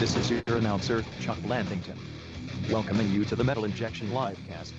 [0.00, 1.96] This is your announcer, Chuck Landington,
[2.68, 4.72] welcoming you to the Metal Injection Livecast.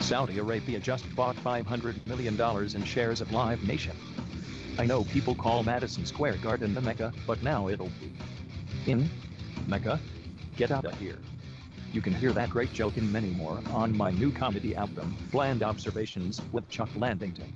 [0.00, 2.38] Saudi Arabia just bought $500 million
[2.76, 3.96] in shares of Live Nation.
[4.78, 8.12] I know people call Madison Square Garden the Mecca, but now it'll be
[8.86, 9.08] in
[9.66, 9.98] Mecca.
[10.56, 11.18] Get out of here.
[11.92, 15.62] You can hear that great joke and many more on my new comedy album, Bland
[15.62, 17.50] Observations with Chuck Landington.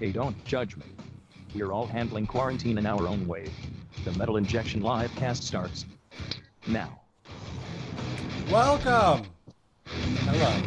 [0.00, 0.86] Hey, don't judge me.
[1.54, 3.50] We're all handling quarantine in our own way.
[4.04, 5.84] The Metal Injection Livecast starts
[6.66, 7.00] now.
[8.50, 9.26] Welcome.
[9.86, 10.62] Hello.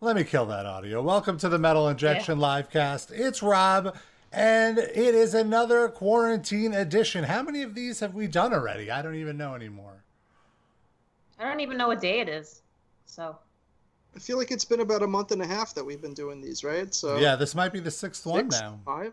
[0.00, 1.02] Let me kill that audio.
[1.02, 3.10] Welcome to the Metal Injection Livecast.
[3.12, 3.96] It's Rob,
[4.30, 7.24] and it is another quarantine edition.
[7.24, 8.90] How many of these have we done already?
[8.90, 10.04] I don't even know anymore.
[11.38, 12.62] I don't even know what day it is.
[13.06, 13.36] So
[14.14, 16.40] I feel like it's been about a month and a half that we've been doing
[16.40, 16.94] these, right?
[16.94, 18.78] So Yeah, this might be the sixth one now.
[18.84, 19.12] five.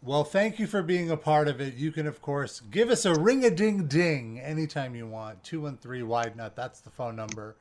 [0.00, 1.74] Well, thank you for being a part of it.
[1.74, 5.42] You can, of course, give us a ring a ding ding anytime you want.
[5.44, 7.56] 213 Wide Nut, that's the phone number.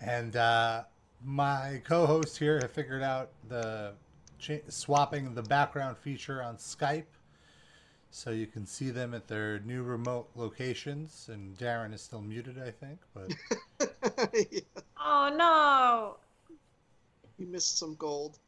[0.00, 0.84] And uh,
[1.22, 3.92] my co hosts here have figured out the
[4.38, 7.04] cha- swapping the background feature on Skype.
[8.10, 11.28] So you can see them at their new remote locations.
[11.30, 12.98] And Darren is still muted, I think.
[13.12, 13.34] But
[14.50, 14.60] Yeah,
[14.98, 16.16] Oh no.
[17.38, 18.38] you missed some gold.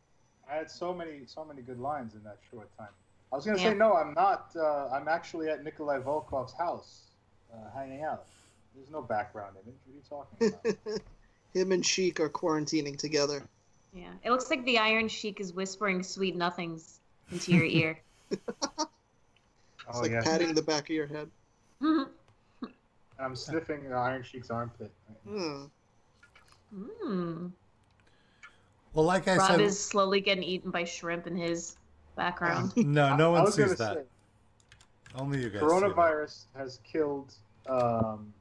[0.51, 2.89] I had so many, so many good lines in that short time.
[3.33, 3.71] I was gonna Yeah.
[3.71, 4.53] say no, I'm not.
[4.57, 7.03] Uh, I'm actually at Nikolai Volkov's house,
[7.53, 8.27] uh, hanging out.
[8.75, 9.77] There's no background image.
[9.85, 11.01] What are you talking about?
[11.55, 13.43] Him and Sheik are quarantining together.
[13.93, 14.13] Yeah.
[14.23, 17.99] It looks like the Iron Sheik is whispering sweet nothings into your ear.
[19.89, 21.31] It's oh like yeah, patting the back of your head.
[23.19, 24.91] I'm sniffing the Iron Sheik's armpit.
[25.27, 25.65] Hmm.
[26.75, 27.51] mm.
[28.93, 31.78] well, like I Rob said, is slowly getting eaten by shrimp in his
[32.19, 32.73] background.
[32.77, 33.95] no, no I one sees that.
[33.95, 34.03] say,
[35.15, 35.61] Only you guys.
[35.61, 35.73] see that.
[35.73, 37.33] coronavirus has killed.
[37.69, 38.33] Um,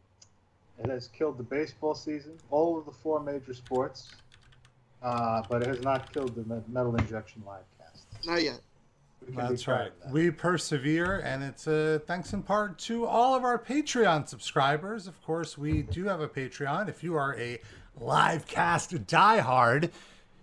[0.79, 4.09] it has killed the baseball season, all of the four major sports,
[5.01, 8.05] uh, but it has not killed the Metal Injection live cast.
[8.25, 8.59] Not yet.
[9.27, 9.91] We That's right.
[10.03, 10.11] that.
[10.11, 15.07] We persevere, and it's uh, thanks in part to all of our Patreon subscribers.
[15.07, 16.87] Of course, we do have a Patreon.
[16.87, 17.59] If you are a
[17.99, 19.89] live cast diehard,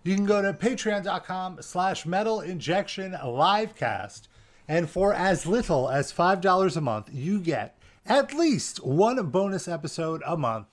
[0.04, 4.28] you can go to patreon.com slash metal injection livecast.
[4.69, 7.76] And for as little as $5 a month, you get
[8.06, 10.66] at least one bonus episode a month.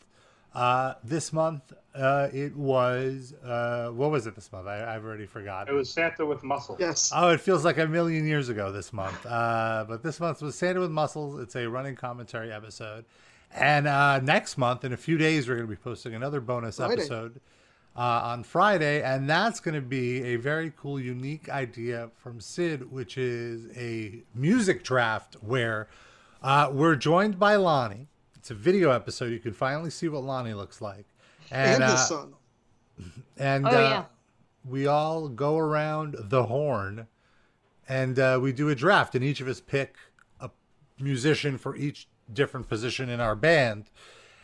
[0.53, 4.68] Uh, this month, uh, it was, uh, what was it this month?
[4.68, 5.74] I, I've already forgotten.
[5.74, 6.78] It was Santa with Muscles.
[6.80, 7.12] Yes.
[7.16, 9.25] Oh, it feels like a million years ago this month.
[9.25, 11.40] Uh, but this month was Santa with Muscles.
[11.40, 13.06] It's a running commentary episode.
[13.53, 16.78] And uh, next month, in a few days, we're going to be posting another bonus
[16.78, 16.94] Friday.
[16.94, 17.40] episode
[17.96, 19.02] uh, on Friday.
[19.02, 24.24] And that's going to be a very cool, unique idea from Sid, which is a
[24.34, 25.88] music draft where
[26.41, 28.07] uh, we're joined by Lonnie.
[28.35, 29.31] It's a video episode.
[29.31, 31.06] You can finally see what Lonnie looks like.
[31.52, 32.34] And, And, his uh, son.
[33.38, 34.06] and Oh, uh, yeah.
[34.68, 37.08] we all go around the horn
[37.90, 39.96] and uh, we do a draft and each of us pick
[40.40, 40.50] a
[41.00, 43.90] musician for each different position in our band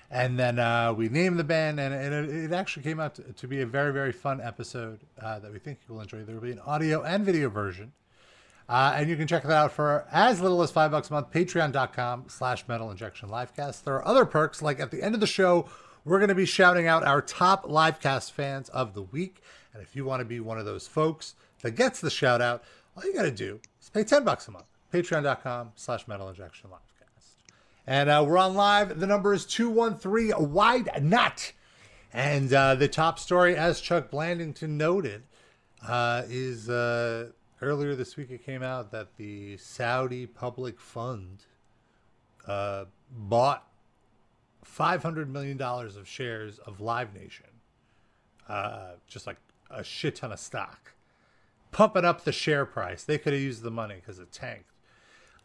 [0.10, 3.24] and then uh, we name the band and, and it, it actually came out to,
[3.24, 6.24] to be a very very fun episode uh, that we think you will enjoy.
[6.24, 7.92] There will be an audio and video version.
[8.70, 11.32] Uh, and you can check that out for as little as five bucks a month
[11.32, 15.28] patreon.com slash metal injection livecast there are other perks like at the end of the
[15.28, 15.68] show
[16.04, 19.42] we're going to be shouting out our top livecast fans of the week.
[19.74, 22.64] And if you want to be one of those folks that gets the shout out
[22.96, 26.70] all you got to do is pay 10 bucks a month patreon.com slash metal injection
[26.70, 26.87] livecast
[27.88, 31.54] and uh, we're on live the number is 213 wide nut
[32.14, 35.24] and uh, the top story as chuck blandington noted
[35.88, 37.30] uh, is uh,
[37.62, 41.46] earlier this week it came out that the Saudi Public Fund
[42.48, 43.68] uh, bought
[44.66, 47.46] $500 million of shares of Live Nation.
[48.48, 49.38] Uh, just like
[49.70, 50.94] a shit ton of stock.
[51.72, 53.04] Pumping up the share price.
[53.04, 54.72] They could have used the money because it tanked.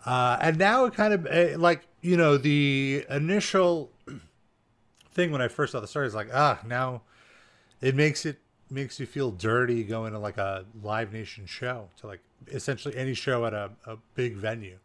[0.05, 3.91] Uh, and now it kind of, uh, like, you know, the initial
[5.13, 7.03] thing when I first saw the story is like, ah, now
[7.81, 8.39] it makes it
[8.71, 13.13] makes you feel dirty going to like a live nation show to like essentially any
[13.13, 14.79] show at a, a big venue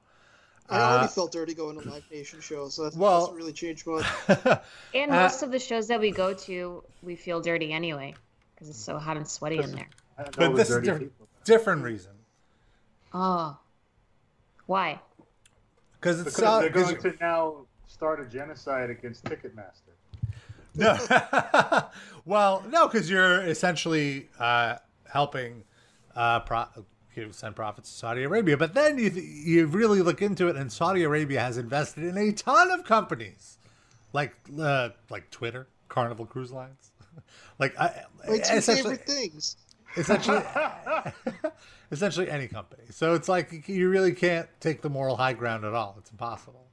[0.69, 3.53] I already uh, felt dirty going to Live Nation shows, so that well- doesn't really
[3.53, 4.05] change much.
[4.93, 8.13] And Uh, most of the shows that we go to, we feel dirty anyway
[8.53, 9.87] because it's so hot and sweaty in there.
[10.17, 11.13] But this is dirty different,
[11.45, 12.11] different reason
[13.13, 13.57] Oh.
[14.65, 14.99] Why?
[16.15, 17.55] Because it's Because they're going to now
[17.87, 19.93] start a genocide against Ticketmaster.
[20.75, 20.97] No.
[22.25, 24.75] well, no, because you're essentially uh,
[25.11, 25.63] helping
[26.15, 26.67] uh, pro-
[27.31, 28.57] send profits to Saudi Arabia.
[28.57, 32.31] But then you you really look into it, and Saudi Arabia has invested in a
[32.31, 33.57] ton of companies,
[34.13, 36.91] like uh, like Twitter, Carnival Cruise Lines,
[37.59, 39.57] like I, My two essentially, favorite things.
[39.97, 40.41] Essentially,
[41.91, 42.83] essentially any company.
[42.91, 45.95] So it's like you really can't take the moral high ground at all.
[45.97, 46.65] It's impossible.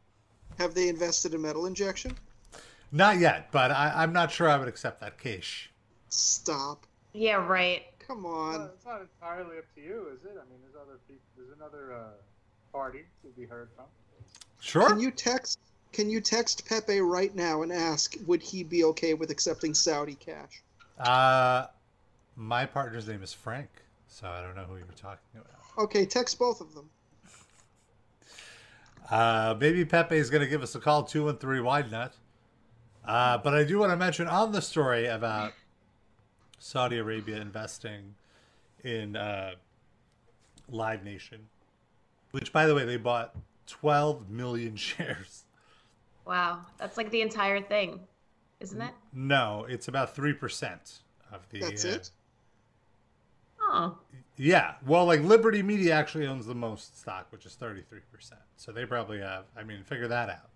[0.59, 2.17] Have they invested in metal injection?
[2.93, 5.69] Not yet, but I, I'm not sure I would accept that case.
[6.11, 6.87] Stop.
[7.13, 7.83] Yeah, right.
[8.07, 8.71] Come Well, on.
[8.75, 10.31] it's not entirely up to you, is it?
[10.33, 11.23] I mean, there's other people.
[11.37, 11.99] There's another uh,
[12.73, 13.87] party to be heard from.
[14.61, 14.89] Sure.
[14.89, 15.59] Can you text?
[15.93, 20.17] Can you text Pepe right now and ask would he be okay with accepting Saudi
[20.17, 20.63] cash?
[20.99, 21.67] Uh,
[22.37, 23.69] my partner's name is Frank,
[24.09, 25.85] so I don't know who you were talking about.
[25.85, 26.89] Okay, text both of them.
[29.11, 32.15] Uh, maybe Pepe is going to give us a call, 213 Wide Nut.
[33.05, 35.53] Uh, but I do want to mention on the story about
[36.59, 38.15] Saudi Arabia investing
[38.83, 39.53] in uh,
[40.71, 41.41] Live Nation,
[42.31, 43.35] which, by the way, they bought
[43.67, 45.45] 12 million shares.
[46.27, 48.01] Wow, that's like the entire thing,
[48.61, 48.93] isn't it?
[49.13, 51.01] No, it's about 3%
[51.31, 51.61] of the.
[51.61, 52.11] That's uh, it.
[53.67, 53.99] Oh,
[54.37, 57.83] Yeah, well, like Liberty Media actually owns the most stock, which is 33%.
[58.57, 60.51] So they probably have, I mean, figure that out.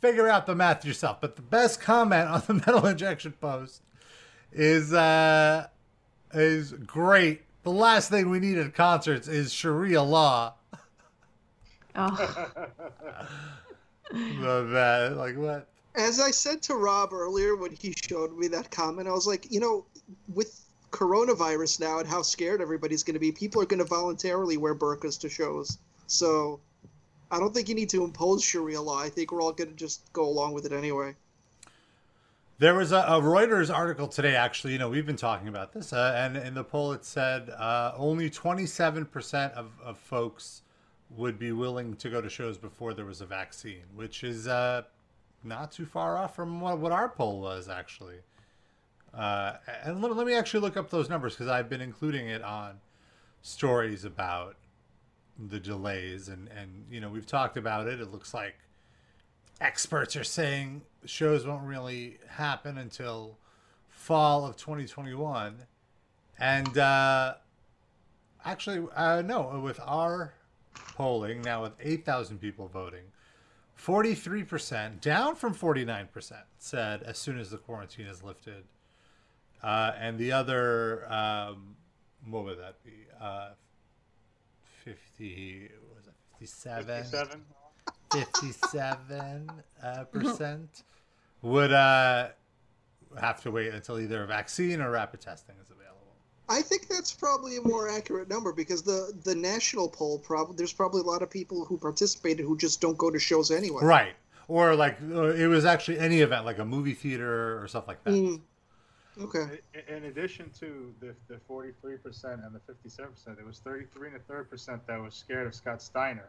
[0.00, 1.20] Figure out the math yourself.
[1.20, 3.82] But the best comment on the metal injection post
[4.52, 5.66] is uh
[6.32, 7.42] is great.
[7.62, 10.54] The last thing we need at concerts is Sharia law.
[11.96, 12.48] oh,
[14.42, 15.68] So that, like what?
[15.96, 19.50] As I said to Rob earlier when he showed me that comment, I was like,
[19.50, 19.86] you know,
[20.28, 20.63] with
[20.94, 24.74] coronavirus now and how scared everybody's going to be, people are going to voluntarily wear
[24.74, 25.78] burqas to shows.
[26.06, 26.60] So
[27.30, 29.00] I don't think you need to impose Sharia law.
[29.00, 31.16] I think we're all going to just go along with it anyway.
[32.58, 34.74] There was a, a Reuters article today, actually.
[34.74, 37.92] You know, we've been talking about this, uh, and in the poll it said uh,
[37.96, 40.62] only 27% of, of folks
[41.10, 44.82] would be willing to go to shows before there was a vaccine, which is uh,
[45.42, 48.18] not too far off from what, what our poll was, actually.
[49.16, 52.42] Uh, and let, let me actually look up those numbers because I've been including it
[52.42, 52.80] on
[53.42, 54.56] stories about
[55.38, 58.00] the delays, and, and you know, we've talked about it.
[58.00, 58.54] It looks like
[59.60, 63.38] experts are saying shows won't really happen until
[63.88, 65.56] fall of 2021
[66.38, 67.34] and uh
[68.44, 70.34] actually uh no with our
[70.96, 73.04] polling now with 8000 people voting
[73.80, 78.64] 43% down from 49% said as soon as the quarantine is lifted
[79.64, 81.74] uh and the other um
[82.28, 83.50] what would that be uh
[84.84, 87.42] 50 was it 57 57.
[88.12, 89.50] 57
[89.82, 90.82] uh, percent
[91.42, 92.28] would uh,
[93.20, 96.00] have to wait until either a vaccine or rapid testing is available.
[96.48, 100.72] I think that's probably a more accurate number because the the national poll probably there's
[100.72, 103.82] probably a lot of people who participated who just don't go to shows anyway.
[103.82, 104.14] Right.
[104.48, 108.02] Or like uh, it was actually any event, like a movie theater or stuff like
[108.04, 108.12] that.
[108.12, 108.40] Mm.
[109.20, 109.60] Okay.
[109.74, 114.20] In- In addition to the, the 43% and the 57%, there was 33 and a
[114.20, 116.28] third percent that was scared of Scott Steiner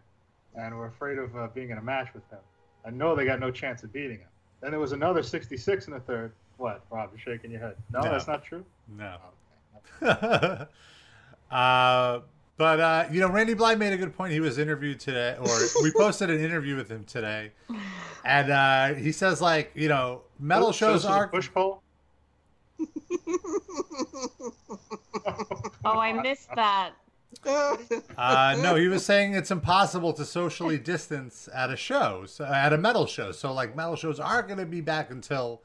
[0.56, 2.40] and were afraid of uh, being in a match with him.
[2.86, 4.28] I know they got no chance of beating him.
[4.62, 6.32] Then there was another 66 and a third.
[6.58, 7.10] What, Rob?
[7.12, 7.76] You're shaking your head.
[7.92, 8.12] No, No.
[8.12, 8.64] that's not true.
[8.98, 9.18] No.
[10.02, 10.66] Okay.
[11.52, 12.20] uh,
[12.58, 14.32] but uh, you know, Randy Blythe made a good point.
[14.32, 15.48] He was interviewed today, or
[15.84, 17.52] we posted an interview with him today,
[18.24, 21.82] and uh, he says like, you know, metal shows So this is are push poll.
[25.86, 26.92] Oh, I missed that.
[28.18, 32.74] Uh, no, he was saying it's impossible to socially distance at a show, so, at
[32.74, 33.32] a metal show.
[33.32, 35.62] So, like, metal shows aren't going to be back until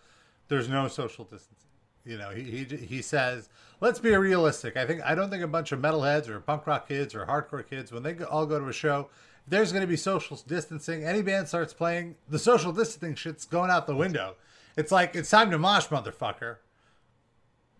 [0.48, 1.56] there's no social distancing.
[2.04, 3.48] You know, he, he he says,
[3.80, 4.76] let's be realistic.
[4.76, 7.68] I think I don't think a bunch of metalheads or punk rock kids or hardcore
[7.68, 9.10] kids, when they all go to a show,
[9.46, 11.04] there's going to be social distancing.
[11.04, 14.36] Any band starts playing, the social distancing shit's going out the window.
[14.76, 16.56] It's like it's time to mosh, motherfucker.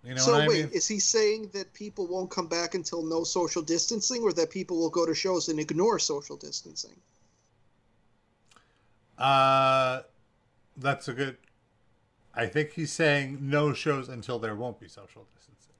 [0.03, 0.73] You know so what I wait, mean?
[0.73, 4.79] is he saying that people won't come back until no social distancing, or that people
[4.79, 6.97] will go to shows and ignore social distancing?
[9.19, 10.03] Uh,
[10.79, 11.37] that's a good.
[12.35, 15.75] I think he's saying no shows until there won't be social distancing,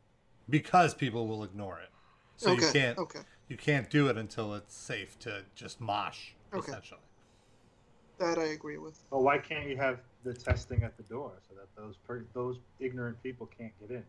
[0.51, 1.89] because people will ignore it.
[2.37, 2.67] So okay.
[2.67, 3.21] you can't Okay.
[3.49, 6.33] you can't do it until it's safe to just mosh.
[6.53, 6.69] Okay.
[6.73, 7.01] Essentially,
[8.21, 8.99] That I agree with.
[9.11, 12.59] Well, why can't you have the testing at the door so that those per- those
[12.79, 14.05] ignorant people can't get in?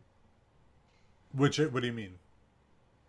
[1.33, 2.13] which what do you mean?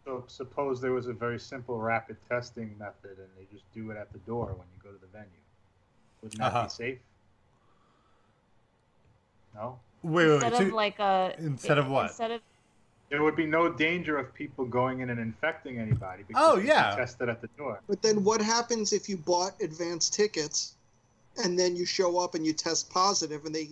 [0.05, 3.97] So suppose there was a very simple rapid testing method, and they just do it
[3.97, 5.29] at the door when you go to the venue.
[6.23, 6.63] Wouldn't that Uh-huh.
[6.65, 6.99] be safe?
[9.57, 9.81] No.
[10.05, 10.63] Wait, wait, Instead wait.
[10.63, 12.07] of so- like a Instead of what?
[12.11, 12.41] Instead of
[13.09, 16.23] There would be no danger of people going in and infecting anybody.
[16.23, 16.95] Because Oh, yeah.
[16.97, 17.81] tested at the door.
[17.89, 20.77] But then what happens if you bought advance tickets
[21.43, 23.71] and then you show up and you test positive and they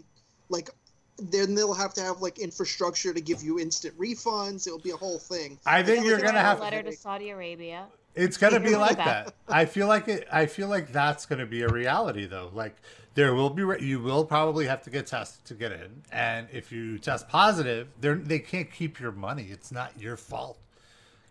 [0.49, 0.71] like
[1.19, 4.67] then they'll have to have like infrastructure to give you instant refunds.
[4.67, 5.59] It'll be a whole thing.
[5.67, 7.87] I think you're gonna have a letter to Saudi Arabia.
[8.15, 9.35] It's gonna be like right that.
[9.49, 10.27] I feel like it.
[10.33, 12.51] I feel like that's gonna be a reality, though.
[12.53, 12.77] Like
[13.15, 16.73] there will be, you will probably have to get tested to get in, and if
[16.73, 19.49] you test positive, they they can't keep your money.
[19.51, 20.59] It's not your fault.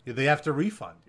[0.05, 1.08] They have to refund you.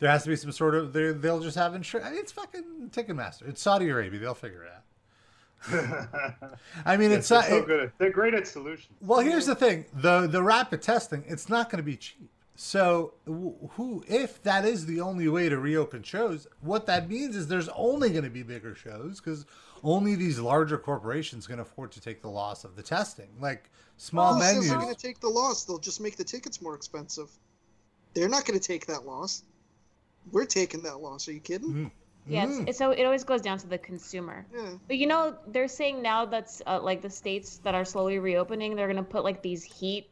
[0.00, 0.92] There has to be some sort of.
[0.92, 2.18] they're- They'll just have insurance.
[2.18, 3.48] It's fucking Ticketmaster.
[3.48, 4.18] It's Saudi Arabia.
[4.18, 6.48] They'll figure it out.
[6.86, 7.46] I mean, Yes, it's they're not.
[7.48, 7.80] so it- good.
[7.80, 8.96] At, they're great at solutions.
[9.02, 12.30] well, here's the thing: the the rapid testing, it's not going to be cheap.
[12.56, 17.48] So, who, if that is the only way to reopen shows, what that means is
[17.48, 19.46] there's only going to be bigger shows because
[19.82, 23.28] only these larger corporations can afford to take the loss of the testing.
[23.40, 25.64] Like small Who says venues, they're going to take the loss?
[25.64, 27.30] They'll just make the tickets more expensive.
[28.12, 29.42] They're not going to take that loss.
[30.32, 31.28] We're taking that loss.
[31.28, 31.90] Are you kidding?
[32.26, 32.68] Yeah, Mm.
[32.68, 34.46] it's, so it always goes down to the consumer.
[34.54, 34.74] Yeah.
[34.86, 38.76] But you know, they're saying now that's uh, like the states that are slowly reopening,
[38.76, 40.08] they're gonna put like these heat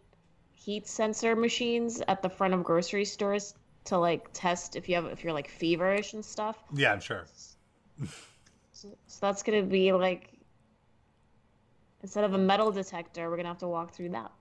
[0.55, 5.05] heat sensor machines at the front of grocery stores to like test if you have
[5.07, 6.57] if you're like feverish and stuff.
[6.75, 7.25] yeah, I'm sure.
[8.73, 10.33] So, so that's gonna be like
[12.03, 14.33] instead of a metal detector, we're gonna have to walk through that.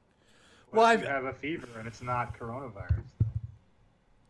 [0.71, 3.03] Well, Well, if I've- you have a fever and it's not coronavirus.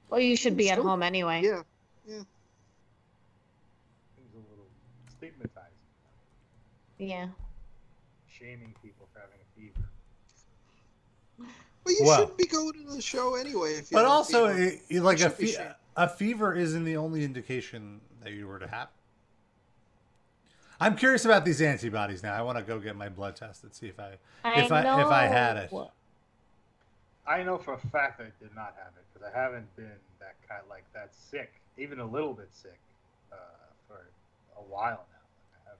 [0.10, 1.42] Well, you should be at home anyway.
[1.44, 1.62] Yeah.
[2.08, 2.26] Seems
[4.34, 4.68] a little
[5.18, 5.72] stigmatizing,
[6.98, 7.28] Yeah.
[8.30, 9.88] shaming people for having a fever.
[11.84, 13.74] But you Well- should be going to the show anyway.
[13.74, 14.62] If you But have a also, fever.
[14.64, 18.68] it, it- like a, fe- a fever isn't the only indication that you were to
[18.68, 18.90] have.
[20.80, 22.36] I'm curious about these antibodies now.
[22.36, 24.12] I want to go get my blood tested, see if I
[24.46, 25.72] if I if I had it.
[27.26, 30.36] I know for a fact I did not have it because I haven't been that
[30.48, 32.80] kind like that sick, even a little bit sick,
[33.32, 33.36] uh,
[33.88, 34.10] for
[34.58, 35.72] a while now.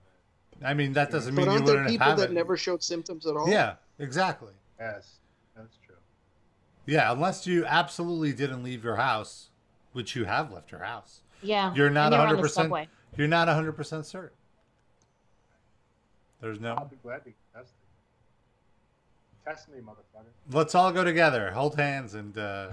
[0.66, 0.70] I.
[0.70, 2.34] I mean, that doesn't mean but you aren't there wouldn't people have that it.
[2.34, 3.48] never showed symptoms at all?
[3.48, 4.52] Yeah, exactly.
[4.78, 5.16] Yes,
[5.56, 5.96] that's true.
[6.86, 9.50] Yeah, unless you absolutely didn't leave your house,
[9.92, 11.20] which you have left your house.
[11.42, 11.74] Yeah.
[11.74, 12.86] You're not and you're on the 100%.
[13.16, 14.36] You're not 100% certain.
[16.40, 16.74] There's no.
[16.74, 17.74] I'll be glad to get tested.
[19.44, 20.26] Test me, motherfucker.
[20.52, 22.36] Let's all go together, hold hands, and.
[22.36, 22.70] uh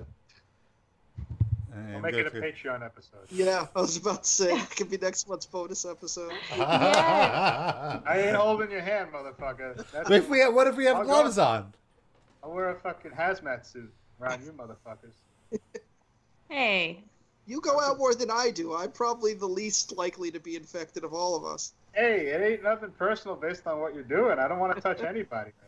[1.76, 3.20] and We'll make a through- Patreon episode.
[3.32, 6.32] Yeah, I was about to say it could be next month's bonus episode.
[6.52, 9.86] I ain't holding your hand, motherfucker.
[9.92, 11.08] That's if we have, what if we have I'll go.
[11.10, 11.74] gloves on?
[12.44, 13.92] I'll wear a fucking hazmat suit
[14.22, 15.60] around you, motherfuckers.
[16.50, 17.04] Hey.
[17.48, 18.76] You go out more than I do.
[18.76, 21.74] I'm probably the least likely to be infected of all of us.
[21.94, 24.38] Hey, it ain't nothing personal based on what you're doing.
[24.38, 25.65] I don't want to touch anybody right now.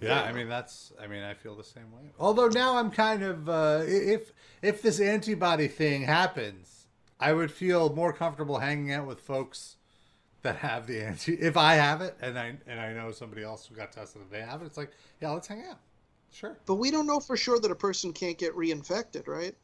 [0.00, 0.92] Yeah, I mean that's.
[1.00, 2.10] I mean, I feel the same way.
[2.18, 6.86] Although now I'm kind of, uh, if if this antibody thing happens,
[7.18, 9.76] I would feel more comfortable hanging out with folks
[10.42, 11.34] that have the anti.
[11.34, 14.30] If I have it, and I and I know somebody else who got tested and
[14.30, 15.78] they have it, it's like, yeah, let's hang out.
[16.30, 16.56] Sure.
[16.66, 19.56] But we don't know for sure that a person can't get reinfected, right?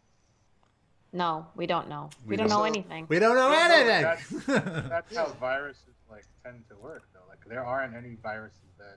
[1.12, 2.10] No, we don't know.
[2.24, 2.68] We, We don't don't know know.
[2.74, 3.06] anything.
[3.08, 4.88] We don't know Well, no, anything.
[4.88, 7.20] That's how viruses like tend to work, though.
[7.28, 8.96] Like there aren't any viruses that.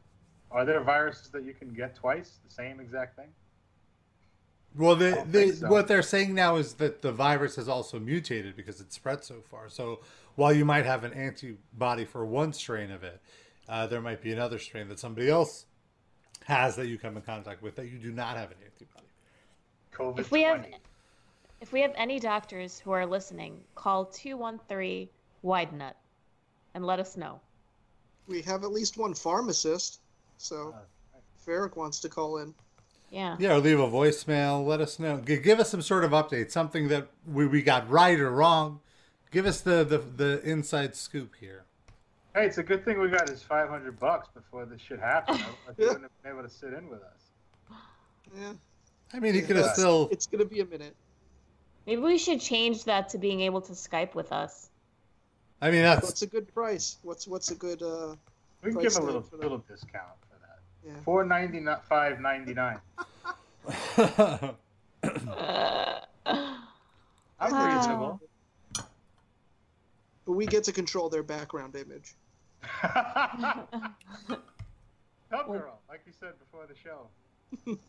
[0.52, 3.28] Are there viruses that you can get twice, the same exact thing?
[4.76, 5.70] Well, the, the, so.
[5.70, 9.42] what they're saying now is that the virus has also mutated because it spread so
[9.42, 9.70] far.
[9.70, 10.02] So
[10.36, 13.20] while you might have an antibody for one strain of it,
[13.68, 15.66] uh, there might be another strain that somebody else
[16.46, 19.08] has that you come in contact with that you do not have an antibody.
[19.94, 20.20] COVID.
[20.20, 20.66] If we have
[21.60, 25.10] if we have any doctors who are listening, call 213
[25.42, 25.98] wide nut
[26.76, 27.40] and let us know.
[28.28, 30.02] We have at least one pharmacist,
[30.38, 30.74] so
[31.40, 32.54] if Eric wants to call in.
[33.10, 33.38] Yeah.
[33.40, 34.66] Yeah, or leave a voicemail.
[34.66, 35.20] Let us know.
[35.22, 38.82] G- give us some sort of update, something that we, we got right or wrong.
[39.32, 41.64] Give us the, the, the inside scoop here.
[42.36, 45.40] Hey, it's a good thing we got his 500 bucks before this shit happened.
[45.70, 47.78] Otherwise, he wouldn't have been able to sit in with us.
[48.38, 48.52] Yeah,
[49.14, 50.10] I mean, he could have it's- still.
[50.12, 50.96] It's gonna be a minute.
[51.86, 54.70] Maybe we should change that to being able to Skype with us.
[55.62, 56.04] I mean, that's.
[56.06, 56.98] What's a good price?
[57.04, 57.82] What's what's a good?
[57.82, 58.16] uh
[58.62, 59.44] We can Price give him a little for that.
[59.44, 60.27] little discount for that.
[60.88, 60.94] Yeah.
[61.04, 62.80] Four ninety not five ninety nine.
[67.40, 67.76] I'm Wow.
[67.76, 68.20] reasonable.
[70.26, 72.16] But we get to control their background image.
[72.82, 73.68] Tub
[75.48, 77.08] girl, like you said before the show,
[77.66, 77.80] with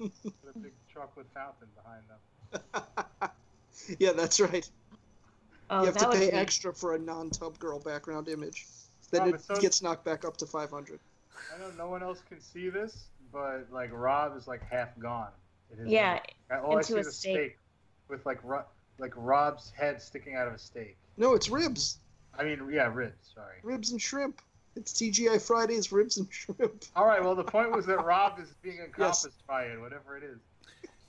[0.55, 2.21] a big chocolate fountain behind them.
[4.01, 4.69] yeah, that's right.
[5.71, 6.37] Oh, you have to would pay be...
[6.37, 8.67] extra for a non-tub girl background image.
[9.11, 10.99] Then it so- gets knocked back up to 500.
[11.55, 15.29] I know no one else can see this, but like Rob is like half gone.
[15.73, 16.21] It is Yeah,
[16.63, 17.35] All I into see a is a steak.
[17.37, 17.59] steak
[18.09, 18.65] with like Ro-
[18.99, 20.97] like Rob's head sticking out of a steak.
[21.17, 21.99] No, it's ribs,
[22.39, 23.31] I mean, yeah, ribs.
[23.35, 23.57] Sorry.
[23.63, 24.41] ribs and shrimp.
[24.77, 26.85] It's TGI Fridays, ribs and shrimp.
[26.95, 27.23] All right.
[27.23, 30.39] Well, the point was that Rob is being encompassed by it, whatever it is.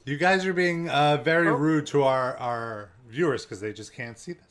[0.05, 1.53] You guys are being uh, very Oh.
[1.53, 4.48] rude to our our viewers because they just can't see this.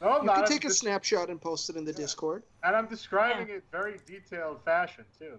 [0.00, 1.98] No, I'm you can take I'm a snapshot and post it in the yeah.
[1.98, 2.42] Discord.
[2.62, 3.56] And I'm describing yeah.
[3.56, 5.38] it very detailed fashion too.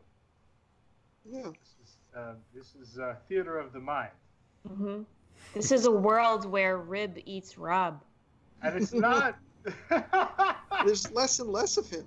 [1.25, 1.43] Yeah.
[1.43, 4.11] This is, uh, this is uh, theater of the mind.
[4.67, 5.01] Mm-hmm.
[5.55, 8.03] This is a world where rib eats rob.
[8.61, 9.39] And it's not.
[10.85, 12.05] There's less and less of him.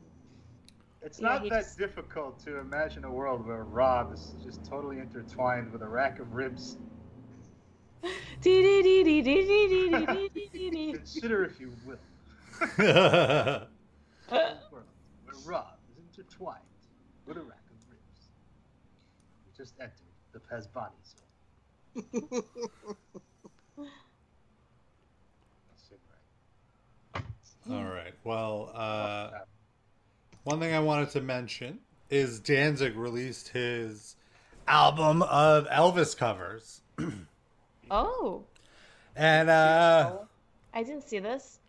[1.03, 1.79] It's yeah, not that just...
[1.79, 6.33] difficult to imagine a world where Rob is just totally intertwined with a rack of
[6.33, 6.79] ribs.
[8.43, 9.05] Consider
[11.45, 11.99] if you will
[12.61, 13.67] a
[14.71, 14.85] world
[15.25, 16.61] where Rob is intertwined
[17.27, 18.29] with a rack of ribs.
[19.47, 19.93] We just entered
[20.33, 22.45] the Pazbani zone.
[27.71, 28.13] All right.
[28.25, 29.31] Well, uh,
[30.45, 31.79] one thing I wanted to mention
[32.11, 34.17] is Danzig released his
[34.69, 36.83] album of Elvis covers,
[37.91, 38.45] Oh,
[39.17, 40.19] and uh,
[40.73, 41.61] I didn't see this.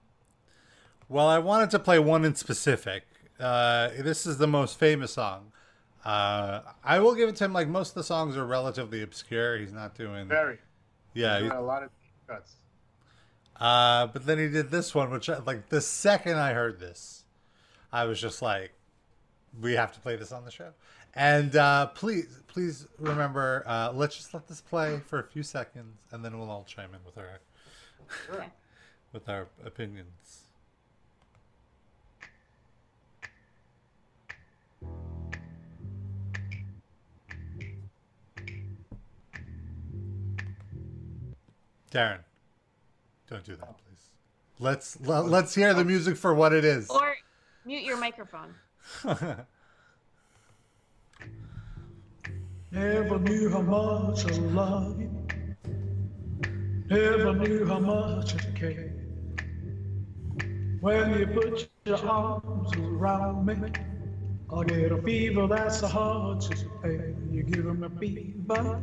[1.09, 3.03] Well, I wanted to play one in specific.
[3.39, 5.51] Uh, this is the most famous song.
[6.03, 7.53] Uh, I will give it to him.
[7.53, 9.57] Like most of the songs are relatively obscure.
[9.57, 10.59] He's not doing, Very.
[11.13, 11.41] yeah.
[11.41, 11.89] Got a lot of
[12.27, 12.53] cuts.
[13.59, 17.23] Uh, but then he did this one, which like the second I heard this,
[17.91, 18.73] I was just like,
[19.61, 20.71] we have to play this on the show.
[21.13, 26.01] And uh, please, please remember, uh, let's just let this play for a few seconds,
[26.11, 27.39] and then we'll all chime in with our
[28.27, 28.45] Sure.
[29.13, 30.41] with our opinions.
[41.95, 42.19] Darren,
[43.29, 44.09] don't do that, please.
[44.59, 46.89] Let's let, let's hear the music for what it is.
[46.89, 47.15] Or
[47.63, 48.53] mute your microphone.
[52.71, 55.09] Never knew how much I love you.
[56.89, 58.91] Never knew how much I care.
[60.81, 63.55] When you put your arms around me,
[64.53, 67.15] I get a fever that's so hard to bear.
[67.31, 68.81] You're giving me fever.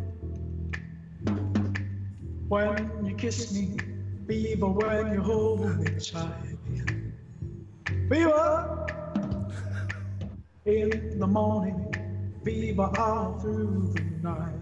[2.53, 3.79] When you kiss me,
[4.29, 6.59] fever when you hold me tight.
[8.11, 8.87] Fever
[10.67, 11.95] in the morning,
[12.45, 14.53] fever all through the night.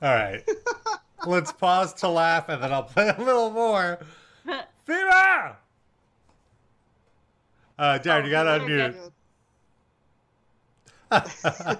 [0.00, 0.48] All right,
[1.26, 3.98] let's pause to laugh, and then I'll play a little more.
[4.86, 5.56] Fever.
[7.76, 9.10] Uh, Darren, you gotta Oh, unmute.
[11.10, 11.78] I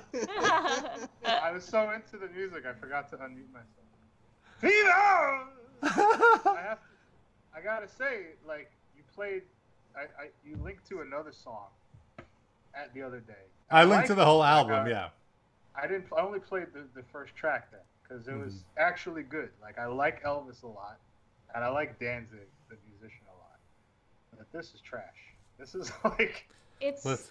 [1.53, 3.69] was so into the music, I forgot to unmute myself.
[4.59, 5.45] Fever!
[5.83, 6.89] I have to,
[7.57, 9.43] I gotta say, like you played,
[9.97, 11.69] I, I you linked to another song
[12.75, 13.35] at the other day.
[13.71, 14.47] I linked to the whole it.
[14.47, 14.87] Like, album.
[14.87, 15.09] uh, Yeah.
[15.81, 16.07] I didn't.
[16.17, 18.79] I only played the, the first track then because it was Mm-hmm.
[18.81, 19.51] actually good.
[19.63, 20.99] Like I like Elvis a lot,
[21.55, 23.59] and I like Danzig, the musician, a lot.
[24.37, 25.05] But this is trash.
[25.59, 26.49] This is like
[26.81, 27.31] It's Let's.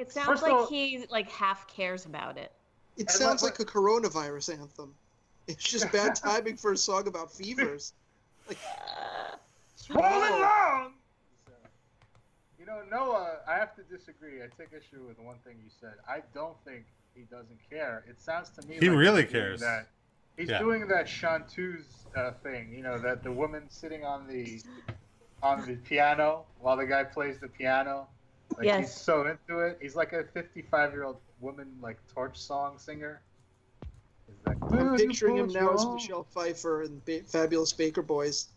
[0.00, 2.52] It sounds First like all- he like half cares about it.
[2.96, 4.94] It And sounds what- like a coronavirus anthem.
[5.46, 7.92] It's just bad timing for a song about fevers.
[9.76, 10.40] swollen Whoa.
[10.40, 10.94] lungs.
[11.46, 11.52] So,
[12.58, 14.42] you know, Noah, I have to disagree.
[14.42, 15.94] I take issue with one thing you said.
[16.08, 16.84] I don't think
[17.14, 18.04] he doesn't care.
[18.08, 19.60] It sounds to me like He like really he's cares.
[19.60, 19.86] That
[20.36, 20.58] he's Yeah.
[20.58, 22.72] doing that chanteuse uh, thing.
[22.72, 24.62] You know, that the woman sitting on the
[25.42, 28.06] on the piano while the guy plays the piano.
[28.56, 29.00] Like he's Yes.
[29.00, 29.78] so into it.
[29.80, 33.20] He's like a 55 year old woman, like torch song singer.
[34.26, 38.48] He's like, I'm picturing him now as Michelle Pfeiffer and ba- Fabulous Baker Boys.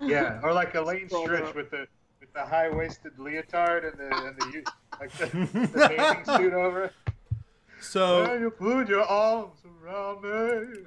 [0.00, 1.86] Yeah, or like Elaine Stritch with the
[2.20, 4.64] with the high waisted leotard and the and the
[5.00, 5.26] like the,
[5.72, 6.84] the bathing suit over.
[6.84, 6.92] it.
[7.06, 10.82] When So, you put your arms around me.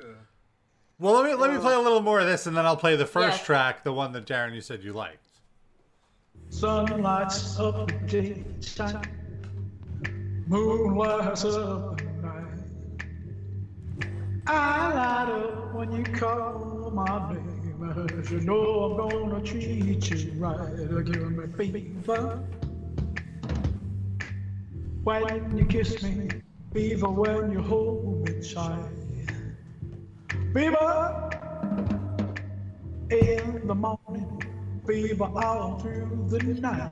[0.99, 2.75] well, let me let me uh, play a little more of this, and then I'll
[2.77, 3.45] play the first Yeah.
[3.45, 5.25] track, the one that Darren you said you liked.
[6.61, 9.01] Sun lights up the daytime,
[10.45, 12.59] moon lights up the night.
[14.45, 18.19] I light up when you call my name.
[18.19, 20.77] As you know I'm gonna treat you right.
[21.03, 22.43] Give me fever
[25.03, 26.29] when you kiss me,
[26.75, 28.85] fever when you hold me tight.
[30.53, 31.31] Fever
[33.09, 34.00] in the morning,
[34.91, 36.91] fever all through the night.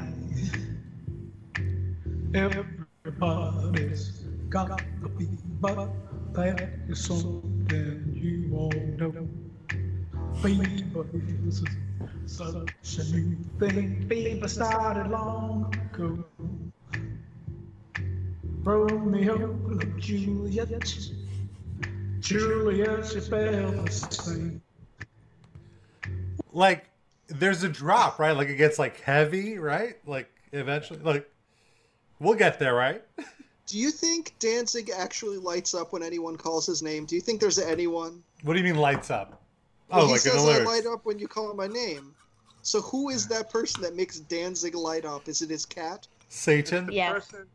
[2.34, 5.90] Everybody's got the fever
[6.32, 9.28] that is something you won't know.
[10.42, 10.64] Fever
[11.46, 11.64] is
[12.26, 14.08] such a new thing.
[14.08, 16.24] Fever started long ago.
[18.64, 21.10] Romeo and Juliet.
[22.22, 24.62] Juliet, she felt the same.
[26.54, 26.89] Like
[27.30, 28.32] there's a drop, right?
[28.36, 29.96] Like it gets like heavy, right?
[30.06, 31.30] Like eventually, like
[32.20, 33.04] we'll get there, right?
[33.68, 37.06] Do you think Danzig actually lights up when anyone calls his name?
[37.06, 38.24] Do you think there's anyone?
[38.42, 39.44] What do you mean lights up?
[39.90, 42.16] Well, Oh, he like says I light up when you call my name.
[42.64, 45.28] So who is that person that makes Danzig light up?
[45.30, 46.08] Is it his cat?
[46.30, 46.88] Satan.
[46.88, 47.14] The Yes.
[47.14, 47.46] person,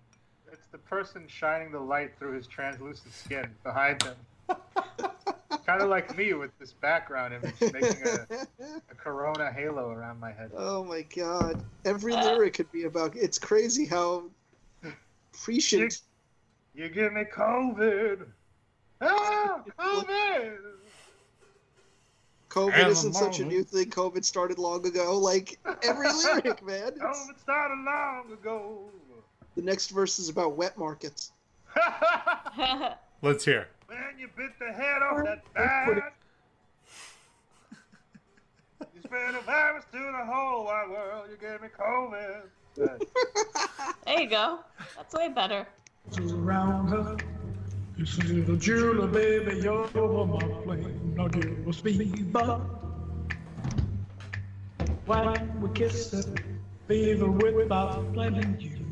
[0.52, 4.14] it's the person shining the light through his translucent skin behind him.
[5.66, 8.46] kind of like me with this background image, making a,
[8.90, 10.50] a corona halo around my head.
[10.56, 11.62] oh my god!
[11.84, 13.16] Every lyric could be about.
[13.16, 14.24] It's crazy how
[15.32, 16.00] prescient.
[16.74, 18.26] You give me COVID.
[19.00, 20.56] Ah, COVID.
[22.48, 23.90] COVID And isn't such a new thing.
[23.90, 25.18] COVID started long ago.
[25.18, 26.88] Like every lyric, man.
[26.88, 28.88] It's- COVID started long ago.
[29.56, 31.32] The next verse is about wet markets.
[33.22, 33.68] Let's hear.
[33.86, 36.14] When you bit the head off that bat.
[38.94, 41.28] You spread a virus to the whole wide world.
[41.30, 42.42] You gave me COVID.
[44.06, 44.60] there you go.
[44.96, 45.66] That's way better.
[46.18, 47.16] around her.
[47.96, 49.88] You see the jeweler, baby, you're
[50.26, 51.14] my flame.
[51.16, 52.60] Now give us fever.
[55.06, 56.40] When we kiss it,
[56.88, 58.84] fever without blaming you.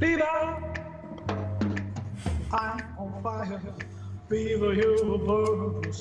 [0.00, 0.81] Fever,
[2.52, 3.60] I'm on fire.
[4.28, 5.94] Fever, you're a bird.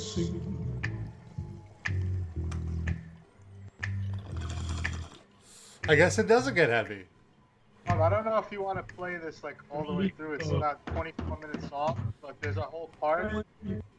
[5.88, 7.06] I guess it doesn't get heavy.
[7.88, 10.34] Um, I don't know if you want to play this like all the way through.
[10.34, 13.46] It's about 24 minutes long, but there's a whole part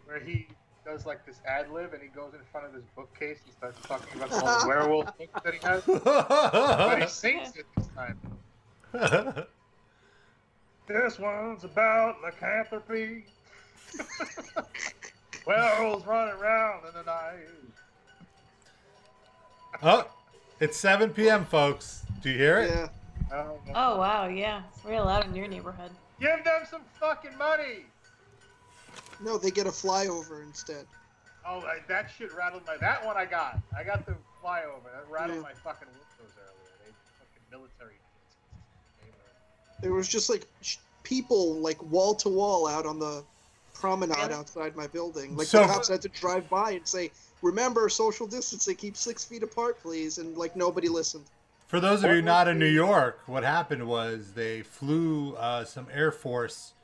[0.07, 0.47] where he
[0.85, 3.81] does like this ad lib and he goes in front of this bookcase and starts
[3.87, 5.83] talking about all the werewolf books that he has.
[5.85, 9.47] But he sings it this time.
[10.87, 13.25] This one's about lycanthropy.
[15.47, 17.49] Werewolves running around in the night.
[19.83, 20.07] oh,
[20.61, 22.03] it's 7 p.m., folks.
[22.23, 22.71] Do you hear it?
[22.71, 22.89] Yeah.
[23.33, 23.59] Oh.
[23.75, 25.91] Oh wow, yeah, it's real loud in your neighborhood.
[26.21, 27.87] Give them some fucking money.
[29.23, 30.85] No, they get a flyover instead.
[31.47, 32.77] Oh, I, that shit rattled my.
[32.77, 33.59] That one I got.
[33.77, 34.13] I got the
[34.45, 34.85] flyover.
[34.93, 35.43] That rattled Yeah.
[35.43, 36.73] my fucking windows earlier.
[36.85, 37.95] They fucking military.
[39.83, 43.23] There was just like sh- people like wall to wall out on the
[43.75, 44.35] promenade Really?
[44.35, 45.37] outside my building.
[45.37, 47.11] Like So- the cops had to drive by and say,
[47.43, 48.77] "Remember social distancing.
[48.77, 51.25] Keep six feet apart, please." And like nobody listened.
[51.67, 55.87] For those of you not in New York, what happened was they flew uh, some
[55.93, 56.75] Air Force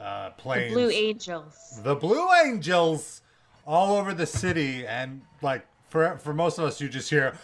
[0.00, 0.72] uh, planes.
[0.74, 0.80] The.
[0.80, 1.80] Blue Angels.
[1.84, 3.20] the Blue Angels
[3.66, 7.36] all over the city, and like for for most of us, you just hear.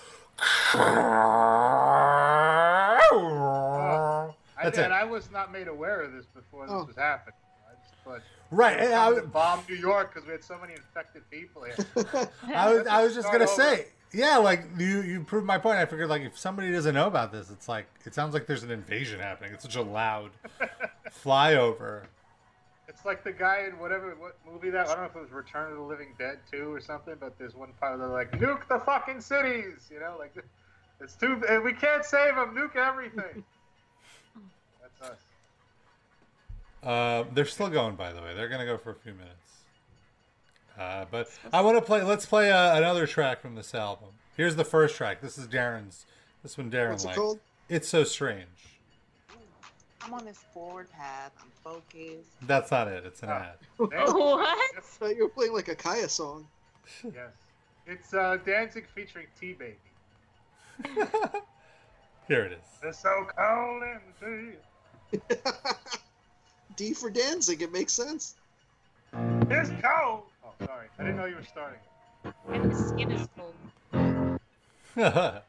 [4.64, 4.92] I, That's and it.
[4.92, 6.85] I was not made aware of this before this Oh.
[6.85, 7.35] was happening.
[7.68, 8.20] I just thought.
[8.50, 8.79] Right.
[8.79, 11.77] we and I, coming bomb New York because we had so many infected people here.
[12.55, 13.53] I was, I was just gonna over.
[13.53, 15.79] say, yeah, like you you proved my point.
[15.79, 18.62] I figured like if somebody doesn't know about this, it's like it sounds like there's
[18.62, 19.53] an invasion happening.
[19.55, 20.31] It's such a loud
[21.24, 22.03] flyover.
[22.87, 25.31] It's like the guy in whatever what movie that I don't know if it was
[25.33, 28.31] Return of the Living Dead 2 or something, but there's one part where they're like
[28.33, 30.35] nuke the fucking cities, you know, like
[31.00, 33.42] it's too and we can't save them, nuke everything.
[35.09, 36.88] That's us.
[36.88, 38.35] Uh, they're still going, by the way.
[38.35, 39.31] They're gonna go for a few minutes.
[40.79, 42.03] Uh, but I want to play.
[42.03, 44.09] Let's play uh, another track from this album.
[44.37, 45.21] Here's the first track.
[45.21, 46.05] This is Darren's.
[46.43, 47.19] This one Darren What's it liked.
[47.19, 47.38] called?
[47.69, 48.47] It's so strange.
[50.03, 51.33] I'm on this forward path.
[51.40, 52.29] I'm focused.
[52.43, 53.05] That's not it.
[53.07, 53.33] It's an Oh.
[53.33, 53.55] ad.
[53.79, 54.59] What?
[54.77, 56.47] I thought you're playing like a Kaya song.
[57.05, 57.14] yes.
[57.87, 59.77] It's uh, Danzig featuring T Baby.
[62.29, 62.59] Here it is.
[62.83, 64.59] It's so cold in the sea.
[66.77, 67.62] D for Danzig.
[67.62, 68.35] It makes sense.
[69.50, 70.24] It's cold.
[70.44, 70.88] Oh, sorry.
[70.98, 71.81] I didn't know you were starting.
[72.48, 73.55] And the skin is cold.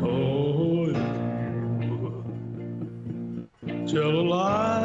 [0.00, 0.86] Oh,
[3.66, 4.77] you tell a lie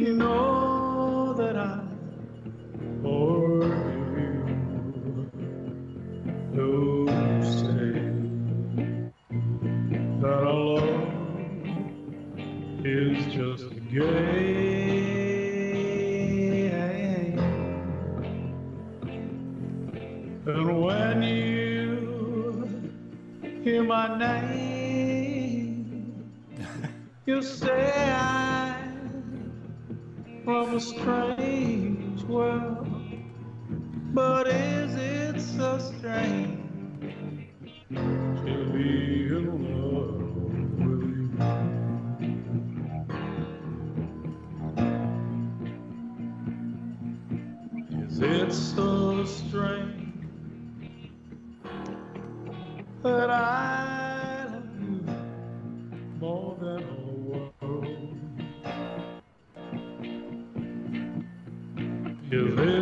[0.00, 1.80] you know that I
[3.02, 3.64] for
[4.16, 4.30] you
[6.52, 7.06] no
[7.42, 7.92] say
[10.20, 11.08] that our love
[12.84, 14.58] is just a game.
[20.46, 22.92] And when you
[23.64, 25.92] hear my name,
[27.26, 28.67] you say I
[30.48, 32.88] from a strange world,
[34.14, 37.12] but is it so strange
[37.90, 40.22] to be in love
[40.80, 41.02] with
[47.92, 48.06] you?
[48.06, 50.30] Is it so strange
[53.02, 53.97] that I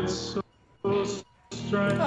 [0.07, 0.45] Is it
[0.83, 1.05] so
[1.51, 1.99] strange?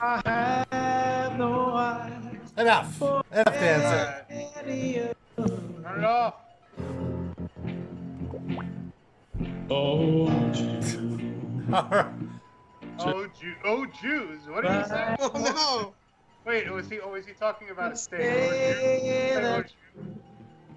[0.00, 0.22] Ah.
[0.24, 2.12] I have no eyes
[2.56, 2.94] Enough.
[2.94, 4.46] for Enough dancing.
[4.64, 5.14] any other.
[5.36, 6.34] Turn it off.
[9.70, 11.64] Oh, you.
[11.72, 12.06] All right.
[13.00, 14.40] Oh, Jew- oh Jews.
[14.46, 15.16] What did he say?
[15.18, 15.94] Oh no!
[16.46, 17.00] Wait, was he?
[17.00, 18.20] Oh, was he talking about a state?
[18.20, 19.70] Say Oh, that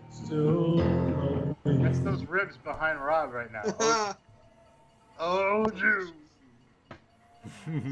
[0.09, 1.55] still.
[1.65, 3.61] That's those ribs behind Rob right now.
[3.79, 4.15] Oh.
[5.19, 6.11] Oh, Jews.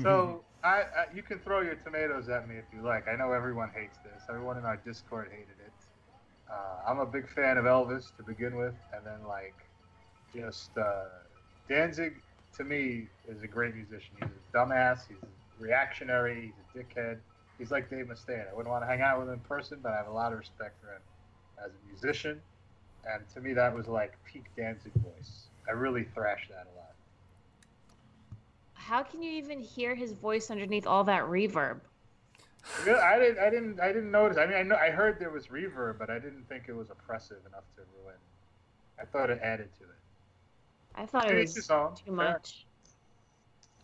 [0.01, 3.07] So I, I, you can throw your tomatoes at me if you like.
[3.07, 4.23] I know everyone hates this.
[4.29, 5.73] Everyone in our Discord hated it.
[6.49, 9.55] Uh, I'm a big fan of Elvis to begin with, and then like,
[10.33, 11.05] just uh,
[11.69, 12.15] Danzig
[12.57, 14.11] to me is a great musician.
[14.19, 15.07] He's a dumbass.
[15.07, 15.17] He's
[15.59, 16.53] reactionary.
[16.73, 17.17] He's a dickhead.
[17.57, 18.49] He's like Dave Mustaine.
[18.49, 20.33] I wouldn't want to hang out with him in person, but I have a lot
[20.33, 21.01] of respect for him
[21.63, 22.41] as a musician.
[23.09, 25.47] And to me, that was like peak Danzig voice.
[25.67, 26.84] I really thrashed that a lot.
[28.85, 31.79] How can you even hear his voice underneath all that reverb?
[32.85, 33.39] Yeah, I didn't.
[33.39, 33.79] I didn't.
[33.79, 34.37] I didn't notice.
[34.37, 34.75] I mean, I know.
[34.75, 38.15] I heard there was reverb, but I didn't think it was oppressive enough to ruin.
[39.01, 39.89] I thought it added to it.
[40.95, 41.95] I thought it To was his own.
[41.95, 42.13] too Fair.
[42.13, 42.67] much.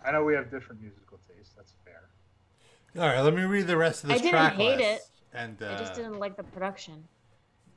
[0.06, 1.54] I know we have different musical tastes.
[1.56, 2.04] That's fair.
[3.02, 3.22] All right.
[3.22, 5.10] Let me read the rest of I this didn't track hate list.
[5.34, 7.04] And I just uh, didn't like the production.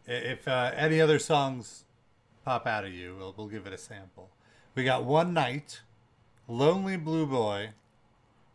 [0.06, 1.84] if uh, any other songs
[2.44, 4.30] pop out of you, we'll, we'll give it a sample.
[4.74, 5.82] We got One Night,
[6.48, 7.70] Lonely Blue Boy,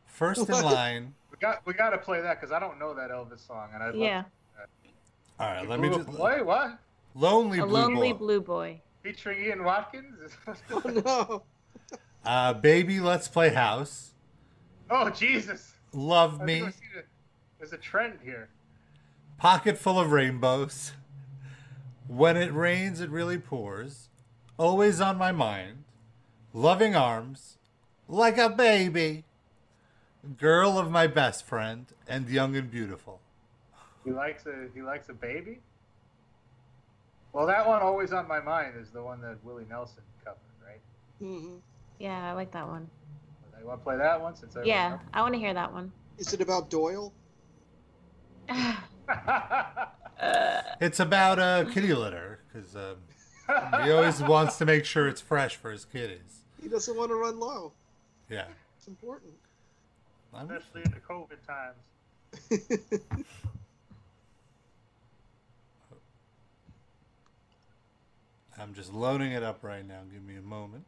[0.05, 1.13] First in Line.
[1.31, 1.65] We got.
[1.65, 3.91] We got to play that because I don't know that Elvis song, and I.
[3.93, 4.23] Yeah,
[5.39, 6.07] All right, let me just.
[6.09, 6.77] Wait, what?
[7.15, 8.17] Lonely a Blue lonely Boy.
[8.19, 8.81] blue boy.
[9.03, 10.19] Featuring Ian Watkins.
[10.71, 11.43] Oh no!
[12.25, 14.13] Uh, Baby, Let's Play House.
[14.91, 15.73] oh Jesus!
[15.93, 16.55] Love Me.
[16.59, 17.03] think I see the-
[17.57, 18.49] There's a trend here.
[19.37, 20.91] Pocket Full of Rainbows.
[22.07, 24.09] When It Rains, It Really Pours.
[24.57, 25.83] Always on My Mind.
[26.53, 27.57] Loving Arms.
[28.09, 29.23] Like a Baby.
[30.37, 31.85] Girl of My Best Friend.
[32.07, 33.21] And Young and Beautiful.
[34.03, 34.67] He likes a.
[34.73, 35.59] He likes a baby.
[37.31, 40.81] Well, that one always on my mind is the one that Willie Nelson covered, right?
[41.19, 41.57] hmm
[41.99, 42.89] Yeah, I like that one.
[43.59, 45.91] You want to play that one since I Yeah, I want to hear that one.
[46.17, 47.13] Is it about Doyle?
[50.81, 52.39] It's about a kitty litter.
[52.51, 52.97] Because um,
[53.83, 56.45] he always wants to make sure it's fresh for his kitties.
[56.61, 57.73] He doesn't want to run low.
[58.29, 58.45] Yeah.
[58.77, 59.33] It's important.
[60.33, 63.23] Especially in the COVID times.
[68.59, 69.99] I'm just loading it up right now.
[70.11, 70.85] Give me a moment.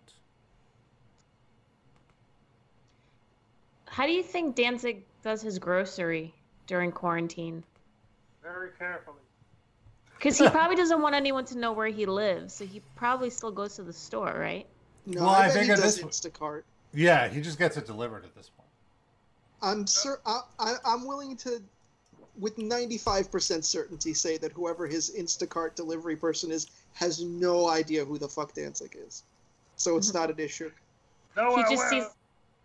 [3.87, 6.33] How do you think Danzig does his grocery
[6.67, 7.63] during quarantine?
[8.43, 9.17] Very carefully.
[10.17, 13.51] Because he probably doesn't want anyone to know where he lives, so he probably still
[13.51, 14.65] goes to the store, right?
[15.05, 16.63] No, Well, I, I think he does this- Instacart.
[16.93, 18.67] Yeah, he just gets it delivered at this point.
[19.61, 21.61] I'm cer- I, I, I'm willing to,
[22.39, 28.17] with 95% certainty, say that whoever his Instacart delivery person is has no idea who
[28.17, 29.23] the fuck Danzig is.
[29.77, 30.17] So it's mm-hmm.
[30.17, 30.71] not an issue.
[31.37, 32.09] No, He I just wear, sees-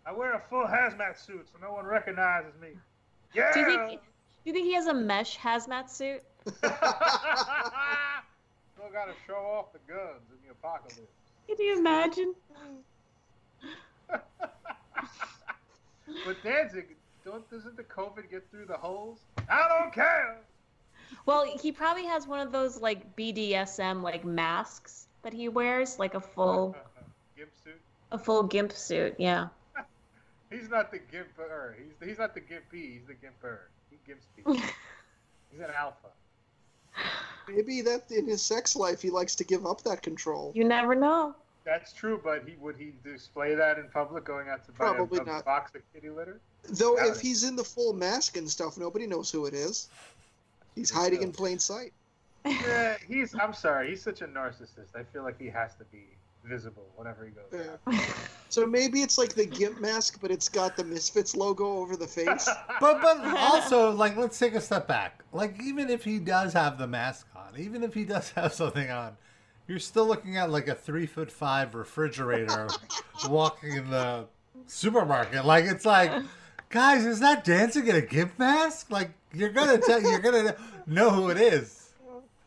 [0.05, 2.69] I wear a full hazmat suit so no one recognizes me.
[3.33, 3.51] Yeah.
[3.53, 3.91] Do you think?
[3.91, 3.97] Do
[4.45, 6.23] you think he has a mesh hazmat suit?
[6.45, 6.71] Still
[8.93, 10.99] got to show off the guns in the apocalypse.
[11.47, 12.33] Can you imagine?
[12.53, 12.77] Mm.
[16.25, 19.19] But Danzig, don't doesn't the COVID get through the holes?
[19.49, 20.37] I don't care.
[21.25, 26.15] Well, he probably has one of those like BDSM like masks that he wears, like
[26.15, 27.03] a full uh, uh,
[27.35, 27.79] Gimp suit.
[28.11, 29.15] a full gimp suit.
[29.17, 29.47] Yeah.
[30.51, 31.75] He's not the gimper.
[31.77, 32.93] He's he's not the gimpy.
[32.93, 33.59] He's the gimper.
[33.89, 34.53] He gimps people.
[35.51, 36.07] he's an alpha.
[37.49, 40.51] Maybe that in his sex life he likes to give up that control.
[40.55, 41.35] You never know.
[41.67, 44.93] That's true, but he would he display that in public going out to buy a,
[44.93, 45.43] Probably a not.
[45.43, 46.39] box of kitty litter?
[46.69, 47.21] Though Got if it.
[47.21, 49.89] he's in the full mask and stuff, nobody knows who it is.
[50.75, 51.91] He's hiding in plain sight.
[52.45, 53.35] Yeah, he's.
[53.35, 53.89] I'm sorry.
[53.89, 54.95] He's such a narcissist.
[54.95, 56.05] I feel like he has to be
[56.45, 57.67] visible whenever he goes.
[57.69, 57.79] out.
[57.93, 57.99] Yeah.
[58.49, 62.07] So maybe it's like the GIMP mask, but it's got the Misfits logo over the
[62.07, 62.47] face.
[62.79, 65.21] But but also like let's take a step back.
[65.33, 68.89] Like even if he does have the mask on, even if he does have something
[68.89, 69.17] on,
[69.67, 72.67] you're still looking at like a three foot five refrigerator
[73.29, 74.25] walking in the
[74.65, 75.45] supermarket.
[75.45, 76.11] Like it's like,
[76.69, 78.89] guys, is that Danzig in a gimp mask?
[78.89, 81.83] Like you're gonna tell you're gonna know who it is.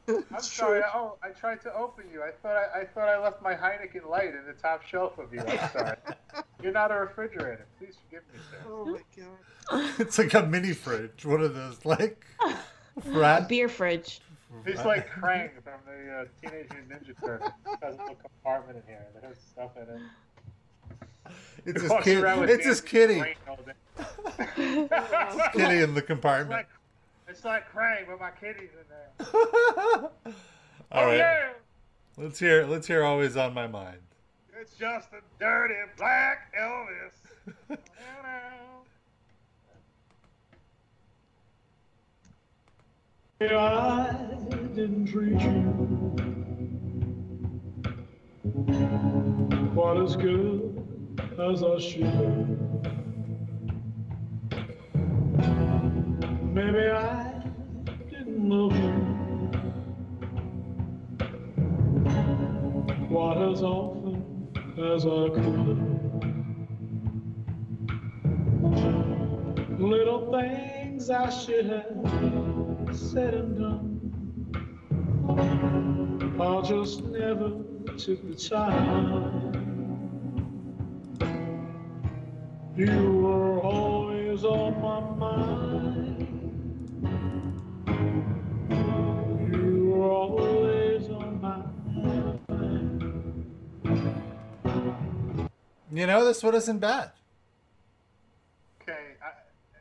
[0.09, 0.83] I'm sorry.
[0.83, 2.23] I, oh, I tried to open you.
[2.23, 5.33] I thought I, I thought I left my Heineken Light in the top shelf of
[5.33, 5.41] you.
[5.41, 5.97] I'm sorry.
[6.63, 7.67] You're not a refrigerator.
[7.79, 8.57] Please forgive me, sir.
[8.69, 9.91] Oh my god.
[10.01, 11.25] It's like a mini fridge.
[11.25, 12.25] One of those like
[13.15, 14.21] A beer fridge.
[14.67, 17.51] He's like Krang from the uh, Teenage Mutant Ninja Turtles.
[17.83, 20.01] Has a little compartment in here that has stuff in it.
[21.65, 22.25] It's He his kid.
[22.51, 23.19] It's his kitty.
[23.21, 23.59] brain all.
[25.53, 26.51] Kitty in the It's compartment.
[26.51, 26.69] like,
[27.29, 29.27] it's like Krang, but my kitty's in there.
[30.93, 31.17] All oh right.
[31.19, 31.51] yeah,
[32.17, 32.67] Let's hear.
[32.67, 33.05] Let's hear.
[33.05, 33.99] Always on my mind.
[34.61, 37.13] it's just a dirty black Elvis.
[43.43, 44.15] I
[44.75, 46.15] didn't treat you.
[49.73, 50.87] Quite as good
[51.41, 52.05] as I should,
[56.53, 57.43] maybe I
[58.11, 58.93] didn't love you.
[63.09, 64.23] Quite as often
[64.77, 65.79] as I could.
[69.81, 72.30] Little things I should have
[72.93, 74.01] said and done.
[76.41, 77.51] I just never
[77.97, 79.61] took the time.
[82.77, 86.27] You were always on my mind.
[89.53, 91.63] You were always on my
[92.03, 93.11] mind.
[95.93, 97.13] You know, this one isn't bad.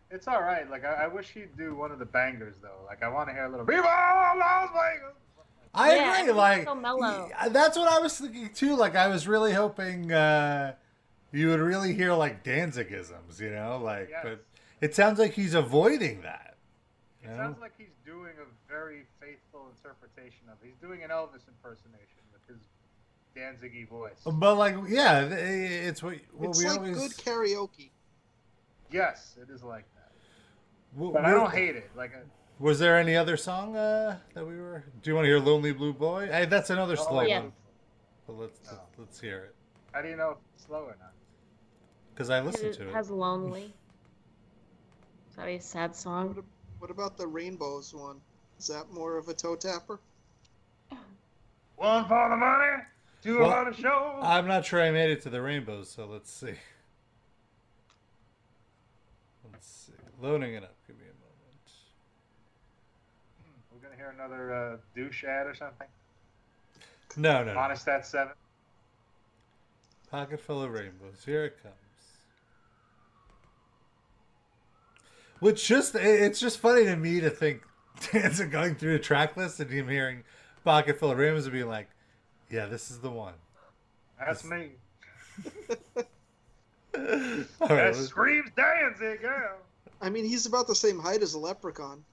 [0.10, 0.70] Okay, I, it's all right.
[0.70, 2.86] Like I, I wish he'd do one of the bangers though.
[2.88, 5.16] Like I want to hear a little Viva Las Vegas.
[5.74, 6.34] I Yeah, agree.
[6.34, 8.76] Like so that's what I was thinking too.
[8.76, 10.74] Like I was really hoping uh,
[11.32, 14.10] you would really hear like Danzigisms, you know, like.
[14.10, 14.20] Yes.
[14.24, 14.46] But
[14.82, 16.56] it sounds like he's avoiding that.
[17.24, 17.38] It know?
[17.38, 20.58] sounds like he's doing a very faithful interpretation of.
[20.64, 22.66] He's doing an Elvis impersonation with his
[23.36, 24.22] Danzigi voice.
[24.26, 26.98] But like, yeah, it's what, what It's we like always.
[26.98, 27.90] good karaoke.
[28.92, 29.99] Yes, it is like that.
[30.96, 31.90] W- But I w- don't hate it.
[31.96, 32.20] Like uh,
[32.60, 34.84] Was there any other song uh, that we were?
[35.02, 36.28] Do you want to hear "Lonely Blue Boy"?
[36.28, 37.40] Hey, that's another Oh, slow yeah.
[37.42, 37.54] one.
[38.28, 38.80] But let's Oh.
[38.98, 39.56] let's hear it
[39.92, 41.14] how do you know if it's slow or not?
[42.14, 42.94] because I listened It to it.
[42.94, 43.64] has lonely.
[45.32, 46.36] Is that a sad song?
[46.36, 46.46] What,
[46.80, 48.18] what about the Rainbows one?
[48.60, 50.00] Is that more of a toe tapper?
[51.78, 52.84] One for the money,
[53.24, 54.20] two Well, for the show.
[54.22, 56.56] I'm not sure I made it to the rainbows, so let's see.
[59.52, 59.94] Let's see.
[60.22, 60.76] Loading it up.
[60.86, 61.72] Give me a moment.
[63.72, 65.88] We're gonna hear another uh, douche ad or something.
[67.18, 67.60] No, no, no.
[67.60, 68.34] Honest at seven.
[70.12, 71.24] Pocket full of rainbows.
[71.26, 71.76] Here it comes.
[75.40, 77.62] Which just it's just funny to me to think
[78.12, 80.24] Danzig going through a track list and him hearing
[80.66, 81.90] Pocket full of rainbows and being like,
[82.50, 83.34] Yeah, this is the one.
[84.20, 84.72] That's me.
[85.98, 86.04] All
[86.96, 89.58] right, That let's- screams Danzig, girl.
[90.02, 92.04] I mean, he's about the same height as a leprechaun.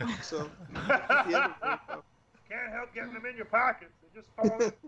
[0.22, 0.90] So, the end
[1.32, 2.04] of Rainbow.
[2.48, 3.92] Can't help getting them in your pockets.
[4.02, 4.72] They just fall in.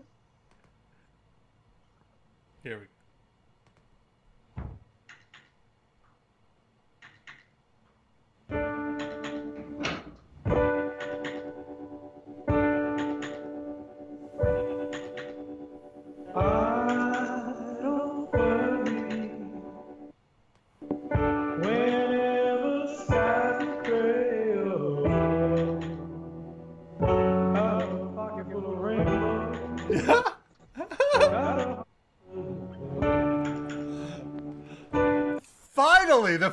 [2.63, 2.94] here we I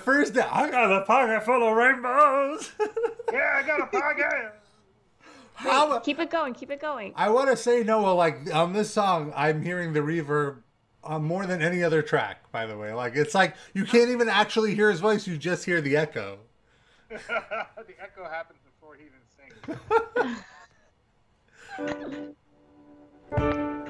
[0.02, 0.40] first day.
[0.40, 2.72] I got a pocket full of rainbows.
[3.32, 4.54] yeah, I got a pocket.
[5.54, 6.54] How, Keep it going.
[6.54, 7.12] Keep it going.
[7.14, 10.62] I want to say Noah, like on this song, I'm hearing the reverb
[11.04, 12.50] on more than any other track.
[12.50, 15.64] By the way, like it's like you can't even actually hear his voice; you just
[15.64, 16.38] hear the echo.
[17.08, 19.20] the echo happens before he even
[23.36, 23.81] sings.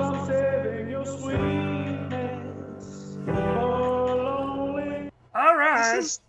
[0.00, 2.86] I'm saving your sweetness
[3.24, 5.10] for.
[5.34, 5.96] All right.
[5.96, 6.20] This is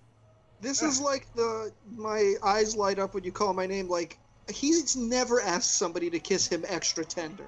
[0.62, 1.72] this is like the
[2.06, 3.90] my eyes light up when you call my name.
[3.90, 4.18] Like
[4.54, 7.46] he's never asked somebody to kiss him extra tender.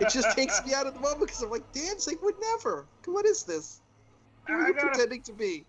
[0.00, 2.84] It just takes me out of the moment because I'm like, Danzig would never.
[3.06, 3.80] What is this?
[4.46, 5.64] Who are you gotta- pretending to be?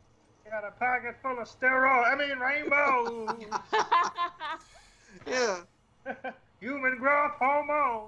[0.50, 2.12] Got a pocket full of steroid.
[2.12, 3.38] I mean rainbow.
[5.28, 5.60] Yeah.
[6.62, 8.08] Human growth hormone.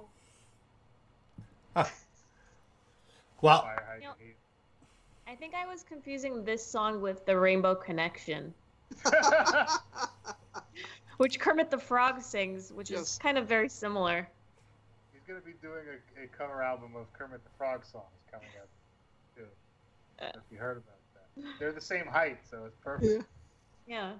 [3.40, 4.14] Well, Fire hydrant You know-
[5.26, 8.52] I think I was confusing this song with the Rainbow Connection,
[11.18, 13.00] which Kermit the Frog sings, which Yes.
[13.12, 14.28] is kind of very similar.
[15.12, 15.84] He's gonna be doing
[16.18, 18.68] a, a cover album of Kermit the Frog songs coming up.
[19.36, 19.44] Too.
[20.24, 20.28] Uh.
[20.34, 23.24] If you heard about that, they're the same height, so it's perfect.
[23.86, 23.88] Yeah.
[23.96, 24.12] Yeah.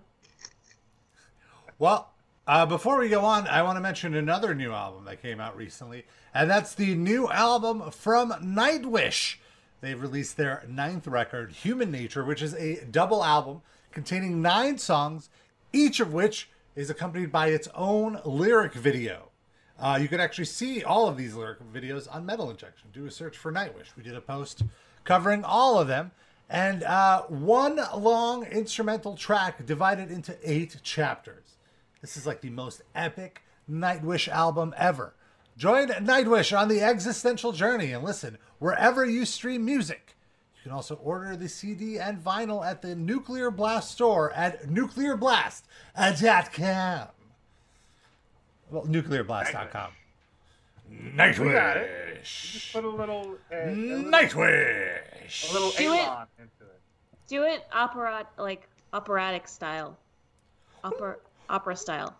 [1.78, 2.10] Well,
[2.46, 5.56] uh, before we go on, I want to mention another new album that came out
[5.56, 9.36] recently, and that's the new album from Nightwish.
[9.80, 13.62] They've released their ninth record, Human Nature, which is a double album
[13.94, 15.30] containing nine songs,
[15.72, 19.30] each of which is accompanied by its own lyric video.
[19.78, 22.88] Uh, you can actually see all of these lyric videos on Metal Injection.
[22.92, 23.96] Do a search for Nightwish.
[23.96, 24.62] We did a post
[25.04, 26.12] covering all of them.
[26.50, 31.56] And uh, one long instrumental track divided into eight chapters.
[32.00, 35.14] This is like the most epic Nightwish album ever.
[35.56, 40.13] Join Nightwish on the existential journey and listen wherever you stream music.
[40.64, 47.08] You can also order the CD and vinyl at the Nuclear Blast store at nuclearblast.com.
[48.70, 49.90] Well, nuclearblast.com.
[50.88, 52.22] We got it.
[52.22, 52.72] Just Nightwish.
[52.72, 55.50] put a little, uh, a little, Nightwish.
[55.50, 56.08] a little Do it.
[56.38, 56.80] Into it.
[57.28, 59.98] Do it opera like operatic style.
[60.82, 61.16] Opera
[61.50, 62.16] opera style.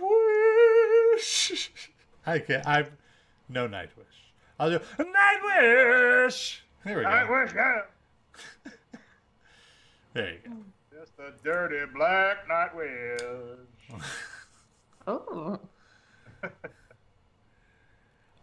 [0.00, 1.68] Nightwish.
[2.26, 2.66] I can't.
[2.66, 2.86] I'm
[3.50, 4.30] no Nightwish.
[4.58, 6.60] I'll do Nightwish.
[6.84, 7.32] There we I go.
[7.42, 7.82] wish I
[10.14, 10.56] There you go.
[10.98, 13.56] just a dirty black nightwish.
[15.06, 15.58] Oh.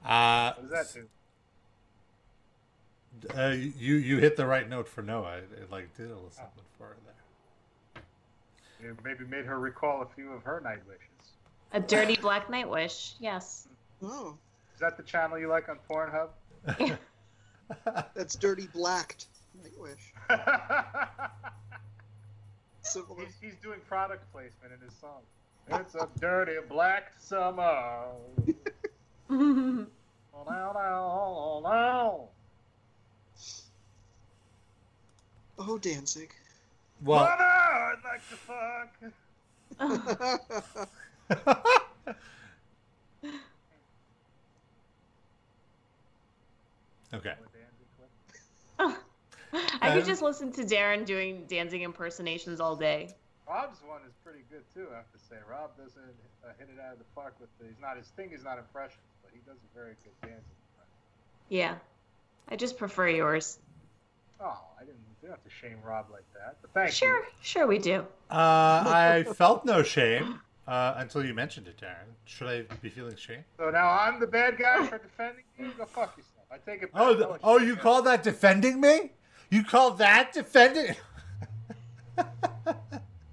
[0.06, 1.08] Uh, What does that
[3.34, 3.40] do?
[3.40, 5.38] uh, you you hit the right note for Noah.
[5.38, 6.98] It, it like did a little something for her
[8.80, 8.92] there.
[8.92, 11.34] It maybe made her recall a few of her night wishes.
[11.74, 13.16] A dirty black night wish.
[13.20, 13.68] Yes.
[14.04, 14.38] Oh,
[14.76, 16.30] Is that the channel you like on Pornhub?
[18.16, 19.28] That's dirty blacked.
[19.64, 20.12] Nightwish.
[22.82, 23.16] Similar.
[23.26, 25.22] he's, he's doing product placement in his song.
[25.70, 28.06] It's a dirty black summer.
[30.40, 32.30] Oh, now, now, now.
[35.58, 36.32] Oh, Danzig.
[37.04, 38.94] Well, Mother, I'd like to fuck.
[47.14, 47.36] okay.
[49.88, 53.16] I could just listen to Darren doing Danzig impersonations all day.
[53.48, 54.88] Rob's one is pretty good too.
[54.92, 56.04] I have to say, Rob doesn't
[56.44, 57.66] uh, hit it out of the park with the.
[57.66, 58.32] He's not his thing.
[58.32, 60.44] Is not impressions, but he does a very good dance.
[61.50, 61.76] Yeah.
[62.50, 63.60] I just prefer yours.
[64.40, 64.98] Oh, I didn't.
[65.22, 66.58] You don't have to shame Rob like that.
[66.62, 67.26] But thank Sure, you.
[67.42, 68.06] sure we do.
[68.30, 72.14] Uh, I felt no shame uh, until you mentioned it, Darren.
[72.26, 73.44] Should I be feeling shame?
[73.58, 75.72] So now I'm the bad guy for defending you.
[75.78, 76.46] Go fuck yourself.
[76.52, 77.02] I take it back.
[77.02, 79.12] Oh, I'll th- let oh, you call that defending me?
[79.50, 80.96] You call that defending?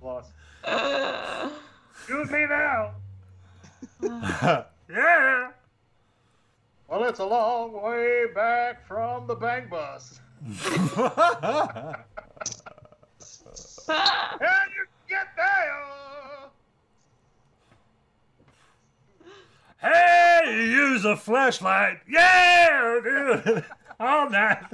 [0.03, 0.31] Lost.
[0.62, 1.51] Uh,
[1.97, 2.93] Excuse me now.
[4.91, 5.51] yeah.
[6.89, 10.21] Well, it's a long way back from the bang bus.
[13.87, 15.85] And you get there.
[19.79, 21.99] hey, use a flashlight.
[22.09, 23.65] Yeah, dude.
[24.01, 24.65] All night.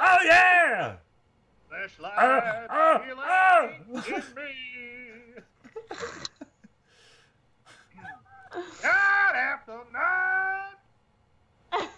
[0.00, 0.96] Oh yeah.
[1.68, 3.68] Flashlight Uh, uh, feeling uh.
[4.08, 4.50] in me.
[8.82, 10.74] Night after night.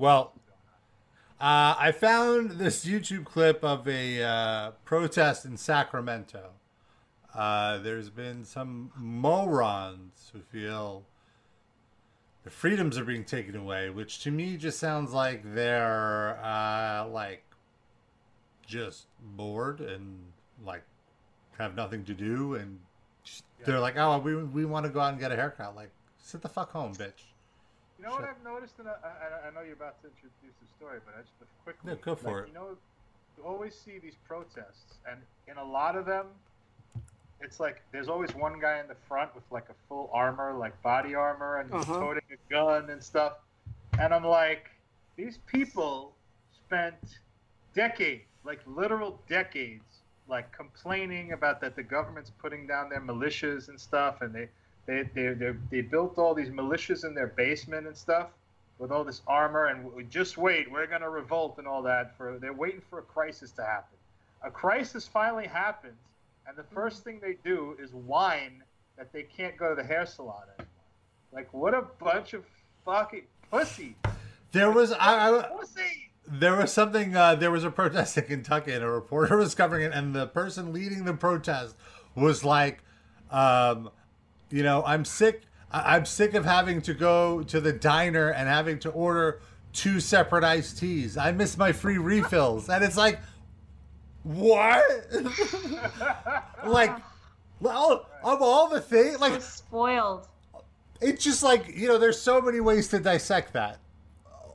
[0.00, 0.32] Well,
[1.40, 6.50] uh, I found this YouTube clip of a uh, protest in Sacramento.
[7.34, 11.04] Uh, there's been some morons who feel
[12.44, 17.44] the freedoms are being taken away, which to me just sounds like they're uh, like
[18.66, 19.06] just
[19.36, 20.18] bored and
[20.64, 20.82] like
[21.58, 22.78] have nothing to do, and
[23.24, 25.76] just- they're like, oh, we we want to go out and get a haircut.
[25.76, 27.24] Like, sit the fuck home, bitch.
[27.98, 30.68] You know what I've noticed, and I, I, I know you're about to introduce the
[30.76, 31.32] story, but I just
[31.64, 31.90] quickly.
[31.90, 32.48] No, go for like, it.
[32.48, 32.68] You know,
[33.36, 36.26] you always see these protests, and in a lot of them,
[37.40, 40.80] it's like there's always one guy in the front with like a full armor, like
[40.82, 42.00] body armor, and he's Uh-huh.
[42.00, 43.34] toting a gun and stuff.
[43.98, 44.70] And I'm like,
[45.16, 46.14] these people
[46.52, 47.18] spent
[47.74, 49.84] decades, like literal decades,
[50.28, 54.48] like complaining about that the government's putting down their militias and stuff, and they
[54.86, 58.28] they they they, they built all these militias in their basement and stuff
[58.78, 62.16] with all this armor, and just wait, we're gonna revolt and all that.
[62.16, 63.96] For they're waiting for a crisis to happen.
[64.42, 65.96] A crisis finally happens,
[66.48, 68.62] and the first thing they do is whine
[68.96, 70.66] that they can't go to the hair salon anymore.
[71.32, 72.44] Like, what a bunch of
[72.84, 73.96] fucking pussy.
[74.52, 76.10] There was I, I Pussy!
[76.26, 79.84] there was something uh, there was a protest in Kentucky and a reporter was covering
[79.84, 81.76] it and the person leading the protest
[82.14, 82.82] was like
[83.30, 83.90] um,
[84.50, 88.48] you know I'm sick I- I'm sick of having to go to the diner and
[88.48, 89.42] having to order
[89.74, 93.20] two separate iced teas I miss my free refills and it's like
[94.28, 94.84] what
[96.66, 96.94] like
[97.60, 100.28] well of all the things like We're spoiled.
[101.00, 103.78] it's just like you know there's so many ways to dissect that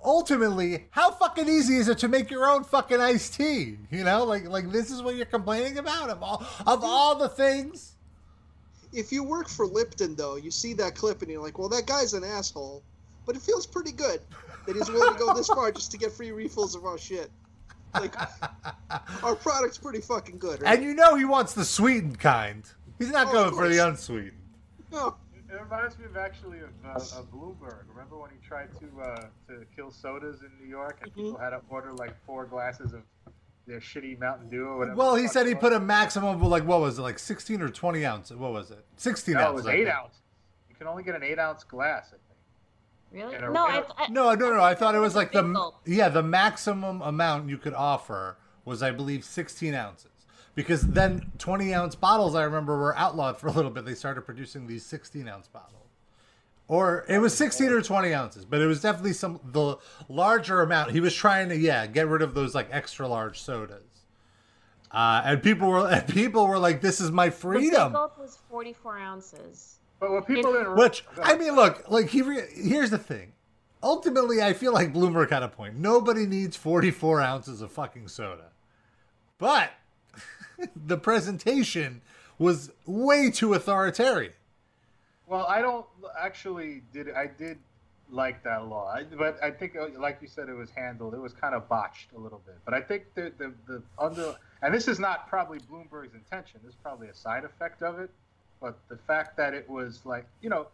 [0.05, 4.24] ultimately how fucking easy is it to make your own fucking iced tea you know
[4.26, 7.93] like like this is what you're complaining about of all of all the things
[8.93, 11.88] If you work for Lipton, though, you see that clip and you're like, well, that
[11.88, 12.84] guy's an asshole,
[13.26, 14.21] but it feels pretty good
[14.67, 17.32] that he's willing to go this far just to get free refills of our shit.
[17.93, 18.15] Like,
[19.23, 20.75] our product's pretty fucking good, right?
[20.75, 22.63] and you know he wants the sweetened kind
[22.99, 24.37] he's not Oh, going for the unsweetened
[24.91, 25.15] No,
[25.49, 27.83] It reminds me of actually of, uh, of Bloomberg.
[27.89, 31.51] Remember when he tried to uh, to kill sodas in New York and people had
[31.51, 33.01] to order like four glasses of
[33.67, 34.97] their shitty Mountain Dew or whatever.
[34.97, 35.61] well he said he was?
[35.61, 38.71] put a maximum of like what was it like 16 or 20 ounces what was
[38.71, 39.95] it 16 No, it ounces was eight think.
[39.95, 40.15] ounce.
[40.69, 42.22] You can only get an eight ounce glass, I think.
[43.14, 43.36] Really?
[43.36, 44.61] In a- No, in a- I, I, No, no, no.
[44.61, 45.76] I thought it was like Big the gulp.
[45.86, 50.09] yeah the maximum amount you could offer was I believe 16 ounces
[50.55, 53.86] because then 20 ounce bottles I remember were outlawed for a little bit.
[53.86, 55.89] They started producing these 16 ounce bottles,
[56.68, 59.78] or it was 16 or 20 ounces, but it was definitely some the
[60.09, 60.91] larger amount.
[60.91, 63.84] He was trying to yeah get rid of those like extra large sodas.
[64.91, 67.93] Uh, and people were and people were like, "This is my freedom.
[67.93, 69.80] the Big was 44 ounces.
[70.03, 73.31] But what people didn't Which I mean, look, like he re- here's the thing.
[73.81, 75.77] Ultimately, I feel like Bloomberg had a point.
[75.77, 78.51] Nobody needs 44 ounces of fucking soda,
[79.37, 79.71] but
[80.75, 82.01] the presentation
[82.37, 84.33] was way too authoritarian.
[85.25, 85.85] Well, I don't
[86.19, 87.09] actually did.
[87.13, 87.57] I did
[88.09, 91.13] like that law, I, but I think, uh, like you said, it was handled.
[91.13, 92.55] It was kind of botched a little bit.
[92.65, 96.59] But I think the the, the under and this is not probably Bloomberg's intention.
[96.61, 98.09] This is probably a side effect of it.
[98.64, 100.68] But the fact that it was like you know,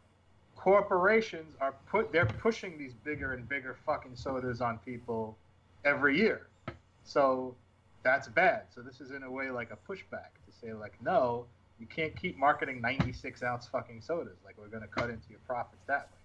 [0.55, 5.35] corporations are put they're pushing these bigger and bigger fucking sodas on people
[5.83, 6.45] every year.
[7.03, 7.55] So
[8.03, 8.65] that's bad.
[8.69, 11.47] So this is in a way like a pushback to say like, no,
[11.79, 14.37] you can't keep marketing 96 ounce fucking sodas.
[14.45, 16.19] Like we're going to cut into your profits that way,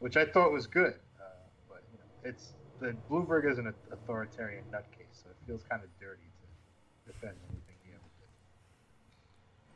[0.00, 0.94] which I thought was good.
[1.18, 1.24] Uh,
[1.70, 5.88] but you know, it's the Bloomberg is an authoritarian nutcase, so it feels kind of
[5.98, 7.57] dirty to defend did.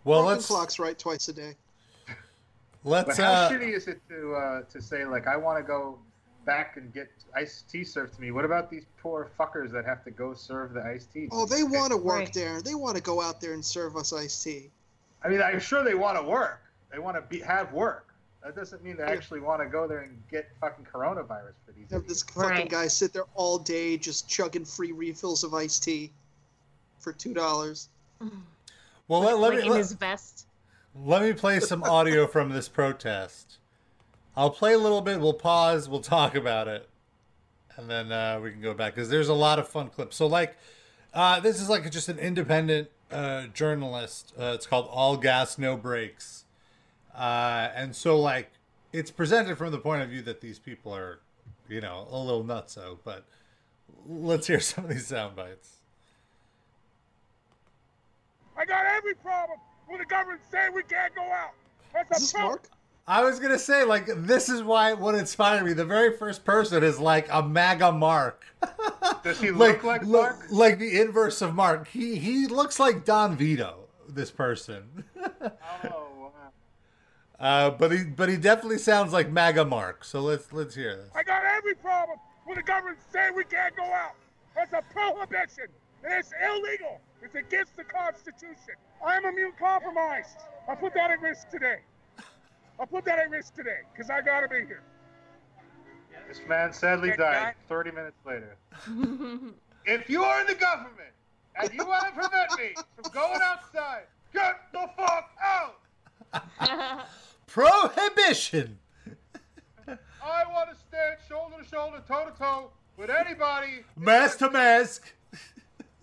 [0.04, 1.54] Well, broken let's clock's right twice a day.
[2.84, 5.62] let's But how uh, shitty is it to uh, to say like I want to
[5.62, 5.98] go
[6.44, 8.30] back and get iced tea served to me?
[8.32, 11.28] What about these poor fuckers that have to go serve the iced tea?
[11.30, 12.32] Oh, they want to work Right.
[12.34, 12.60] there.
[12.62, 14.70] They want to go out there and serve us iced tea.
[15.22, 16.60] I mean, I'm sure they want to work.
[16.90, 18.08] They want to be have work.
[18.42, 19.10] That doesn't mean they Yeah.
[19.12, 21.88] actually want to go there and get fucking coronavirus for these.
[21.92, 22.68] Have this fucking Right.
[22.68, 26.10] guy sit there all day just chugging free refills of iced tea
[26.98, 27.88] for two dollars.
[29.12, 30.46] well let, let me in let, his vest.
[30.94, 33.58] let me play some audio from this protest.
[34.34, 35.20] I'll play a little bit.
[35.20, 35.86] We'll pause.
[35.86, 36.88] We'll talk about it,
[37.76, 40.16] and then uh, we can go back because there's a lot of fun clips.
[40.16, 40.56] So like,
[41.12, 44.32] uh, this is like just an independent uh, journalist.
[44.38, 46.44] Uh, it's called All Gas No Brakes,
[47.14, 48.50] uh, and so like
[48.94, 51.20] it's presented from the point of view that these people are,
[51.68, 52.96] you know, a little nutso.
[53.04, 53.24] But
[54.08, 55.81] let's hear some of these sound bites.
[58.62, 59.58] I got every problem
[59.90, 61.50] with the government saying we can't go out.
[61.92, 62.68] That's a Mark?
[63.08, 65.72] I was gonna say, like, this is why what inspired me.
[65.72, 68.44] The very first person is like a MAGA Mark,
[69.24, 70.46] Does he look like like Mark?
[70.50, 71.88] like the inverse of Mark.
[71.88, 73.88] He he looks like Don Vito.
[74.08, 75.04] This person.
[75.20, 76.32] Oh, wow.
[77.40, 80.04] Uh, but he but he definitely sounds like MAGA Mark.
[80.04, 81.10] So let's let's hear this.
[81.16, 84.14] I got every problem with the government saying we can't go out.
[84.54, 85.66] That's a prohibition.
[86.04, 87.00] And it's illegal.
[87.22, 88.74] It's against the Constitution.
[89.04, 90.38] I'm immune compromised.
[90.68, 91.78] I put that at risk today.
[92.80, 94.82] I put that at risk today because I gotta be here.
[96.28, 98.56] This man sadly died guy- 30 minutes later.
[99.84, 101.12] if you are in the government
[101.60, 107.06] and you want to prevent me from going outside, get the fuck out!
[107.46, 108.78] Prohibition.
[109.86, 113.84] I want to stand shoulder to shoulder, toe to toe with anybody.
[113.96, 115.12] Mask to mask.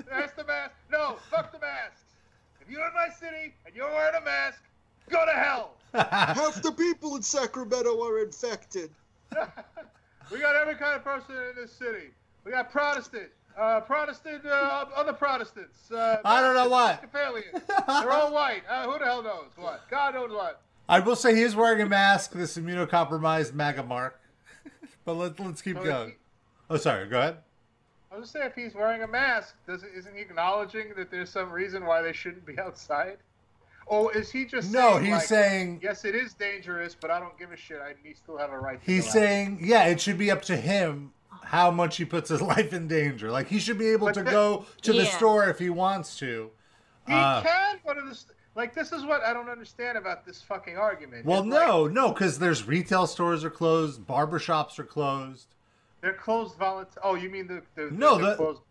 [0.10, 0.72] Mask the mask.
[0.92, 2.02] No, fuck the masks.
[2.62, 4.62] If you're in my city and you're wearing a mask,
[5.10, 5.74] go to hell.
[5.94, 8.92] Half the people in Sacramento are infected.
[10.32, 12.10] we got every kind of person in this city.
[12.46, 15.92] We got Protestant, uh, Protestant, uh, other Protestants.
[15.92, 17.04] Uh, I don't know what.
[17.04, 17.62] Episcopalians.
[17.88, 18.64] They're all white.
[18.70, 19.82] Uh, who the hell knows what?
[19.90, 20.62] God knows what.
[20.88, 22.32] I will say he is wearing a mask.
[22.32, 24.20] This immunocompromised MAGA Mark.
[25.06, 26.10] but let's let's keep So going.
[26.10, 26.16] he-
[26.72, 27.08] Oh, sorry.
[27.08, 27.38] Go ahead.
[28.12, 31.30] I was just saying, if he's wearing a mask, doesn't isn't he acknowledging that there's
[31.30, 33.18] some reason why they shouldn't be outside?
[33.92, 37.20] Oh, is he just No, saying, he's like, saying yes, it is dangerous, but I
[37.20, 37.80] don't give a shit.
[37.82, 38.80] I we still have a right.
[38.84, 41.12] To he's go out." saying yeah, it should be up to him
[41.44, 43.32] how much he puts his life in danger.
[43.32, 46.18] Like he should be able But to that- go to the store if he wants
[46.20, 46.52] to.
[47.08, 48.20] he uh, can go to the
[48.56, 48.74] like.
[48.76, 51.26] This is what I don't understand about this fucking argument.
[51.26, 55.48] Well, It's like, no, no, because there's retail stores are closed, barbershops are closed.
[56.02, 57.02] They're closed volunteer.
[57.04, 58.62] Oh, you mean the, the No, they're the- closed,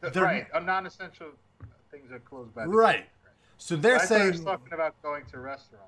[0.00, 0.46] the, they're- right?
[0.52, 1.28] Uh, non-essential
[1.90, 3.06] things are closed by the Right.
[3.58, 5.86] So they're I thought he was saying, talking about going to restaurants.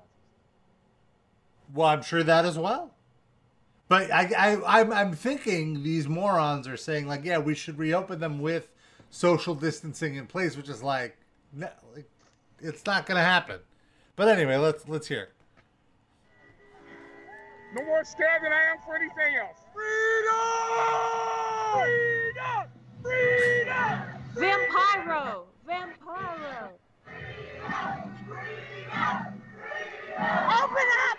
[1.73, 2.93] well, I'm sure that as well.
[3.87, 8.19] But I, I, I'm, I'm thinking these morons are saying like, yeah, we should reopen
[8.19, 8.69] them with
[9.09, 11.17] social distancing in place, which is like,
[11.53, 12.09] no, like
[12.59, 13.59] it's not going to happen.
[14.15, 15.29] But anyway, let's let's hear.
[17.73, 19.60] No more scared than I am for anything else.
[19.73, 20.33] Freedom!
[21.73, 22.67] Freedom!
[23.03, 23.95] Freedom!
[24.35, 25.45] Vampiro!
[25.67, 26.69] Vampiro!
[30.61, 31.17] Open up!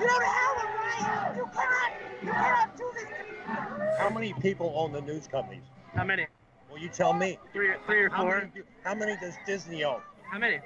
[0.00, 1.32] You don't have a right!
[1.36, 1.90] You cannot!
[2.22, 5.62] You cannot do this to How many people own the news companies?
[5.94, 6.26] How many?
[6.70, 7.38] Well, you tell me.
[7.52, 8.38] Three, three or How four.
[8.38, 10.00] many, do- how many does Disney own?
[10.30, 10.60] How many?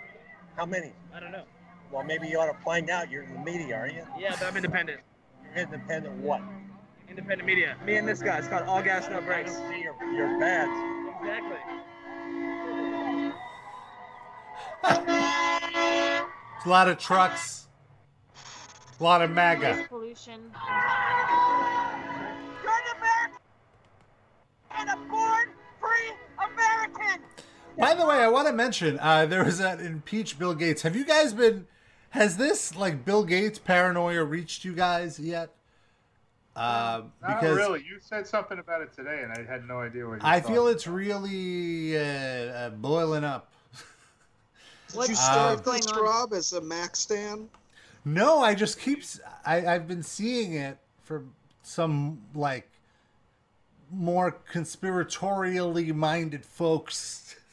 [0.56, 0.92] How many?
[1.14, 1.44] I don't know.
[1.90, 3.10] Well, maybe you ought to find out.
[3.10, 4.04] You're in the media, aren't you?
[4.18, 5.00] Yeah, but I'm independent.
[5.54, 6.42] You're independent what?
[7.16, 7.76] Independent media.
[7.86, 8.38] Me and this guy.
[8.38, 9.54] It's called All Gas No I Brakes.
[9.54, 10.68] don't see your, your badge.
[11.20, 11.58] Exactly.
[16.64, 17.68] A lot of trucks,
[18.98, 19.76] a lot of MAGA.
[19.76, 20.40] Noise pollution.
[22.64, 23.38] You're an American
[24.76, 25.50] and a born
[25.80, 26.10] free
[26.52, 27.22] American!
[27.78, 30.82] By the way, I want to mention uh, there was that impeach Bill Gates.
[30.82, 31.68] Have you guys been?
[32.10, 35.50] Has this like Bill Gates paranoia reached you guys yet?
[36.56, 37.80] Uh, Not because really.
[37.80, 40.20] You said something about it today, and I had no idea what you.
[40.22, 43.50] I feel talking it's really uh, uh, boiling up.
[44.88, 46.02] Did you Uh, start going this, on?
[46.02, 47.48] Rob, as a Mac stan?
[48.04, 49.00] No, I just keep.
[49.00, 51.24] s- I, I've been seeing it for
[51.62, 52.68] some like
[53.90, 57.36] more conspiratorially minded folks.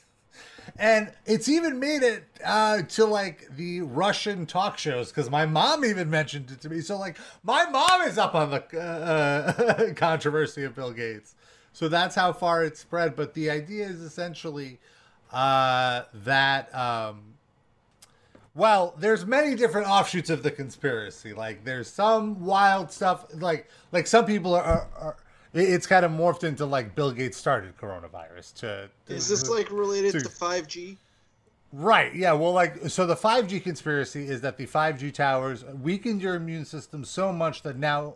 [0.82, 5.86] And it's even made it uh, to like the Russian talk shows because my mom
[5.86, 6.82] even mentioned it to me.
[6.82, 11.36] So like my mom is up on the uh, controversy of Bill Gates.
[11.72, 13.16] So that's how far it's spread.
[13.16, 14.80] But the idea is essentially
[15.32, 17.36] uh, that um,
[18.56, 21.32] well, there's many different offshoots of the conspiracy.
[21.32, 23.28] Like there's some wild stuff.
[23.36, 24.64] Like like some people are.
[24.64, 28.54] are, are it- it's kind of morphed into like Bill Gates started coronavirus.
[28.56, 30.98] To, to Is this like related to- to 5G?
[31.74, 32.14] Right.
[32.14, 32.34] Yeah.
[32.34, 37.06] Well, like, so the 5G conspiracy is that the 5G towers weakened your immune system
[37.06, 38.16] so much that now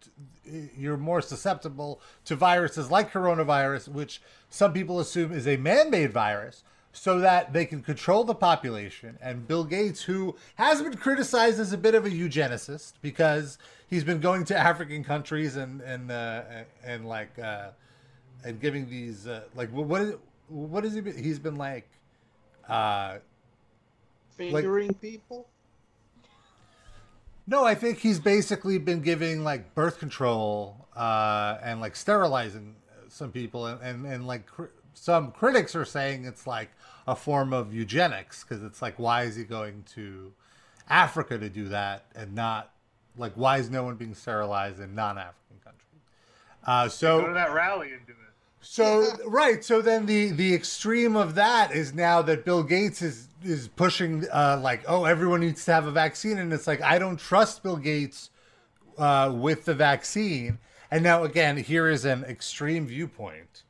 [0.00, 5.90] t- you're more susceptible to viruses like coronavirus, which some people assume is a man
[5.90, 9.18] made virus, so that they can control the population.
[9.20, 13.58] And Bill Gates, who has been criticized as a bit of a eugenicist because
[13.88, 16.42] he's been going to African countries and, and, uh,
[16.84, 17.70] and like, uh,
[18.44, 20.14] and giving these, uh, like, what, what is,
[20.48, 21.88] what is he, been- he's been like,
[22.68, 23.18] uh,
[24.36, 25.48] Fingering people?
[27.46, 32.76] no, I think he's basically been giving like birth control uh, and like sterilizing
[33.08, 36.70] some people, and and, and like cr- some critics are saying it's like
[37.06, 40.32] a form of eugenics because it's like why is he going to
[40.88, 42.70] Africa to do that and not
[43.18, 46.02] like why is no one being sterilized in non-African countries?
[46.64, 48.18] Uh, Go to so that rally and do it.
[48.60, 53.28] So right, so then the the extreme of that is now that Bill Gates is
[53.44, 56.98] is pushing uh, like oh everyone needs to have a vaccine, and it's like I
[56.98, 58.30] don't trust Bill Gates
[58.98, 60.58] uh, with the vaccine.
[60.90, 63.62] And now again, here is an extreme viewpoint,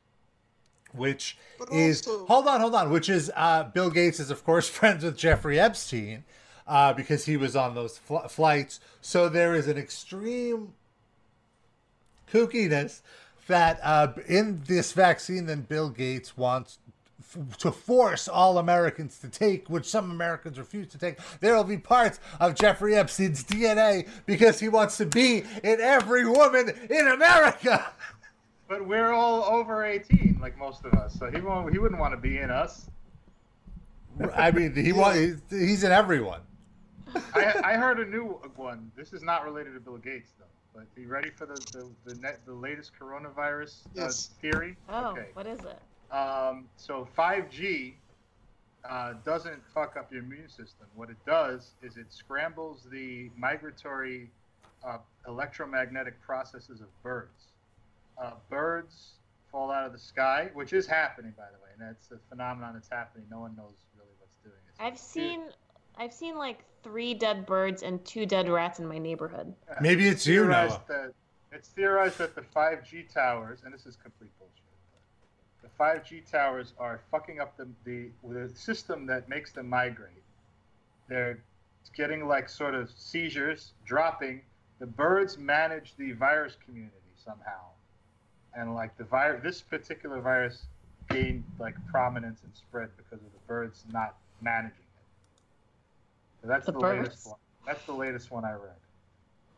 [0.93, 4.43] which But is also- hold on, hold on, which is uh, Bill Gates is of
[4.45, 6.25] course friends with Jeffrey Epstein
[6.69, 8.79] uh, because he was on those fl- flights.
[9.01, 10.75] So there is an extreme
[12.33, 13.01] kookiness
[13.47, 16.79] that uh, in this vaccine that Bill Gates wants
[17.21, 21.19] f- to force all Americans to take, which some Americans refuse to take.
[21.41, 26.27] There will be parts of Jeffrey Epstein's DNA because he wants to be in every
[26.27, 27.91] woman in America.
[28.69, 31.73] But we're all over 18, like most of us, so he won't.
[31.73, 32.91] He wouldn't want to be in us.
[34.35, 36.41] I mean, he wa- he's, he's in everyone.
[37.35, 38.91] I, I heard a new one.
[38.97, 40.45] This is not related to Bill Gates though.
[40.75, 44.09] But be ready for the the the, net, the latest coronavirus uh,
[44.41, 44.77] theory.
[44.89, 45.29] Oh, Okay.
[45.33, 46.15] what is it?
[46.15, 47.95] Um, so 5G
[48.89, 50.87] uh, doesn't fuck up your immune system.
[50.95, 54.31] What it does is it scrambles the migratory
[54.87, 57.49] uh, electromagnetic processes of birds.
[58.23, 59.13] Uh, birds
[59.51, 62.75] fall out of the sky, which is happening, by the way, and that's a phenomenon
[62.75, 63.27] that's happening.
[63.31, 64.83] No one knows really what's doing it.
[64.83, 65.41] I've seen,
[65.99, 69.53] I've seen like three dead birds and two dead rats in my neighborhood.
[69.81, 70.81] Maybe it's you, Noah.
[70.89, 71.13] That,
[71.53, 74.55] it's theorized that the 5G towers, and this is complete bullshit,
[75.63, 80.23] the 5G towers are fucking up the, the, the system that makes them migrate.
[81.09, 81.43] They're
[81.97, 84.43] getting like sort of seizures, dropping.
[84.79, 87.61] The birds manage the virus community somehow.
[88.55, 90.67] And like the virus, this particular virus
[91.11, 94.85] gained like prominence and spread because of the birds not managing it.
[94.85, 94.88] So
[96.49, 97.01] that's The the, birds?
[97.09, 97.39] latest one.
[97.67, 98.77] That's the latest one I read.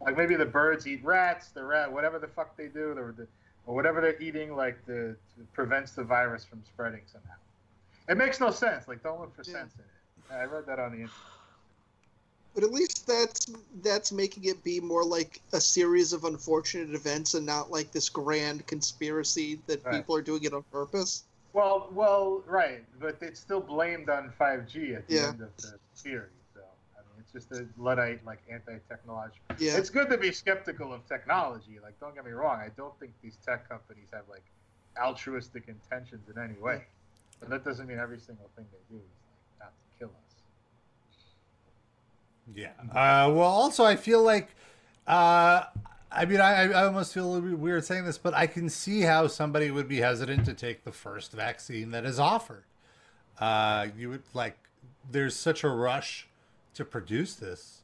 [0.01, 3.26] Like maybe the birds eat rats, the rat, whatever the fuck they do, or, the,
[3.66, 5.16] or whatever they're eating, like the
[5.53, 7.34] prevents the virus from spreading somehow.
[8.09, 8.88] It makes no sense.
[8.88, 9.53] Like don't look for Yeah.
[9.61, 10.32] sense in it.
[10.34, 11.14] I read that on the internet.
[12.55, 13.47] But at least that's
[13.82, 18.09] that's making it be more like a series of unfortunate events and not like this
[18.09, 19.97] grand conspiracy that Right.
[19.97, 21.24] people are doing it on purpose.
[21.53, 25.28] Well, well, right, but it's still blamed on 5G at the Yeah.
[25.28, 26.30] end of the theory.
[27.33, 29.41] So I mean, it's just a luddite, like anti-technological.
[29.59, 29.76] Yeah.
[29.76, 31.78] It's good to be skeptical of technology.
[31.83, 32.59] Like, don't get me wrong.
[32.59, 34.45] I don't think these tech companies have like
[35.01, 36.85] altruistic intentions in any way.
[37.39, 39.11] But that doesn't mean every single thing they do is
[39.61, 40.35] like not to kill us.
[42.55, 42.72] Yeah.
[42.91, 44.49] Uh, well, also, I feel like,
[45.07, 45.64] uh,
[46.12, 48.68] I mean, I, I almost feel a little bit weird saying this, but I can
[48.68, 52.64] see how somebody would be hesitant to take the first vaccine that is offered.
[53.39, 54.59] Uh, you would like,
[55.11, 56.26] there's such a rush
[56.75, 57.83] to produce this.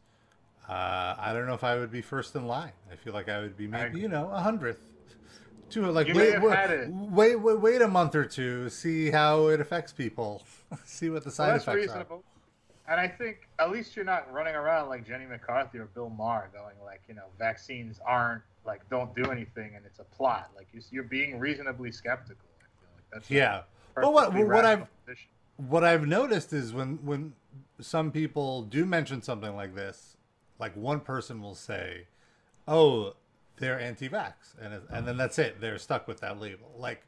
[0.69, 2.73] Uh, I don't know if I would be first in line.
[2.91, 4.81] I feel like I would be maybe, you know, a hundredth.
[5.71, 9.61] To like You wait, wait, wait, wait, wait a month or two, see how it
[9.61, 10.45] affects people,
[10.85, 12.25] see what the side Well, that's effects reasonable.
[12.89, 16.51] And I think at least you're not running around like Jenny McCarthy or Bill Maher
[16.53, 20.51] going like, you know, vaccines aren't like don't do anything and it's a plot.
[20.57, 22.47] Like you, you're being reasonably skeptical.
[22.61, 23.31] I feel like that's.
[23.31, 23.63] Yeah.
[23.95, 25.29] But what what I've position.
[25.57, 27.33] what I've noticed is when when
[27.81, 30.17] some people do mention something like this,
[30.59, 32.07] like one person will say,
[32.67, 33.15] "Oh,
[33.59, 35.61] they're anti-vax," and it- and then that's it.
[35.61, 36.75] They're stuck with that label.
[36.79, 37.03] Like,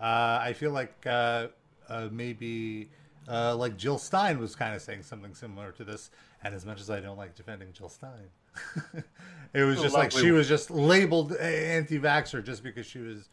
[0.00, 1.48] uh, I feel like uh,
[1.88, 2.90] uh, maybe
[3.28, 6.10] uh, like Jill Stein was kind of saying something similar to this.
[6.42, 8.30] And as much as I don't like defending Jill Stein,
[9.54, 10.34] it was just like she woman.
[10.36, 13.28] was just labeled anti-vaxer just because she was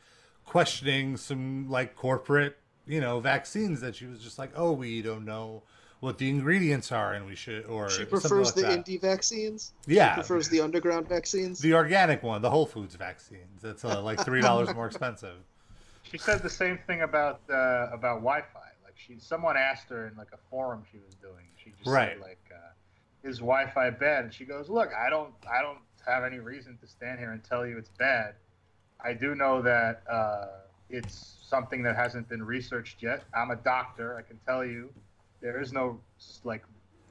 [0.45, 5.23] questioning some like corporate, you know, vaccines that she was just like, oh, we don't
[5.25, 5.63] know
[5.99, 8.85] what the ingredients are, and we should or She prefers like the that.
[8.85, 9.73] indie vaccines.
[9.87, 10.11] Yeah.
[10.13, 11.59] She prefers the underground vaccines.
[11.59, 13.61] the organic one, the Whole Foods vaccines.
[13.61, 15.37] That's uh, like three dollars more expensive.
[16.09, 18.59] She said the same thing about uh, about Wi-Fi.
[18.85, 21.43] Like she, someone asked her in like a forum she was doing.
[21.61, 22.13] She just Right.
[22.13, 26.23] said like, uh, "Is Wi-Fi bad?" And she goes, "Look, I don't, I don't have
[26.23, 28.35] any reason to stand here and tell you it's bad.
[29.03, 30.45] I do know that uh,
[30.89, 33.25] it's something that hasn't been researched yet.
[33.35, 34.15] I'm a doctor.
[34.15, 34.89] I can tell you
[35.41, 35.99] there is no
[36.43, 36.63] like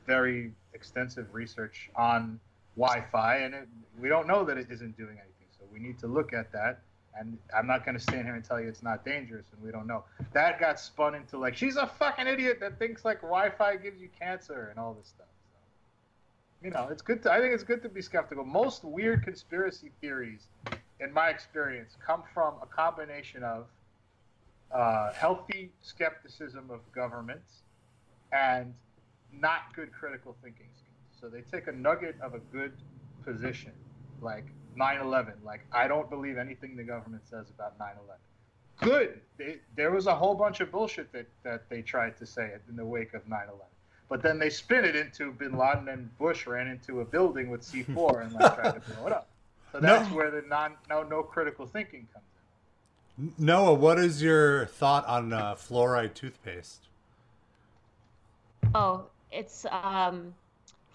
[0.07, 2.39] very extensive research on
[2.77, 3.69] Wi-Fi, and it,
[3.99, 5.49] we don't know that it isn't doing anything.
[5.59, 6.81] So we need to look at that."
[7.19, 9.71] And I'm not going to stand here and tell you it's not dangerous, and we
[9.73, 10.05] don't know.
[10.35, 14.09] That got spun into like she's a fucking idiot that thinks like Wi-Fi gives you
[14.19, 15.27] cancer and all this stuff.
[15.51, 17.23] So, you know, it's good.
[17.23, 18.45] To, I think it's good to be skeptical.
[18.45, 20.49] Most weird conspiracy theories,
[21.01, 23.67] in my experience, come from a combination of
[24.71, 27.63] uh, healthy skepticism of governments
[28.33, 28.75] and
[29.33, 31.21] not good critical thinking skills.
[31.21, 32.73] So they take a nugget of a good
[33.25, 33.73] position,
[34.21, 34.47] like
[34.79, 35.33] 9/11.
[35.45, 38.17] Like I don't believe anything the government says about 9/11.
[38.81, 39.21] good.
[39.39, 42.77] They, there was a whole bunch of bullshit that, that they tried to say in
[42.77, 43.61] the wake of 9/11,
[44.09, 47.63] but then they spin it into Bin Laden and Bush ran into a building with
[47.63, 49.29] C4 and like tried to blow it up.
[49.73, 49.89] So No.
[49.99, 52.25] that's where the non no no critical thinking comes
[53.19, 53.33] in.
[53.39, 56.86] Noah, what is your thought on uh, fluoride toothpaste?
[58.75, 60.35] Oh, it's um,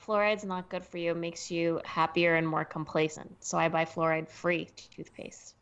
[0.06, 1.12] fluoride's not good for you.
[1.12, 3.44] It makes you happier and more complacent.
[3.44, 5.56] So I buy fluoride-free toothpaste.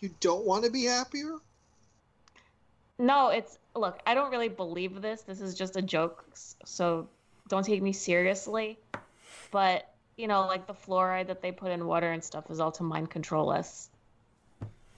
[0.00, 1.36] You don't want to be happier?
[2.98, 4.00] No, it's look.
[4.06, 5.22] I don't really believe this.
[5.22, 6.24] This is just a joke,
[6.64, 7.08] so
[7.48, 8.78] don't take me seriously.
[9.50, 12.72] But you know, like the fluoride that they put in water and stuff is all
[12.72, 13.90] to mind control us.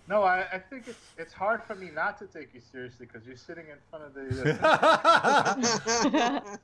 [0.09, 3.27] No, I, I think it's it's hard for me not to take you seriously because
[3.27, 6.59] you're sitting in front of the.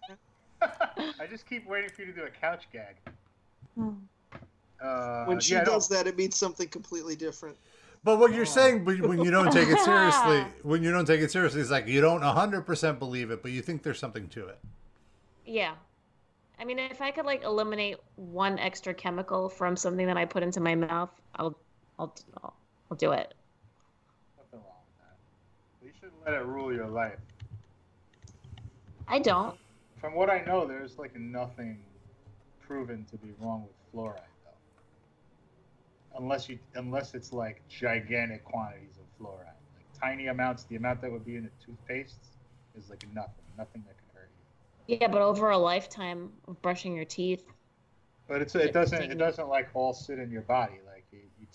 [1.20, 2.96] I just keep waiting for you to do a couch gag.
[4.80, 7.56] Uh, when she yeah, does that, it means something completely different.
[8.02, 11.30] But what you're saying, when you don't take it seriously, when you don't take it
[11.30, 14.58] seriously, it's like you don't 100% believe it, but you think there's something to it.
[15.46, 15.74] Yeah.
[16.58, 20.42] I mean, if I could like eliminate one extra chemical from something that I put
[20.42, 21.56] into my mouth, I'll,
[21.98, 22.54] I'll, I'll,
[22.94, 23.34] I'll do it.
[24.36, 25.84] Nothing wrong with that.
[25.84, 27.18] You shouldn't let it rule your life.
[29.08, 29.58] I don't.
[30.00, 31.80] From what I know, there's like nothing
[32.64, 36.20] proven to be wrong with fluoride, though.
[36.20, 39.40] Unless you, unless it's like gigantic quantities of fluoride,
[39.74, 40.62] like tiny amounts.
[40.62, 42.28] The amount that would be in a toothpaste
[42.78, 44.30] is like nothing, nothing that can hurt
[44.86, 44.98] you.
[45.00, 47.42] Yeah, but over a lifetime of brushing your teeth,
[48.28, 50.74] But it's it doesn't it doesn't like all sit in your body.
[50.86, 50.93] Like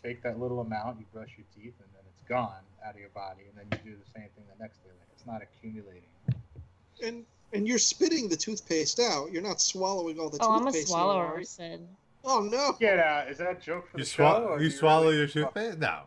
[0.01, 3.09] take that little amount, you brush your teeth, and then it's gone out of your
[3.09, 4.89] body, and then you do the same thing the next day.
[4.99, 6.03] Like it's not accumulating.
[7.03, 9.31] And and you're spitting the toothpaste out.
[9.31, 10.87] You're not swallowing all the oh, I'm a toothpaste.
[10.89, 11.43] swallower, anymore.
[11.43, 11.87] Sid.
[12.25, 12.73] Oh no!
[12.79, 13.29] Get out!
[13.29, 14.23] Is that a joke for You, the show?
[14.23, 15.79] swa- or you swallow really- your toothpaste?
[15.79, 16.01] No.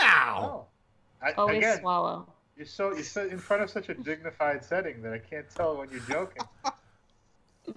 [0.00, 0.02] No.
[0.02, 0.64] Oh.
[1.22, 2.26] I, Always again, swallow.
[2.56, 5.76] you're so you're so in front of such a dignified setting that I can't tell
[5.78, 6.42] when you're joking.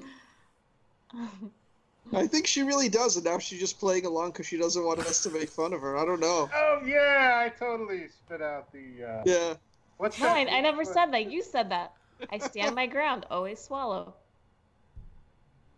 [2.13, 4.99] I think she really does, and now she's just playing along because she doesn't want
[4.99, 5.97] us to make fun of her.
[5.97, 6.49] I don't know.
[6.53, 9.03] Oh yeah, I totally spit out the.
[9.03, 9.53] Uh, Yeah.
[9.97, 10.47] What's No, that?
[10.47, 11.31] I, I never said that.
[11.31, 11.93] You said that.
[12.31, 13.25] I stand my ground.
[13.31, 14.13] Always swallow.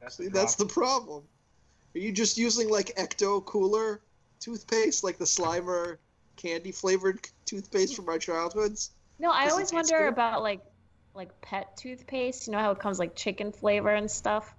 [0.01, 1.23] That's, See, that's the problem.
[1.95, 4.01] Are you just using like Ecto Cooler
[4.39, 5.97] toothpaste, like the Slimer
[6.35, 8.91] candy flavored toothpaste from our childhoods?
[9.19, 10.07] No, I always wonder good?
[10.09, 10.61] about like
[11.13, 12.47] like pet toothpaste.
[12.47, 14.53] You know how it comes like chicken flavor and stuff.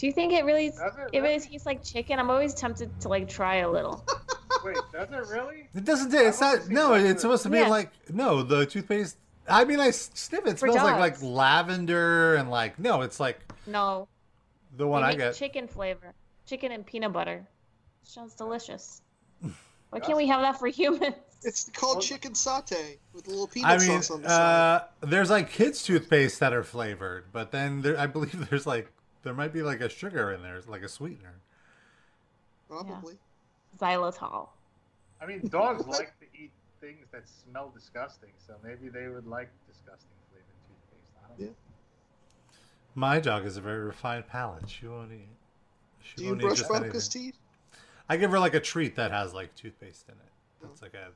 [0.00, 0.74] Do you think it really it
[1.12, 1.40] it really really?
[1.40, 2.18] tastes like chicken?
[2.18, 4.02] I'm always tempted to like try a little.
[4.64, 5.68] Wait, does it really?
[5.74, 6.12] It doesn't.
[6.14, 6.68] It's not.
[6.68, 7.68] No, it's of supposed to be Yeah.
[7.68, 8.42] like no.
[8.42, 9.18] The toothpaste.
[9.46, 10.52] I mean, I sniff it.
[10.52, 13.02] It For smells like like lavender and like no.
[13.02, 14.08] It's like No,
[14.76, 15.34] the they one I make get.
[15.34, 16.14] chicken flavor,
[16.46, 17.46] chicken and peanut butter.
[18.02, 19.02] Sounds delicious.
[19.90, 21.14] Why can't we have that for humans?
[21.42, 24.76] It's called chicken satay with a little peanut I mean, sauce on the side.
[24.76, 28.92] uh, there's like kids toothpaste that are flavored, but then there, I believe there's like
[29.22, 31.34] there might be like a sugar in there, like a sweetener.
[32.68, 33.14] Probably.
[33.78, 34.48] Xylitol.
[35.20, 36.50] I mean, dogs like to eat
[36.80, 41.12] things that smell disgusting, so maybe they would like disgusting flavored toothpaste.
[41.24, 41.54] I don't know.
[42.94, 44.68] My dog has a very refined palate.
[44.68, 45.28] She won't eat.
[46.02, 47.36] She Do you won't eat brush just teeth?
[48.08, 50.20] I give her like a treat that has like toothpaste in it.
[50.64, 50.68] Oh.
[50.72, 51.08] It's like a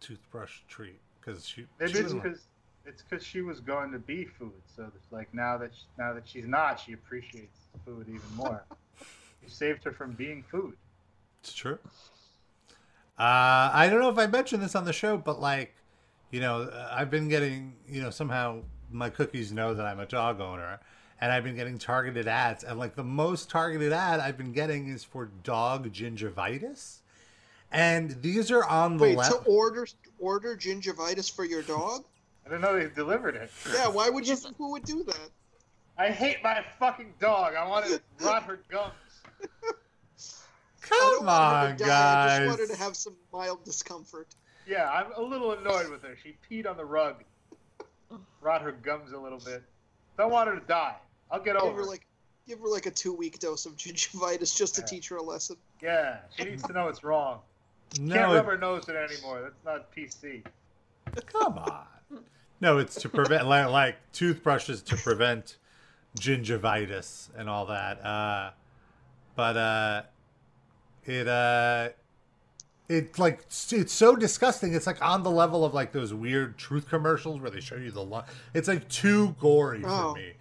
[0.00, 1.66] toothbrush treat because she.
[1.78, 2.46] Maybe she it's doesn't like- because
[2.90, 6.26] it's because she was going to be food, so like now that she, now that
[6.26, 8.64] she's not, she appreciates food even more.
[9.42, 10.76] you saved her from being food.
[11.42, 11.78] It's true.
[13.18, 15.72] Uh, I don't know if I mentioned this on the show, but like,
[16.30, 20.06] you know, uh, I've been getting, you know, somehow my cookies know that I'm a
[20.06, 20.80] dog owner,
[21.20, 24.88] and I've been getting targeted ads, and like the most targeted ad I've been getting
[24.88, 26.98] is for dog gingivitis,
[27.70, 29.44] and these are on the Wait, left.
[29.44, 29.86] to order
[30.18, 32.04] order gingivitis for your dog?
[32.50, 33.48] I didn't know they delivered it.
[33.72, 34.36] Yeah, why would you?
[34.58, 35.30] Who would do that?
[35.96, 37.54] I hate my fucking dog.
[37.54, 38.92] I want to rot her gums.
[40.82, 41.68] Come on, to die.
[41.68, 41.84] I just
[42.40, 42.48] guys.
[42.48, 44.26] want her to have some mild discomfort.
[44.66, 46.16] Yeah, I'm a little annoyed with her.
[46.20, 47.22] She peed on the rug.
[48.40, 49.62] Rot her gums a little bit.
[50.18, 50.96] Don't want her to die.
[51.30, 51.86] I'll get Give over her it.
[51.86, 52.06] like
[52.48, 54.86] give her like a two week dose of gingivitis just to Yeah.
[54.86, 55.54] teach her a lesson.
[55.80, 57.42] Yeah, she needs to know it's wrong.
[57.94, 59.40] Can't No, rub it- her nose in it anymore.
[59.42, 60.42] That's not PC.
[61.26, 61.86] come on.
[62.60, 65.56] No, it's to prevent like, like toothbrushes to prevent
[66.18, 68.04] gingivitis and all that.
[68.04, 68.50] Uh,
[69.34, 70.02] but uh,
[71.04, 71.88] it uh,
[72.88, 73.40] it's like
[73.70, 74.74] it's so disgusting.
[74.74, 77.90] It's like on the level of like those weird truth commercials where they show you
[77.90, 78.24] the lung.
[78.54, 80.12] It's like too gory Oh.
[80.14, 80.32] for me.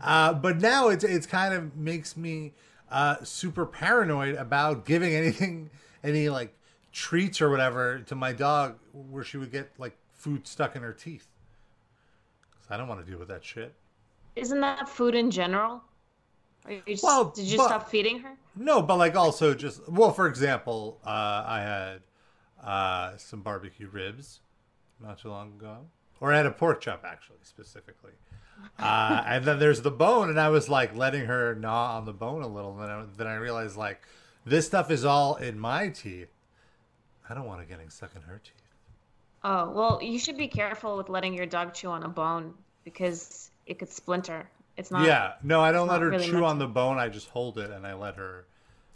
[0.00, 2.54] Uh, but now it's it's kind of makes me
[2.90, 5.70] uh, super paranoid about giving anything
[6.02, 6.54] any like
[6.92, 10.92] treats or whatever to my dog where she would get like food stuck in her
[10.92, 11.26] teeth.
[12.70, 13.74] I don't want to deal with that shit.
[14.36, 15.82] Isn't that food in general?
[16.68, 18.32] You just, Well, did you but- stop feeding her?
[18.56, 22.00] No, but like also just well, for example, uh, I had
[22.62, 24.40] uh, some barbecue ribs
[25.00, 25.86] not too long ago,
[26.20, 28.10] or I had a pork chop actually specifically,
[28.80, 32.12] uh, and then there's the bone, and I was like letting her gnaw on the
[32.12, 34.02] bone a little, and then I, then I realized like
[34.44, 36.30] this stuff is all in my teeth.
[37.30, 38.57] I don't want it getting stuck in her teeth.
[39.44, 43.50] Oh, well, you should be careful with letting your dog chew on a bone because
[43.66, 44.48] it could splinter.
[44.76, 45.04] It's not.
[45.06, 46.98] yeah, no, I don't let her really chew on to- the bone.
[46.98, 48.46] I just hold it and I let her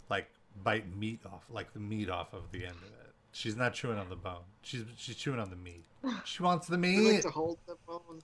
[0.09, 0.27] like
[0.63, 3.13] bite meat off, like the meat off of the end of it.
[3.33, 4.43] She's not chewing on the bone.
[4.61, 5.83] She's she's chewing on the meat.
[6.25, 7.21] She wants the I like meat.
[7.23, 8.21] to hold the phone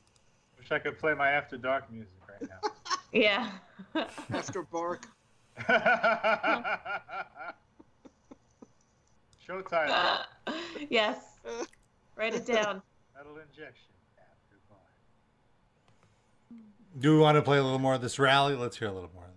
[0.58, 2.70] Wish I could play my After Dark music right now.
[3.12, 3.50] Yeah.
[4.32, 5.08] after bark.
[9.48, 10.20] Showtime.
[10.90, 11.18] yes.
[12.20, 12.82] Write it down.
[13.16, 13.88] Metal injection.
[14.18, 14.82] After Dark.
[17.00, 18.56] Do we want to play a little more of this rally?
[18.56, 19.32] Let's hear a little more of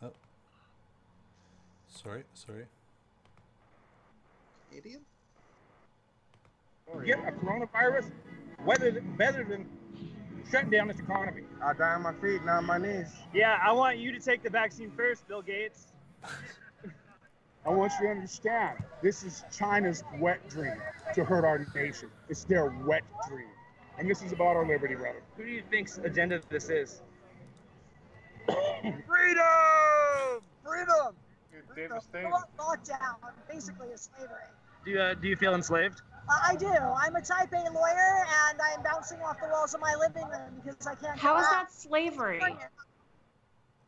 [0.00, 0.10] this.
[0.10, 0.12] Oh.
[2.02, 2.64] Sorry, sorry.
[4.70, 5.02] Canadian?
[7.04, 8.10] Get a coronavirus,
[8.64, 9.68] whether better than
[10.50, 11.42] shutting down this economy.
[11.62, 13.12] I die on my feet, not on my knees.
[13.34, 15.88] Yeah, I want you to take the vaccine first, Bill Gates.
[17.66, 20.76] I want you to understand, this is China's wet dream
[21.14, 22.10] to hurt our nation.
[22.28, 23.48] It's their wet dream.
[23.98, 25.22] And this is about our liberty, brother.
[25.36, 27.02] Who do you think's agenda this is?
[28.46, 29.02] Freedom!
[30.64, 31.14] Freedom!
[31.50, 32.30] Dude, Dave Mustaine.
[32.30, 33.16] Lock- Lockdown,
[33.50, 34.28] basically a slavery.
[34.84, 36.02] Do you, uh, do you feel enslaved?
[36.28, 36.68] Uh, I do.
[36.68, 40.62] I'm a type A lawyer, and I'm bouncing off the walls of my living room
[40.64, 41.18] because I can't.
[41.18, 41.50] How go is out.
[41.52, 42.40] that slavery?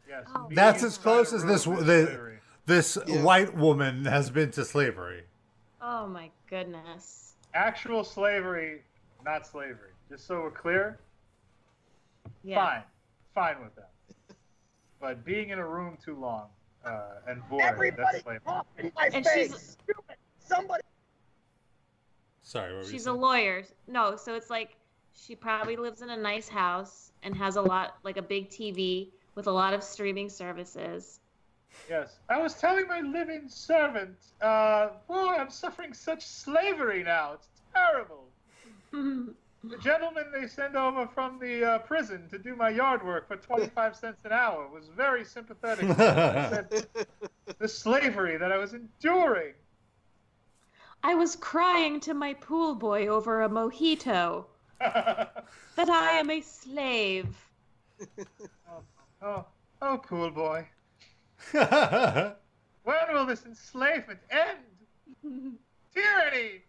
[0.09, 0.24] Yes.
[0.35, 0.49] Oh.
[0.51, 2.38] That's as close as this the, slavery.
[2.69, 3.23] This Yeah.
[3.23, 5.25] white woman has been to slavery.
[5.81, 7.35] Oh my goodness.
[7.55, 8.83] Actual slavery,
[9.25, 9.93] not slavery.
[10.11, 11.01] Just so we're clear,
[12.45, 12.64] Yeah.
[12.64, 12.85] fine.
[13.57, 13.91] Fine with that.
[15.01, 16.51] But being in a room too long
[16.85, 18.41] uh, and bored, Everybody that's slavery.
[18.47, 19.49] off in my And face.
[19.51, 20.16] she's- Stupid.
[20.39, 20.83] Somebody.
[22.43, 23.64] Sorry, what She's a lawyer.
[23.87, 24.77] No, so it's like
[25.14, 29.11] she probably lives in a nice house and has a lot, like a big TV
[29.35, 31.21] with a lot of streaming services.
[31.89, 32.18] Yes.
[32.29, 37.35] I was telling my living servant, uh, boy, I'm suffering such slavery now.
[37.35, 38.24] It's terrible.
[38.93, 43.37] The gentleman they send over from the uh, prison to do my yard work for
[43.37, 45.89] 25 cents an hour was very sympathetic.
[47.59, 49.55] The slavery that I was enduring.
[51.03, 54.45] I was crying to my pool boy over a mojito
[54.81, 55.47] that
[55.79, 57.26] I am a slave.
[59.22, 59.45] oh,
[59.83, 60.68] oh, pool boy.
[62.84, 64.61] When will this enslavement end?
[65.95, 66.62] Tyranny!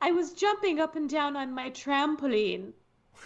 [0.00, 2.72] I was jumping up and down on my trampoline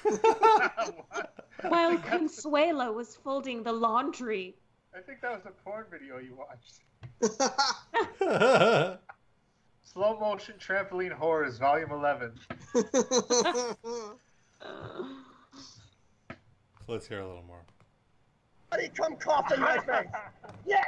[1.69, 4.57] while Consuelo was folding the laundry.
[4.97, 6.81] I think that was a porn video you watched.
[9.85, 12.33] Slow motion trampoline horrors, volume 11.
[16.89, 17.63] Let's hear a little more.
[18.75, 20.07] Somebody come cough in my face.
[20.67, 20.85] Yes,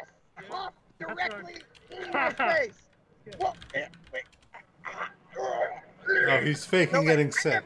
[0.49, 1.57] cough directly
[1.91, 2.73] in my face.
[3.41, 4.23] Well, eh, wait.
[5.37, 7.65] Oh, he's faking No, getting I sick.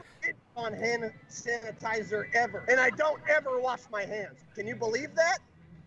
[0.57, 4.39] on hand sanitizer ever, and I don't ever wash my hands.
[4.55, 5.37] Can you believe that?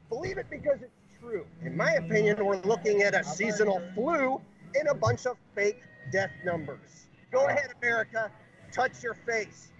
[0.08, 1.44] Believe it because it's true.
[1.62, 4.40] In my opinion, we're looking at a seasonal flu
[4.76, 5.82] and a bunch of fake
[6.12, 7.06] death numbers.
[7.32, 8.30] Go ahead, America,
[8.72, 9.72] touch your face.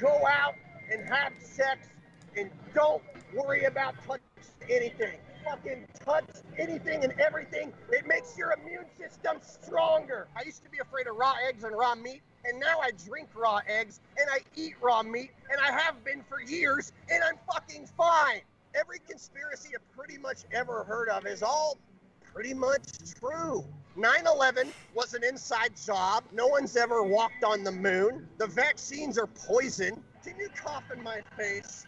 [0.00, 0.54] Go out
[0.92, 1.88] and have sex,
[2.36, 3.02] and don't
[3.34, 4.22] worry about touching
[4.68, 5.18] anything.
[5.44, 6.28] Fucking touch
[6.58, 7.72] anything and everything.
[7.90, 10.28] It makes your immune system stronger.
[10.36, 13.28] I used to be afraid of raw eggs and raw meat, and now I drink
[13.34, 17.38] raw eggs and I eat raw meat, and I have been for years, and I'm
[17.52, 18.40] fucking fine.
[18.74, 21.78] Every conspiracy I've pretty much ever heard of is all
[22.32, 22.82] pretty much
[23.18, 23.64] true.
[23.96, 26.24] 9 11 was an inside job.
[26.32, 28.28] No one's ever walked on the moon.
[28.38, 30.02] The vaccines are poison.
[30.24, 31.86] Can you cough in my face?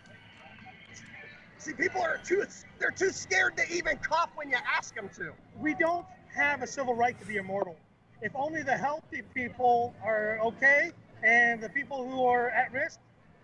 [1.62, 2.44] See, people are too,
[2.80, 5.30] they're too scared to even cough when you ask them to.
[5.60, 6.04] We don't
[6.34, 7.76] have a civil right to be immortal.
[8.20, 10.90] If only the healthy people are okay
[11.22, 12.98] and the people who are at risk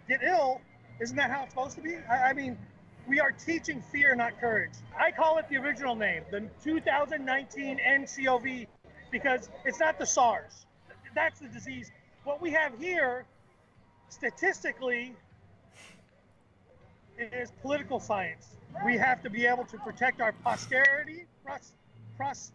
[0.08, 0.60] get ill,
[0.98, 1.94] isn't that how it's supposed to be?
[2.10, 2.58] I, I mean,
[3.06, 4.72] we are teaching fear, not courage.
[4.98, 8.66] I call it the original name, the 2019 NCOV,
[9.12, 10.66] because it's not the SARS.
[11.14, 11.92] That's the disease.
[12.24, 13.26] What we have here,
[14.08, 15.14] statistically,
[17.18, 18.48] is political science.
[18.84, 21.72] We have to be able to protect our posterity, pros,
[22.16, 22.52] pros,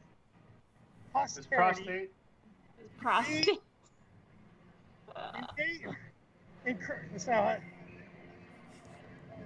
[1.36, 1.50] His posterity.
[1.52, 2.12] prostate.
[3.02, 3.50] Prostate.
[5.58, 5.96] In-
[6.66, 7.56] incur- so,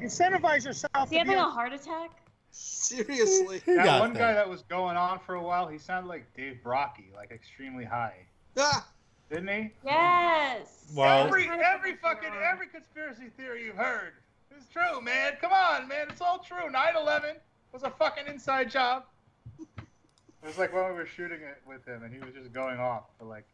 [0.01, 1.05] incentivize yourself.
[1.05, 2.11] Is he having a able- heart attack?
[2.51, 3.61] Seriously.
[3.65, 4.19] That one that.
[4.19, 7.85] guy that was going on for a while, he sounded like Dave Brockie, like extremely
[7.85, 8.25] high,
[8.57, 8.87] Ah,
[9.29, 9.71] didn't he?
[9.85, 10.91] Yes.
[10.95, 14.13] Well- every every fucking fucking every conspiracy theory you've heard
[14.59, 15.33] is true, man.
[15.41, 16.69] Come on, man, it's all true.
[16.71, 17.35] 9/11
[17.71, 19.03] was a fucking inside job.
[19.59, 22.79] It was like when we were shooting it with him, and he was just going
[22.79, 23.45] off for like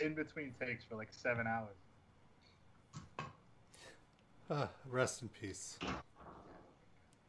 [0.00, 1.76] in between takes for like seven hours.
[4.50, 5.78] Ah, rest in peace.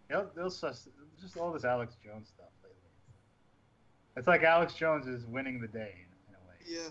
[0.09, 0.88] They'll, they'll sus-
[1.21, 2.77] just all this Alex Jones stuff lately.
[4.17, 6.55] It's like Alex Jones is winning the day in, in a way.
[6.67, 6.89] yeah.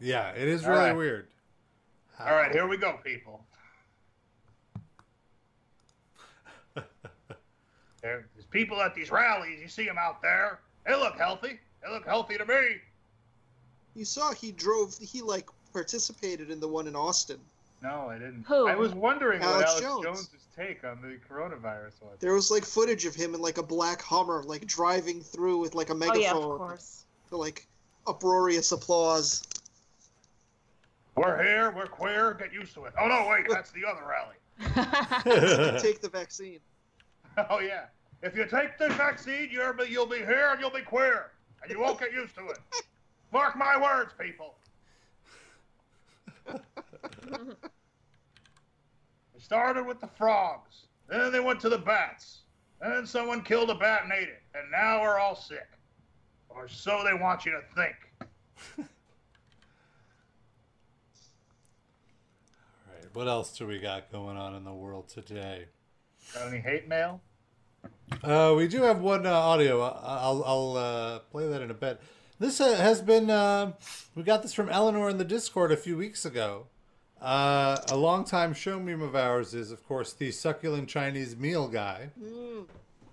[0.00, 0.96] Yeah, it is All really right.
[0.96, 1.28] weird.
[2.18, 3.44] All right, here we go, people.
[8.02, 9.60] There- There's people at these rallies.
[9.60, 10.60] You see them out there.
[10.86, 11.58] They look healthy.
[11.82, 12.80] They look healthy to me.
[13.94, 14.96] You saw he drove.
[14.98, 17.38] He like participated in the one in Austin.
[17.82, 18.44] No, I didn't.
[18.46, 18.68] Who?
[18.68, 20.04] I was wondering what Alex Alex Jones.
[20.04, 22.18] Jones' take on the coronavirus was.
[22.20, 25.74] There was like footage of him in like a black Hummer, like driving through with
[25.74, 26.20] like a megaphone.
[26.20, 26.42] Oh megaphone.
[26.48, 27.04] yeah, of course.
[27.30, 27.66] To, like
[28.06, 29.42] uproarious applause.
[31.16, 31.70] We're here.
[31.72, 32.34] We're queer.
[32.34, 32.94] Get used to it.
[32.98, 34.36] Oh no, wait, that's the other rally.
[35.82, 36.60] Take the vaccine.
[37.50, 37.84] Oh yeah.
[38.22, 41.80] If you take the vaccine, you're you'll be here and you'll be queer, and you
[41.80, 42.58] won't get used to it.
[43.32, 44.54] Mark my words, people.
[49.34, 52.42] They started with the frogs, then they went to the bats,
[52.80, 55.68] then someone killed a bat and ate it, and now we're all sick,
[56.48, 57.96] or so they want you to think.
[58.78, 58.84] All
[62.94, 65.66] right, what else do we got going on in the world today?
[66.34, 67.20] Got any hate mail?
[68.22, 69.80] Uh, we do have one uh, audio.
[69.82, 72.00] I- I'll I'll uh, play that in a bit.
[72.38, 73.72] This uh, has been uh,
[74.14, 76.66] we got this from Eleanor in the Discord a few weeks ago.
[77.20, 82.10] Uh, a longtime show meme of ours is, of course, the succulent Chinese meal guy.
[82.20, 82.64] Mm.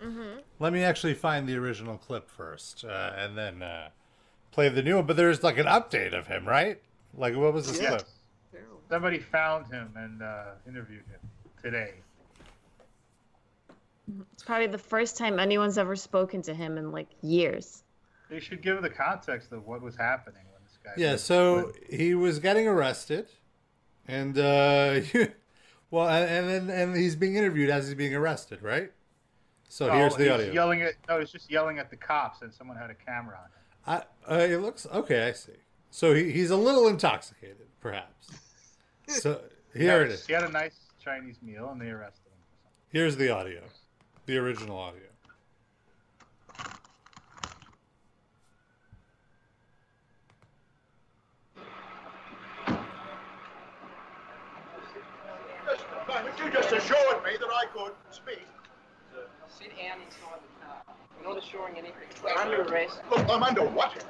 [0.03, 0.39] Mm-hmm.
[0.59, 3.89] Let me actually find the original clip first, uh, and then uh,
[4.51, 5.05] play the new one.
[5.05, 6.81] But there's like an update of him, right?
[7.15, 7.89] Like, what was this Yes.
[8.51, 8.63] clip?
[8.89, 11.19] Somebody found him and uh, interviewed him
[11.61, 11.93] today.
[14.33, 17.83] It's probably the first time anyone's ever spoken to him in like years.
[18.29, 20.91] They should give the context of what was happening when this guy.
[20.97, 23.27] Yeah, so he was getting arrested,
[24.07, 25.01] and uh,
[25.91, 28.91] well, and and then and he's being interviewed as he's being arrested, right?
[29.67, 30.51] So No, here's the he's audio.
[30.53, 33.95] Yelling at no, he's just yelling at the cops, and someone had a camera on
[33.95, 34.03] him.
[34.27, 35.27] I, uh, it looks okay.
[35.27, 35.53] I see.
[35.91, 38.27] So he, he's a little intoxicated, perhaps.
[39.07, 39.41] So
[39.73, 40.27] here it is.
[40.27, 42.37] He had a nice Chinese meal, and they arrested him.
[42.89, 43.63] Here's the audio,
[44.29, 45.01] the original audio.
[56.37, 58.45] You just assured me that I could speak.
[59.47, 60.95] Sit down inside the uh, car.
[61.17, 61.95] We're not assuring anything.
[62.23, 63.01] We're under arrest.
[63.09, 64.05] Look, I'm under what?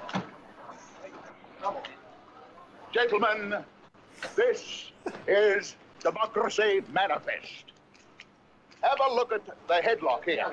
[1.62, 1.84] Come on.
[2.92, 3.64] Gentlemen,
[4.36, 4.92] this
[5.28, 7.72] is Democracy Manifest.
[8.82, 10.46] Have a look at the headlock here.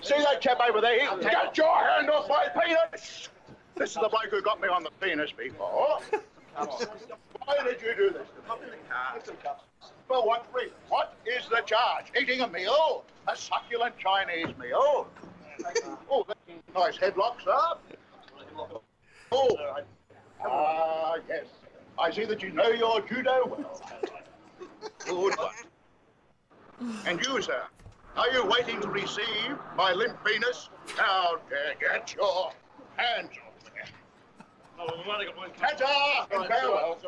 [0.00, 0.98] See that chap over there?
[1.20, 3.28] Get your hand off my penis!
[3.76, 6.00] This is the bloke who got me on the penis before.
[6.56, 8.26] Why did you do this?
[8.48, 9.56] Come in the car.
[10.08, 10.72] For what reason?
[10.88, 12.06] What is the charge?
[12.18, 13.04] Eating a meal?
[13.28, 15.08] A succulent Chinese meal?
[16.10, 17.78] Oh, that's a nice headlock, sir.
[19.32, 19.56] Oh,
[20.44, 21.46] ah, yes.
[21.98, 23.82] I see that you know your judo well.
[24.98, 25.54] Good one.
[27.06, 27.62] And you, sir,
[28.16, 30.68] are you waiting to receive my limp penis?
[30.96, 32.54] Now, get your hands off
[33.64, 33.84] there.
[35.60, 36.98] Hands off and farewell.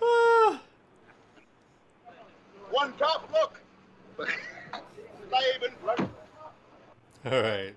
[2.70, 3.60] One top look.
[5.28, 6.08] Slave and blood.
[7.26, 7.74] All right.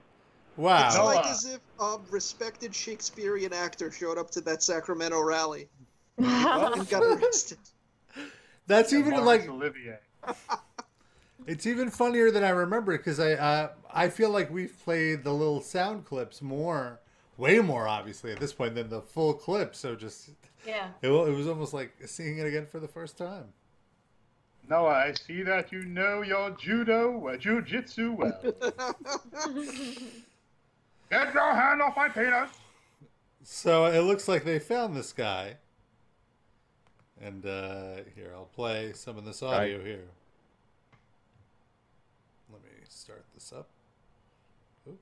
[0.58, 0.88] Wow.
[0.88, 5.70] It's like as if a respected Shakespearean actor showed up to that Sacramento rally
[6.18, 7.60] and got arrested.
[8.68, 10.00] That's even Laurence like Olivier.
[11.50, 15.34] It's even funnier than I remember because I uh, I feel like we've played the
[15.34, 17.00] little sound clips more,
[17.38, 19.76] way more obviously at this point than the full clip.
[19.76, 20.30] So just
[20.64, 20.90] Yeah.
[21.02, 23.46] it, it was almost like seeing it again for the first time.
[24.70, 28.40] Noah, I see that you know your judo, uh, jujitsu well.
[31.10, 32.52] Get your hand off my penis.
[33.42, 35.56] So it looks like they found this guy.
[37.20, 40.10] And uh, here I'll play some of this audio here.
[42.90, 43.70] to start this up.
[44.90, 45.02] Oop.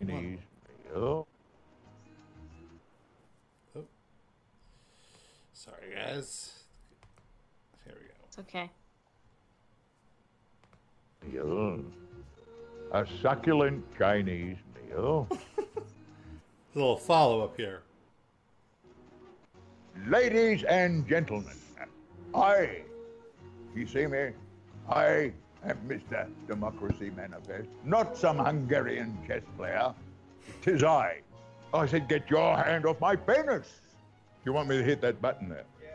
[0.00, 0.38] Chinese
[0.94, 1.26] meal.
[5.52, 6.54] Sorry, guys.
[7.84, 8.14] Here we go.
[8.24, 8.70] It's okay.
[11.30, 11.84] meal.
[12.92, 15.28] A succulent Chinese meal.
[15.58, 15.64] A
[16.74, 17.82] little follow up here.
[20.06, 21.56] Ladies and gentlemen,
[22.34, 22.82] I,
[23.74, 24.30] you see me,
[24.88, 25.32] I
[25.64, 26.28] am Mr.
[26.46, 29.92] Democracy Manifest, not some Hungarian chess player.
[30.62, 31.20] Tis I.
[31.74, 33.66] I said, get your hand off my penis.
[34.44, 35.64] You want me to hit that button there?
[35.82, 35.88] Yeah.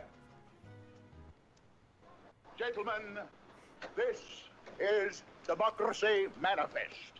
[2.58, 3.18] Gentlemen,
[3.96, 4.20] this
[4.78, 7.12] is Democracy Manifest.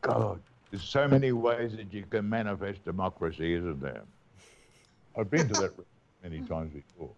[0.00, 0.40] God,
[0.70, 4.02] there's so many ways that you can manifest democracy, isn't there?
[5.16, 5.72] I've been to that
[6.24, 7.10] many times before.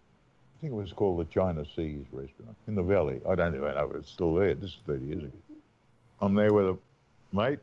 [0.55, 3.19] I think it was called the China Seas restaurant in the valley.
[3.27, 4.55] I don't even know if it's still there.
[4.55, 5.31] This is 30 years ago.
[6.21, 6.77] I'm there with a
[7.33, 7.59] mate,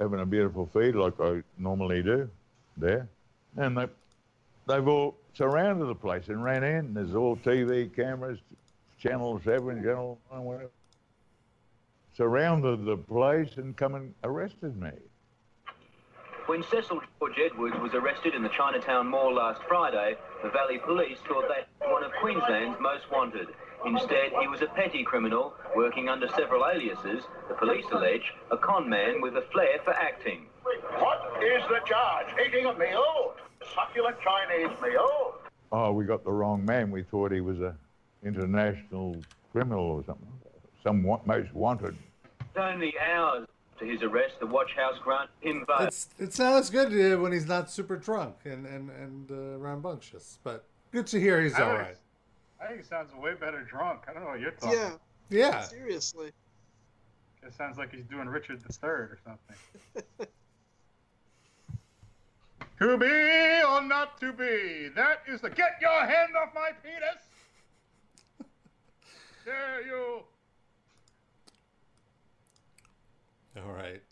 [0.00, 2.28] having a beautiful feed like I normally do
[2.76, 3.08] there.
[3.56, 3.86] And they,
[4.66, 6.92] they've all surrounded the place and ran in.
[6.92, 8.40] There's all TV cameras,
[8.98, 10.70] Channel 7, Channel 9, whatever.
[12.16, 14.90] Surrounded the place and come and arrested me.
[16.46, 21.16] When Cecil George Edwards was arrested in the Chinatown Mall last Friday, the Valley Police
[21.26, 23.48] thought they had one of Queensland's most wanted.
[23.86, 28.88] Instead, he was a petty criminal working under several aliases, the police allege, a con
[28.90, 30.46] man with a flair for acting.
[30.98, 32.26] What is the charge?
[32.46, 33.34] Eating a meal?
[33.74, 35.36] Succulent Chinese meal?
[35.72, 36.90] Oh, we got the wrong man.
[36.90, 37.74] We thought he was a
[38.22, 39.16] international
[39.50, 40.28] criminal or something.
[40.82, 41.96] Some wa- most wanted.
[42.40, 43.46] It's only hours
[43.78, 45.86] to his arrest, the watch house granted him bail.
[45.86, 50.38] It's it sounds good uh, when he's not super drunk and and and uh, rambunctious,
[50.42, 51.96] but good to hear he's I all think- right.
[52.62, 54.02] I think it sounds way better drunk.
[54.08, 54.78] I don't know what you're talking.
[54.78, 54.92] Yeah.
[55.28, 55.62] Yeah.
[55.62, 56.30] Seriously.
[57.42, 59.56] It sounds like he's doing Richard the Third or something.
[62.80, 64.88] to be or not to be?
[64.94, 67.22] That is the get your hand off my penis.
[69.44, 70.20] Dare you?
[73.56, 74.02] All right.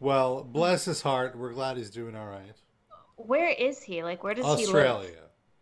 [0.00, 1.36] Well, bless his heart.
[1.36, 2.54] We're glad he's doing all right.
[3.16, 4.02] Where is he?
[4.02, 5.08] Like, where does he Australia.
[5.10, 5.18] live?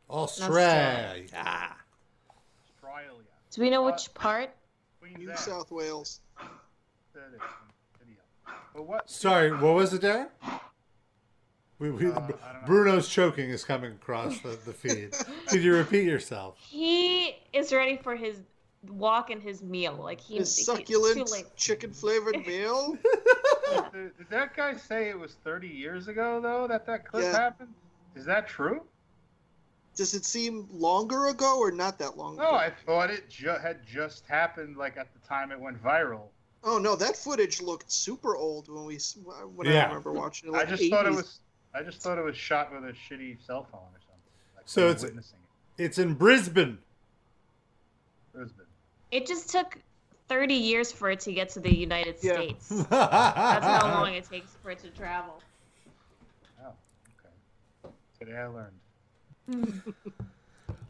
[0.08, 1.24] Australia.
[1.34, 1.76] Australia.
[3.50, 4.50] Do we know which part?
[5.18, 6.20] New South Wales.
[7.14, 7.40] That is
[7.98, 8.16] video.
[8.74, 9.10] But what?
[9.10, 10.30] Sorry, what was it there?
[11.78, 12.28] We, we, Uh,
[12.64, 15.14] Bruno's choking is coming across the, the feed.
[15.48, 16.56] Could you repeat yourself?
[16.60, 18.40] He is ready for his
[18.88, 19.94] walk in his meal.
[20.00, 21.46] Like he, His he- succulent Too late.
[21.56, 22.96] chicken flavored meal.
[23.92, 27.32] Did, did that guy say it was 30 years ago though that that clip Yeah.
[27.32, 27.72] happened?
[28.14, 28.82] Is that true?
[29.96, 32.42] Does it seem longer ago or not that long ago?
[32.42, 32.56] No, ago?
[32.56, 36.24] I thought it ju- had just happened like at the time it went viral.
[36.64, 39.18] Oh no, that footage looked super old when we s-
[39.54, 40.54] when I remember watching it.
[40.54, 41.40] I Like just thought it was.
[41.74, 44.32] I just thought it was shot with a shitty cell phone or something.
[44.56, 45.38] Like So it's witnessing
[45.78, 46.78] it's in Brisbane.
[49.12, 49.26] It.
[49.26, 49.78] Just took
[50.28, 52.68] 30 years for it to get to the United States.
[52.90, 55.40] That's how long it takes for it to travel.
[56.64, 56.72] Oh,
[57.20, 57.94] okay.
[58.18, 59.82] Today I learned.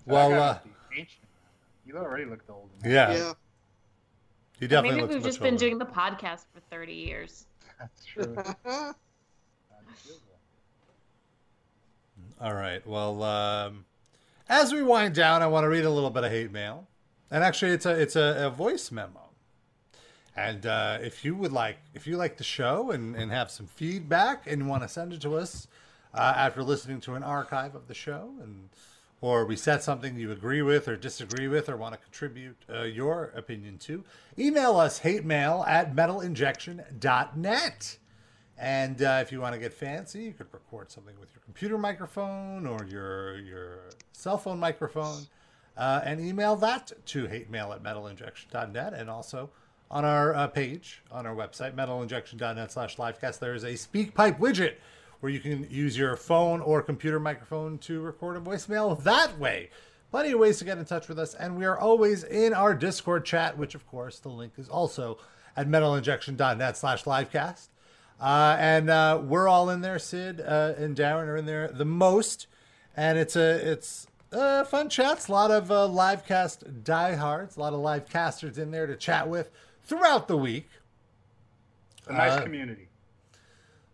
[0.05, 1.27] Well, That guy uh, must be ancient.
[1.87, 2.69] You already looked old.
[2.85, 3.13] Yeah.
[3.13, 3.33] Yeah.
[4.59, 7.47] He definitely Maybe looks we've much just been doing the podcast for 30 years.
[7.79, 8.37] That's true.
[12.41, 12.85] All right.
[12.87, 13.85] Well, um,
[14.49, 16.87] as we wind down, I want to read a little bit of hate mail,
[17.33, 19.31] and actually, it's a it's a, a voice memo.
[20.37, 23.67] And uh, if you would like, if you like the show and, and have some
[23.67, 25.67] feedback and want to send it to us
[26.15, 28.69] uh, after listening to an archive of the show, and
[29.23, 32.83] or we said something you agree with or disagree with or want to contribute uh,
[32.83, 34.05] your opinion to,
[34.39, 37.99] email us hate mail at metalinjection.net.
[38.59, 41.79] And uh, if you want to get fancy, you could record something with your computer
[41.79, 43.79] microphone or your your
[44.13, 45.27] cell phone microphone,
[45.77, 48.95] uh, and email that to hate mail at metalinjection.net.
[48.95, 49.51] And also
[49.91, 54.75] on our uh, page on our website, metalinjection.net slash livecast, there is a SpeakPipe widget
[55.21, 59.71] where you can use your phone or computer microphone to record a voicemail that way.
[60.11, 62.75] Plenty of ways to get in touch with us, and we are always in our
[62.75, 65.19] Discord chat, which of course the link is also
[65.57, 67.69] at metalinjection.net slash livecast.
[68.21, 69.99] Uh, and uh, we're all in there.
[69.99, 72.47] Sid uh, and Darren are in there the most,
[72.97, 75.29] and it's a it's uh, fun chats.
[75.29, 78.97] A lot of uh, live cast diehards, a lot of live casters in there to
[78.97, 79.51] chat with
[79.85, 80.69] throughout the week.
[81.99, 82.89] It's a nice Uh, community.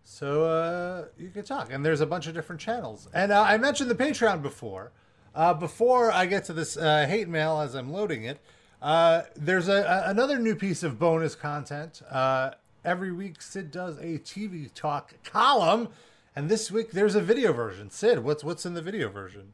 [0.05, 3.09] So uh, you can talk, and there's a bunch of different channels.
[3.13, 4.93] And uh, I mentioned the Patreon before.
[5.35, 8.39] Uh, before I get to this uh, hate mail as I'm loading it,
[8.81, 12.01] Uh, there's a, a another new piece of bonus content.
[12.09, 12.53] Uh,
[12.85, 15.89] every week, Sid does a TV talk column,
[16.37, 17.91] and this week there's a video version.
[17.91, 19.53] Sid, what's what's in the video version?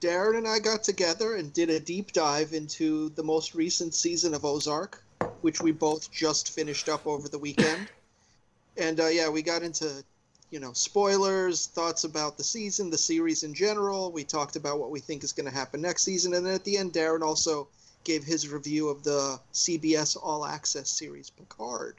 [0.00, 4.32] Darren and I got together and did a deep dive into the most recent season
[4.34, 5.02] of Ozark,
[5.40, 7.90] which we both just finished up over the weekend.
[8.76, 10.04] and uh, yeah, we got into
[10.50, 14.12] you know spoilers, thoughts about the season, the series in general.
[14.12, 16.64] We talked about what we think is going to happen next season, and then at
[16.64, 17.68] the end, Darren also
[18.04, 21.96] gave his review of the CBS All Access series Picard.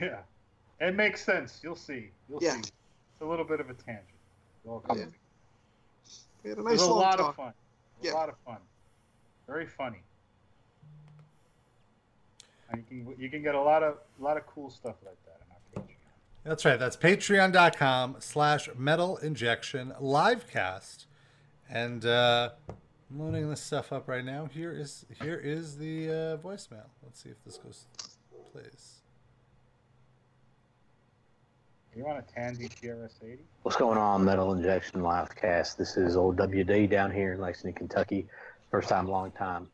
[0.00, 0.20] Yeah,
[0.80, 1.60] it makes sense.
[1.62, 2.10] You'll see.
[2.28, 2.54] You'll Yeah.
[2.54, 2.60] see.
[2.60, 4.06] It's a little bit of a tangent.
[4.64, 5.06] Comes Yeah.
[6.42, 6.62] Together.
[6.62, 7.28] We had a It was a long lot talk.
[7.30, 7.52] of fun.
[8.02, 8.12] Yeah.
[8.12, 8.58] A lot of fun.
[9.46, 10.02] Very funny.
[12.70, 15.16] And you can you can get a lot of a lot of cool stuff like
[15.24, 15.96] that on our page.
[16.44, 16.78] That's right.
[16.78, 21.04] That's patreon.com slash metal injection livecast.
[21.68, 24.46] And uh, I'm loading this stuff up right now.
[24.46, 26.86] Here is here is the uh, voicemail.
[27.02, 27.86] Let's see if this goes
[28.52, 28.91] plays.
[31.94, 33.42] You want a Tandy TRS 80?
[33.64, 35.76] What's going on, Metal Injection Livecast?
[35.76, 38.26] This is old WD down here in Lexington, Kentucky.
[38.70, 39.68] First time, long time.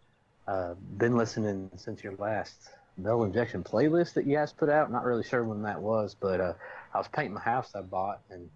[0.48, 4.90] Uh, been listening since your last Metal Injection playlist that you guys put out.
[4.90, 6.54] Not really sure when that was, but uh,
[6.92, 8.50] I was painting my house I bought, and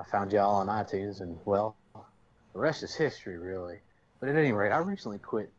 [0.00, 3.78] I found y'all on iTunes, and well, the rest is history, really.
[4.18, 5.52] But at any rate, I recently quit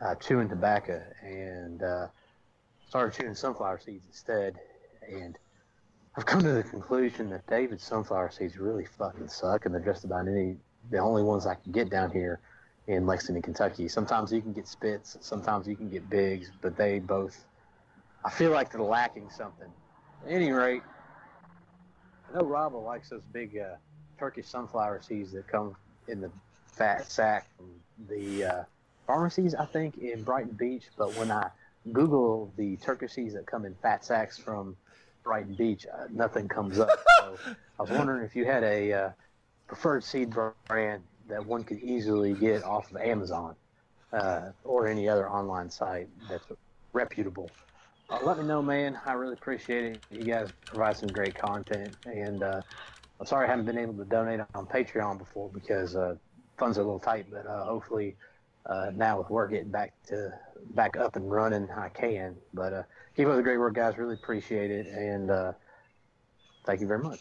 [0.00, 2.06] uh, chewing tobacco and uh,
[2.88, 4.60] started chewing sunflower seeds instead,
[5.10, 5.36] and
[6.18, 10.02] I've come to the conclusion that David's sunflower seeds really fucking suck, and they're just
[10.02, 10.56] about any
[10.90, 12.40] the only ones I can get down here
[12.88, 13.86] in Lexington, Kentucky.
[13.86, 17.46] Sometimes you can get Spitz, sometimes you can get bigs, but they both
[18.24, 19.68] I feel like they're lacking something.
[20.26, 20.82] At any rate,
[22.28, 23.76] I know Robbo likes those big uh,
[24.18, 25.76] Turkish sunflower seeds that come
[26.08, 26.32] in the
[26.66, 27.70] fat sack from
[28.08, 28.64] the uh,
[29.06, 30.86] pharmacies, I think, in Brighton Beach.
[30.96, 31.50] But when I
[31.92, 34.76] Google the Turkish seeds that come in fat sacks from
[35.28, 36.88] Brighton Beach, uh, nothing comes up.
[37.20, 37.36] So
[37.78, 39.10] I was wondering if you had a uh,
[39.66, 40.34] preferred seed
[40.66, 43.54] brand that one could easily get off of Amazon
[44.14, 46.46] uh, or any other online site that's
[46.94, 47.50] reputable.
[48.08, 48.98] Uh, let me know, man.
[49.04, 50.00] I really appreciate it.
[50.10, 52.62] You guys provide some great content, and uh,
[53.20, 56.14] I'm sorry I haven't been able to donate on Patreon before because uh,
[56.56, 57.26] funds are a little tight.
[57.30, 58.16] But uh, hopefully
[58.64, 60.32] uh, now with work getting back to
[60.70, 62.36] back up and running, I can.
[62.54, 62.82] But uh,
[63.18, 63.98] keep up the great work, guys.
[63.98, 65.52] Really appreciate it, and uh,
[66.64, 67.18] thank you very much.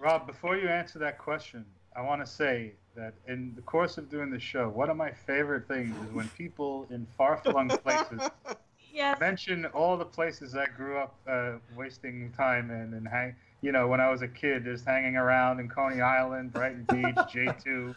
[0.00, 1.64] Rob, before you answer that question,
[1.96, 5.12] I want to say that in the course of doing the show, one of my
[5.12, 8.28] favorite things is when people in far-flung places
[8.92, 9.18] Yes.
[9.20, 13.34] mention all the places I grew up uh, wasting time in and hang.
[13.62, 17.14] You know, when I was a kid, just hanging around in Coney Island, Brighton Beach,
[17.32, 17.94] J2,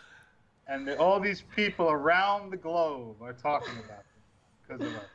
[0.67, 4.21] and the, all these people around the globe are talking about them
[4.67, 5.14] because of us.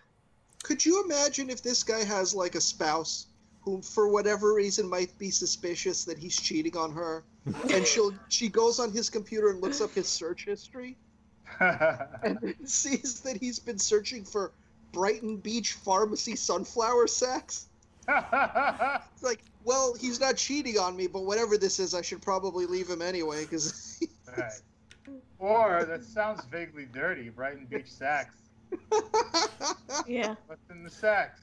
[0.62, 3.26] Could you imagine if this guy has like a spouse
[3.62, 7.24] who, for whatever reason, might be suspicious that he's cheating on her,
[7.72, 10.96] and she'll she goes on his computer and looks up his search history
[11.60, 14.52] and sees that he's been searching for
[14.92, 17.66] Brighton Beach pharmacy sunflower sacks?
[18.08, 22.66] It's like, well, he's not cheating on me, but whatever this is, I should probably
[22.66, 24.00] leave him anyway because
[24.36, 24.60] Right.
[25.38, 27.30] Or that sounds vaguely dirty.
[27.30, 28.36] Brighton Beach sacks.
[30.06, 30.34] Yeah.
[30.46, 31.40] What's in the sacks?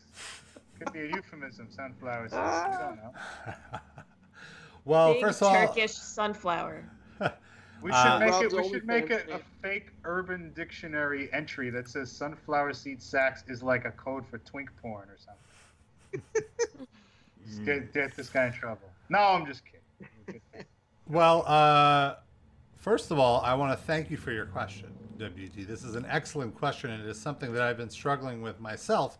[0.79, 1.67] Could be a euphemism.
[1.69, 2.77] Sunflower sacks.
[2.77, 3.13] We don't know.
[4.85, 6.83] Well, Big first of all, Turkish sunflower.
[7.83, 8.57] We should Uh, make Rob's it.
[8.57, 13.43] We should make fan's a, a fake Urban Dictionary entry that says sunflower seed sacks
[13.49, 16.23] is like a code for twink porn or something.
[17.65, 18.89] Get, get this guy in trouble.
[19.09, 20.41] No, I'm just kidding.
[21.07, 22.15] well, uh,
[22.77, 24.87] first of all, I want to thank you for your question,
[25.17, 25.67] WD.
[25.67, 29.17] This is an excellent question, and it is something that I've been struggling with myself.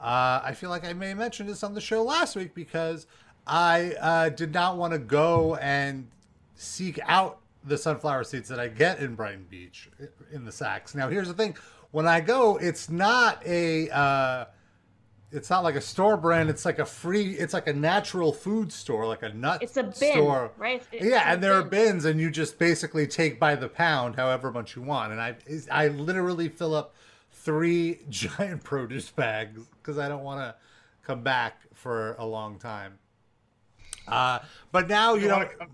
[0.00, 3.06] Uh, I feel like I may have mentioned this on the show last week because
[3.46, 6.08] I uh, did not want to go and
[6.54, 9.88] seek out the sunflower seeds that I get in Brighton Beach
[10.32, 10.94] in the sacks.
[10.94, 11.56] Now, here's the thing:
[11.90, 14.44] when I go, it's not a uh,
[15.32, 16.48] it's not like a store brand.
[16.50, 17.32] It's like a free.
[17.32, 20.52] It's like a natural food store, like a nut It's a bin, store.
[20.56, 20.82] right?
[20.92, 24.16] It's yeah, a and there are bins, and you just basically take by the pound,
[24.16, 25.12] however much you want.
[25.12, 25.36] And I,
[25.70, 26.94] I literally fill up
[27.32, 30.54] three giant produce bags because I don't want to
[31.02, 32.98] come back for a long time.
[34.08, 34.38] Uh,
[34.72, 35.48] but now you, You know.
[35.58, 35.70] come-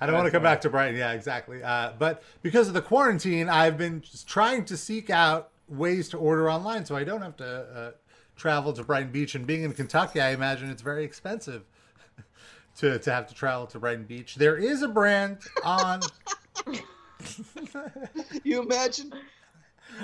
[0.00, 0.96] I don't want to come back to Brighton.
[0.96, 1.62] Yeah, exactly.
[1.62, 6.18] Uh, but because of the quarantine, I've been just trying to seek out ways to
[6.18, 7.90] order online so I don't have to uh,
[8.36, 9.34] travel to Brighton Beach.
[9.34, 11.62] And being in Kentucky, I imagine it's very expensive
[12.78, 14.36] to, to have to travel to Brighton Beach.
[14.36, 16.00] There is a brand on.
[18.42, 19.12] you imagine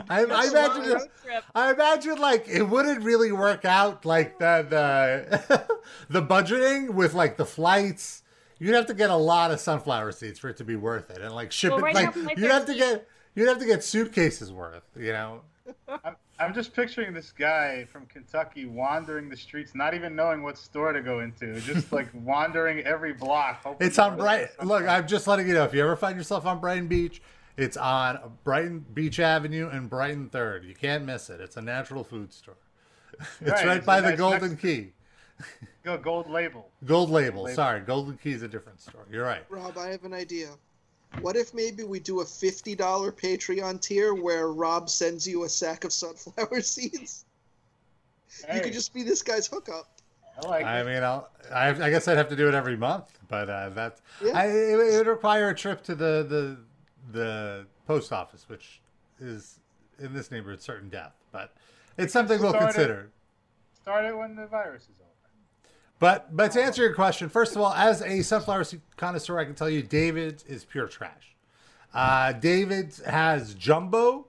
[0.09, 1.44] I, I imagine long it- road trip.
[1.55, 5.66] I imagine like it wouldn't really work out like the the
[6.09, 8.23] the budgeting with like the flights.
[8.59, 11.23] You'd have to get a lot of sunflower seeds for it to be worth it,
[11.23, 11.82] and like ship Well, it.
[11.82, 14.85] right like now, you'd are have to get you'd have to get suitcases worth.
[14.97, 15.40] You know.
[16.05, 20.57] I'm, I'm just picturing this guy from Kentucky wandering the streets, not even knowing what
[20.59, 23.65] store to go into, just like wandering every block.
[23.81, 24.69] It's on find Brighton.
[24.69, 25.65] Look, I'm just letting you know.
[25.65, 27.21] If you ever find yourself on Brighton Beach,
[27.57, 30.65] it's on Brighton Beach Avenue and Brighton Third.
[30.65, 31.41] You can't miss it.
[31.41, 32.57] It's a natural food store.
[33.41, 34.93] It's Right, right, it's by the nice Golden next- Key.
[35.83, 36.69] Go gold label.
[36.85, 37.43] Gold label.
[37.45, 37.55] Label.
[37.55, 39.07] Sorry, Golden Key is a different store.
[39.11, 39.45] You're right.
[39.51, 40.49] Rob, I have an idea.
[41.20, 45.49] What if maybe we do a fifty dollar Patreon tier where Rob sends you a
[45.49, 47.24] sack of sunflower seeds?
[48.55, 49.89] You could just be this guy's hookup.
[50.43, 53.19] I like I mean, I'll, I, I guess I'd have to do it every month,
[53.28, 54.32] but uh, that's Yeah.
[54.39, 56.57] I, it, it would require a trip to the, the
[57.12, 58.81] the post office, which
[59.20, 59.59] is
[59.99, 61.12] in this neighborhood certain death.
[61.32, 61.53] But
[61.99, 62.74] it's something we'll Start it.
[62.74, 63.11] consider.
[63.82, 65.10] Start it when the virus is over.
[66.01, 69.44] But but to answer your question, first of all, as a sunflower seed connoisseur, I
[69.44, 71.36] can tell you David is pure trash.
[71.94, 74.27] Uh, David's has jumbo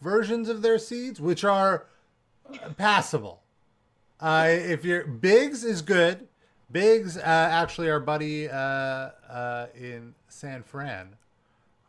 [0.00, 1.86] versions of their seeds, which are
[2.76, 3.42] passable.
[4.20, 6.28] Uh, if you're Bigs is good.
[6.70, 11.16] Bigs, uh, actually, our buddy uh, uh, in San Fran,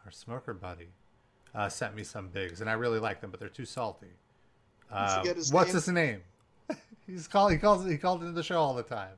[0.06, 0.88] our smoker buddy,
[1.54, 4.08] uh, sent me some Bigs, and I really like them, but they're too salty.
[4.90, 5.74] Uh, what's name?
[5.74, 6.22] his name?
[7.08, 7.52] He's called.
[7.52, 7.86] He calls.
[7.86, 9.14] He called into the show all the time.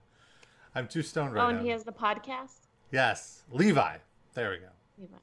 [0.75, 1.47] I'm too stoned right now.
[1.47, 2.67] Oh, and he has the podcast.
[2.91, 3.97] Yes, Levi.
[4.33, 4.67] There we go.
[4.97, 5.15] Levi.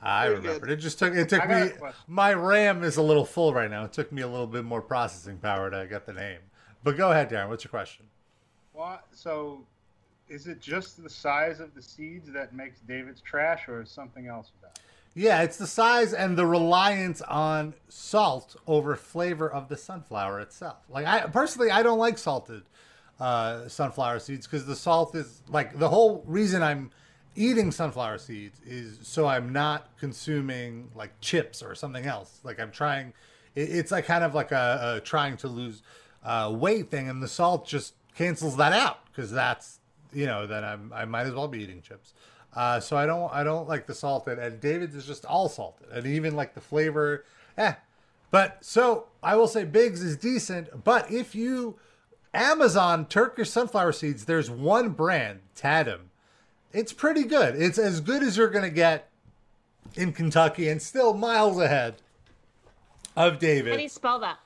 [0.00, 0.60] I Very remembered.
[0.68, 0.70] good.
[0.70, 1.14] It just took.
[1.14, 1.70] It took me.
[2.06, 3.84] My RAM is a little full right now.
[3.84, 6.38] It took me a little bit more processing power to get the name.
[6.84, 7.48] But go ahead, Darren.
[7.48, 8.06] What's your question?
[8.72, 9.04] What?
[9.10, 9.64] So,
[10.28, 14.28] is it just the size of the seeds that makes David's trash, or is something
[14.28, 14.82] else about it?
[15.14, 20.78] Yeah, it's the size and the reliance on salt over flavor of the sunflower itself.
[20.88, 22.62] Like I personally, I don't like salted
[23.18, 26.90] uh, sunflower seeds because the salt is like the whole reason I'm
[27.34, 32.40] eating sunflower seeds is so I'm not consuming like chips or something else.
[32.44, 33.12] Like I'm trying,
[33.54, 35.82] it, it's like kind of like a, a trying to lose
[36.24, 39.78] uh, weight thing, and the salt just cancels that out because that's
[40.12, 42.14] you know then I'm I might as well be eating chips.
[42.54, 45.88] Uh, so I don't I don't like the salted, and David's is just all salted,
[45.92, 47.24] and even like the flavor,
[47.56, 47.74] eh.
[48.30, 51.78] But so I will say Bigs is decent, but if you
[52.34, 56.00] Amazon Turkish sunflower seeds, there's one brand, Tadim.
[56.72, 57.54] It's pretty good.
[57.60, 59.08] It's as good as you're gonna get
[59.94, 61.96] in Kentucky, and still miles ahead
[63.16, 63.70] of David.
[63.72, 64.38] How do you spell that?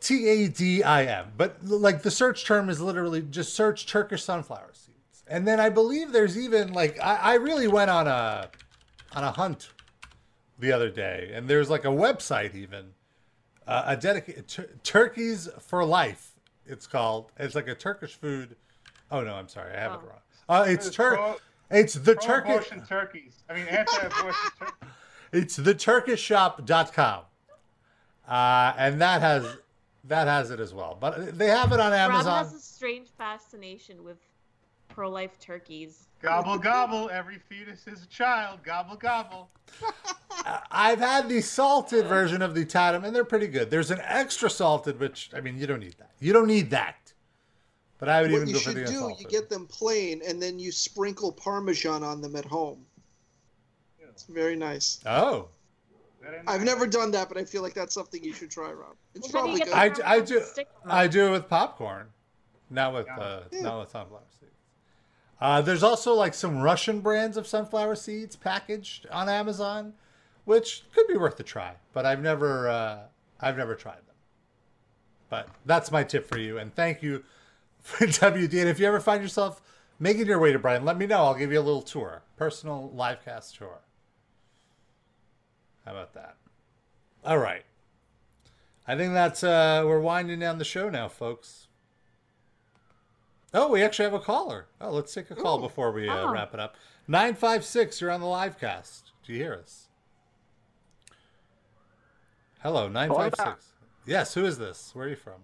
[0.00, 1.32] T A D I M.
[1.36, 4.89] But like the search term is literally just search Turkish sunflower seeds.
[5.30, 8.50] And then I believe there's even like I, I really went on a
[9.12, 9.70] on a hunt
[10.58, 12.86] the other day, and there's like a website even
[13.66, 16.32] uh, a dedicated tur- turkeys for life.
[16.66, 17.30] It's called.
[17.38, 18.56] It's like a Turkish food.
[19.10, 20.08] Oh no, I'm sorry, I have it Oh.
[20.08, 20.18] wrong.
[20.48, 21.18] Uh, it's It's Turk.
[21.72, 22.26] It's the Turkish.
[22.68, 23.44] Pro-abortion turkeys.
[23.48, 24.88] I mean, anti-abortion turkeys.
[25.30, 27.20] It's theturkishshop.com.
[28.28, 29.46] Uh, and that has
[30.04, 30.96] that has it as well.
[31.00, 32.38] But they have it on Rob Amazon.
[32.44, 34.16] has a strange fascination with
[34.94, 36.06] pro-life turkeys.
[36.20, 37.08] Gobble gobble.
[37.10, 38.62] Every fetus is a child.
[38.62, 39.48] Gobble gobble.
[40.70, 43.70] I've had the salted version of the Tadim, and they're pretty good.
[43.70, 46.10] There's an extra salted, which I mean, you don't need that.
[46.20, 46.96] You don't need that.
[47.98, 49.20] But I would What even you go for should the do, unsalted.
[49.20, 52.84] you get them plain, and then you sprinkle Parmesan on them at home.
[53.98, 54.06] Yeah.
[54.10, 55.00] It's very nice.
[55.06, 55.48] Oh,
[56.46, 58.94] I've never done that, but I feel like that's something you should try, Rob.
[59.14, 59.72] It's Well, probably good.
[59.72, 60.42] I, I do.
[60.86, 61.10] I it.
[61.12, 62.08] do it with popcorn,
[62.68, 63.62] not with uh, Yeah.
[63.62, 64.52] not with sunflower seeds.
[65.40, 69.94] Uh, there's also like some Russian brands of sunflower seeds packaged on Amazon,
[70.44, 71.74] which could be worth a try.
[71.92, 72.98] But I've never uh,
[73.40, 74.16] I've never tried them.
[75.30, 77.24] But that's my tip for you, and thank you
[77.80, 78.60] for WD.
[78.60, 79.62] And if you ever find yourself
[79.98, 81.24] making your way to Brighton, let me know.
[81.24, 83.80] I'll give you a little tour, personal live cast tour.
[85.86, 86.36] How about that?
[87.24, 87.64] All right.
[88.86, 91.68] I think that's uh we're winding down the show now, folks.
[93.52, 94.66] Oh, we actually have a caller.
[94.80, 95.62] Oh, let's take a call Ooh.
[95.62, 96.32] before we uh, Oh.
[96.32, 96.76] wrap it up.
[97.08, 99.10] 956, you're on the live cast.
[99.24, 99.88] Do you hear us?
[102.62, 103.66] Hello, 956.
[104.06, 104.90] Yes, who is this?
[104.94, 105.42] Where are you from?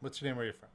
[0.00, 0.36] What's your name?
[0.36, 0.68] Where are you from?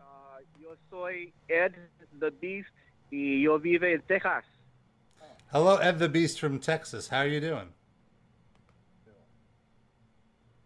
[0.00, 1.74] Ah, yo soy Ed
[2.18, 2.70] the Beast
[3.12, 4.44] y yo vive en Texas.
[5.52, 7.08] Hello, Ed the Beast from Texas.
[7.08, 7.68] How are you doing?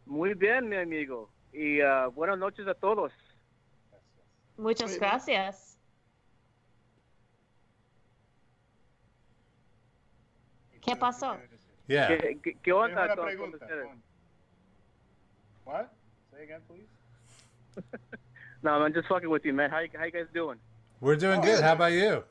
[0.06, 1.28] Muy bien, mi amigo.
[1.56, 3.12] Y ah, buenas noches a todos.
[4.58, 5.78] Muchas gracias.
[10.82, 11.38] ¿Qué pasó?
[11.88, 12.08] Yeah.
[12.08, 13.86] ¿Qué, qué, qué onda una con, con pregunta, ustedes?
[13.86, 14.02] con-
[15.64, 15.86] What?
[16.30, 16.88] Say again, please.
[18.62, 19.70] No, I'm just fucking with you, man.
[19.70, 20.58] How you, how you guys doing?
[21.00, 21.62] We're doing good.
[21.62, 22.24] How about you?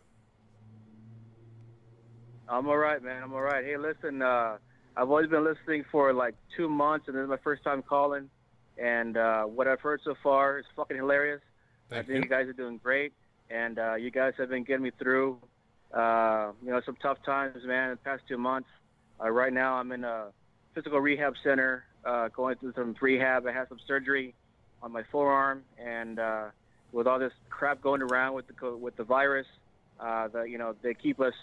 [2.49, 3.23] I'm all right, man.
[3.23, 3.64] I'm all right.
[3.64, 4.57] Hey, listen, uh,
[4.97, 8.30] I've always been listening for like two months, and this is my first time calling.
[8.77, 11.41] And uh, what I've heard so far is fucking hilarious.
[11.91, 12.15] I think you.
[12.15, 13.14] you guys are doing great,
[13.49, 15.38] and uh, you guys have been getting me through,
[15.93, 17.91] uh, you know, some tough times, man.
[17.91, 18.68] In the past two months,
[19.23, 20.27] uh, right now I'm in a
[20.73, 23.45] physical rehab center, uh, going through some rehab.
[23.47, 24.34] I had some surgery
[24.81, 26.45] on my forearm, and uh,
[26.91, 29.47] with all this crap going around with the with the virus,
[29.99, 31.34] uh, the you know they keep us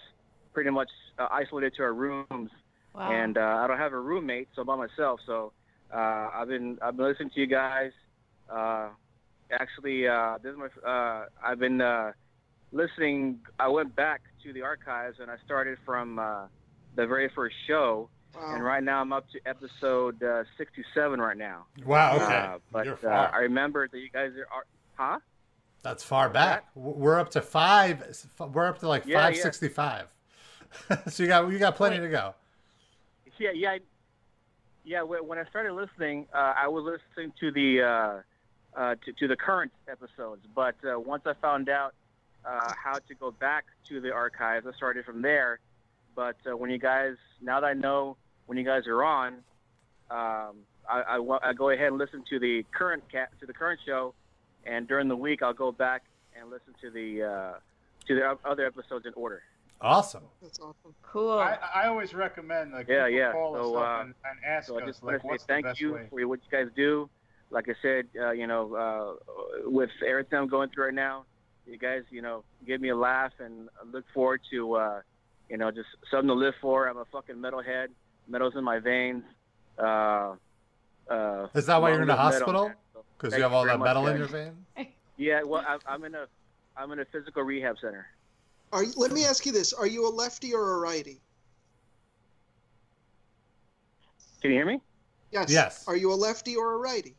[0.52, 2.50] pretty much uh, isolated to our rooms,
[2.94, 3.10] Wow.
[3.10, 5.20] and uh, I don't have a roommate, so I'm by myself.
[5.24, 5.52] So
[5.92, 7.92] uh, I've been I've been listening to you guys.
[8.50, 8.88] Uh,
[9.50, 12.12] actually, uh, this is my uh, I've been uh,
[12.72, 13.38] listening.
[13.58, 16.46] I went back to the archives and I started from uh,
[16.96, 18.08] the very first show.
[18.34, 18.54] Wow.
[18.54, 21.66] And right now I'm up to episode uh, 67 right now.
[21.84, 22.24] Wow, okay.
[22.34, 23.30] Uh, but You're uh, far.
[23.34, 24.64] I remember that you guys are, are
[24.94, 25.18] huh?
[25.82, 26.72] That's far back.
[26.74, 28.02] W- We're up to five.
[28.38, 29.24] We're up to like Yeah, yeah.
[29.26, 30.06] five sixty-five.
[31.08, 32.34] so you got you got plenty to go.
[33.38, 33.80] Yeah, yeah, I-
[34.84, 35.02] yeah.
[35.02, 39.36] When I started listening, uh, I was listening to the uh, uh, to, to the
[39.36, 40.42] current episodes.
[40.54, 41.94] But uh, once I found out
[42.44, 45.60] uh, how to go back to the archives, I started from there.
[46.14, 49.34] But uh, when you guys, now that I know when you guys are on,
[50.10, 50.56] um,
[50.88, 54.14] I, I, I go ahead and listen to the current cat to the current show,
[54.66, 56.02] and during the week I'll go back
[56.38, 57.54] and listen to the
[58.06, 59.42] to the other episodes in order.
[59.82, 60.22] Awesome.
[60.40, 60.94] That's awesome.
[61.02, 61.32] Cool.
[61.38, 63.32] I, I always recommend like Yeah, people yeah.
[63.32, 65.26] call us So, up uh, and, and ask so I us just want like to
[65.26, 66.06] say what's thank you way.
[66.08, 67.10] for what you guys do.
[67.50, 71.24] Like I said, uh, you know, uh, with everything I'm going through right now,
[71.66, 75.00] you guys, you know, give me a laugh and I look forward to, uh,
[75.50, 76.88] you know, just something to live for.
[76.88, 77.88] I'm a fucking metalhead.
[78.28, 79.24] Metal's in my veins.
[79.78, 80.34] Uh,
[81.10, 82.66] uh, Is that why you're in the long live metal, hospital?
[82.68, 82.76] man.
[82.94, 84.30] So Because you have all very that much, metal in guys.
[84.30, 84.88] your veins.
[85.18, 86.26] Yeah, well, I'm, I'm in a,
[86.76, 88.06] I'm in a physical rehab center.
[88.72, 91.20] Are you, let me ask you this: Are you a lefty or a righty?
[94.40, 94.80] Can you hear me?
[95.30, 95.50] Yes.
[95.50, 95.84] Yes.
[95.86, 97.14] Are you a lefty or a righty?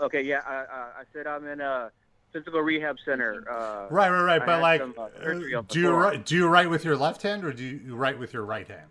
[0.00, 0.64] Okay, yeah, I, uh,
[0.98, 1.90] I said I'm in a
[2.32, 3.44] physical rehab center.
[3.50, 4.42] Uh, Right, right, right.
[4.42, 6.02] I But like, some, uh, uh, surgery on the do you forearm.
[6.02, 8.66] write, do you write with your left hand or do you write with your right
[8.66, 8.90] hand?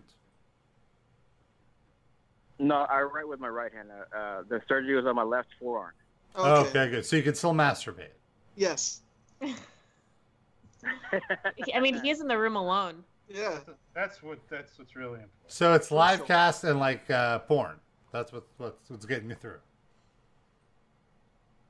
[2.59, 3.89] No, I write with my right hand.
[3.91, 5.91] Uh, uh, the surgery was on my left forearm.
[6.37, 6.89] Okay.
[6.89, 7.05] good.
[7.05, 8.07] So you can still masturbate.
[8.55, 9.01] Yes.
[11.73, 13.03] I mean, he's in the room alone.
[13.29, 13.59] Yeah.
[13.93, 15.31] That's what that's what's really important.
[15.47, 17.75] So it's live cast and like uh, porn.
[18.11, 19.59] That's what what's, what's getting you through.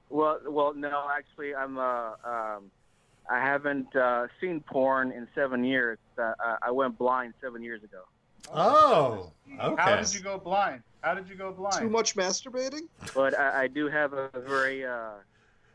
[0.10, 1.78] Well, well, no, actually, I'm.
[1.78, 2.72] Uh, um,
[3.30, 5.98] I haven't uh, seen porn in seven years.
[6.18, 8.04] Uh, uh, I went blind seven years ago.
[8.54, 9.32] Oh,
[9.62, 9.82] okay.
[9.82, 10.84] How did you go blind?
[11.02, 11.80] How did you go blind?
[11.80, 12.88] Too much masturbating?
[13.14, 15.12] But I, I do have a very, uh,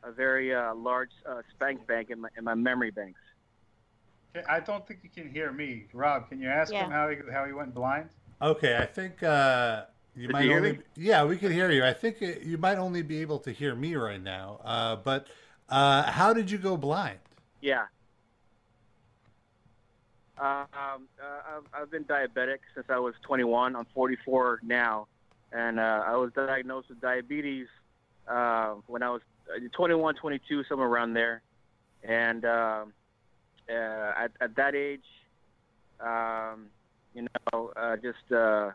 [0.02, 3.20] a very uh, large uh, spank bank in my in my memory banks.
[4.39, 5.86] Okay, I don't think you can hear me.
[5.93, 6.85] Rob, can you ask Yeah.
[6.85, 8.10] him how he how he went blind?
[8.40, 9.85] Okay, I think uh,
[10.15, 10.73] you Did might you hear only.
[10.73, 10.78] me?
[10.97, 11.85] Yeah, we can hear you.
[11.85, 14.60] I think it, you might only be able to hear me right now.
[14.65, 15.27] Uh, but
[15.69, 17.19] uh, how did you go blind?
[17.60, 17.86] Yeah.
[20.39, 23.74] Um, uh, I've, I've been diabetic since I was 21.
[23.74, 25.09] I'm 44 now,
[25.51, 27.66] and uh, I was diagnosed with diabetes
[28.28, 31.43] uh, when I was uh, 21, 22, somewhere around there.
[32.05, 32.93] And um
[33.70, 35.05] uh, at, at that age,
[36.01, 36.66] um,
[37.15, 38.70] you know, uh, just uh,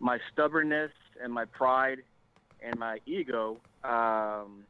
[0.00, 0.92] my stubbornness
[1.22, 1.98] and my pride
[2.62, 3.58] and my ego.
[3.84, 4.64] Um,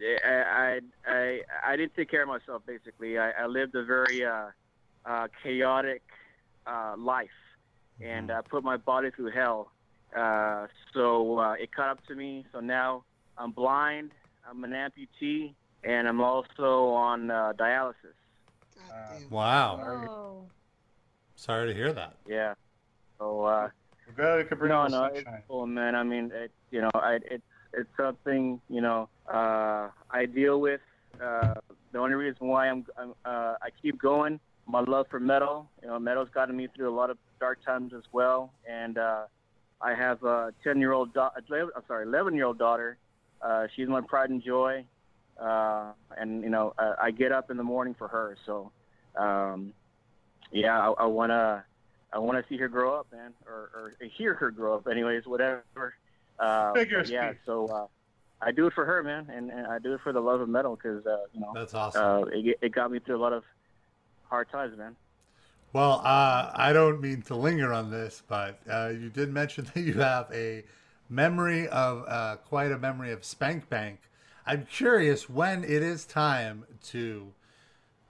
[0.00, 2.62] I, I, I, I didn't take care of myself.
[2.66, 4.46] Basically, I, I lived a very uh,
[5.04, 6.02] uh, chaotic
[6.66, 7.28] uh, life,
[8.00, 9.70] and I put my body through hell.
[10.16, 12.46] Uh, so uh, it caught up to me.
[12.52, 13.04] So now
[13.36, 14.12] I'm blind.
[14.48, 15.54] I'm an amputee,
[15.84, 18.17] and I'm also on uh, dialysis.
[19.30, 20.06] Wow.
[20.08, 20.44] Oh.
[21.36, 22.16] Sorry to hear that.
[22.26, 22.54] Yeah.
[23.18, 23.68] So uh,
[24.18, 25.94] glad it could bring no, the no, it's cool, man.
[25.94, 27.42] I mean, it, you know, I, it's
[27.72, 30.80] it's something you know uh, I deal with.
[31.22, 31.54] Uh,
[31.92, 35.70] the only reason why I'm, I'm uh, I keep going, my love for metal.
[35.82, 38.52] You know, metal's gotten me through a lot of dark times as well.
[38.68, 39.24] And uh,
[39.80, 42.98] I have a ten-year-old, do- I'm sorry, eleven-year-old daughter.
[43.40, 44.84] Uh, she's my pride and joy.
[45.40, 48.36] Uh, and you know, I, I get up in the morning for her.
[48.44, 48.72] So,
[49.16, 49.72] um,
[50.50, 51.64] yeah, I, I wanna,
[52.12, 54.88] I wanna see her grow up, man, or, or hear her grow up.
[54.88, 55.94] Anyways, whatever.
[56.38, 57.86] Uh, Figure yeah, so uh,
[58.40, 60.48] I do it for her, man, and, and I do it for the love of
[60.48, 62.04] metal because uh, you know That's awesome.
[62.04, 63.44] Uh, it, it got me through a lot of
[64.28, 64.96] hard times, man.
[65.72, 69.80] Well, uh, I don't mean to linger on this, but uh, you did mention that
[69.80, 70.64] you have a
[71.08, 74.00] memory of uh, quite a memory of Spank Bank.
[74.46, 77.34] I'm curious when it is time to,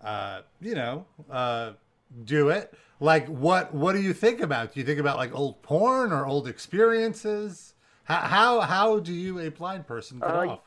[0.02, 1.72] uh, you know, uh,
[2.24, 2.72] do it.
[3.00, 4.74] Like, what what do you think about?
[4.74, 7.74] Do you think about like old porn or old experiences?
[8.04, 10.60] How how, how do you, a blind person, get Uh, off?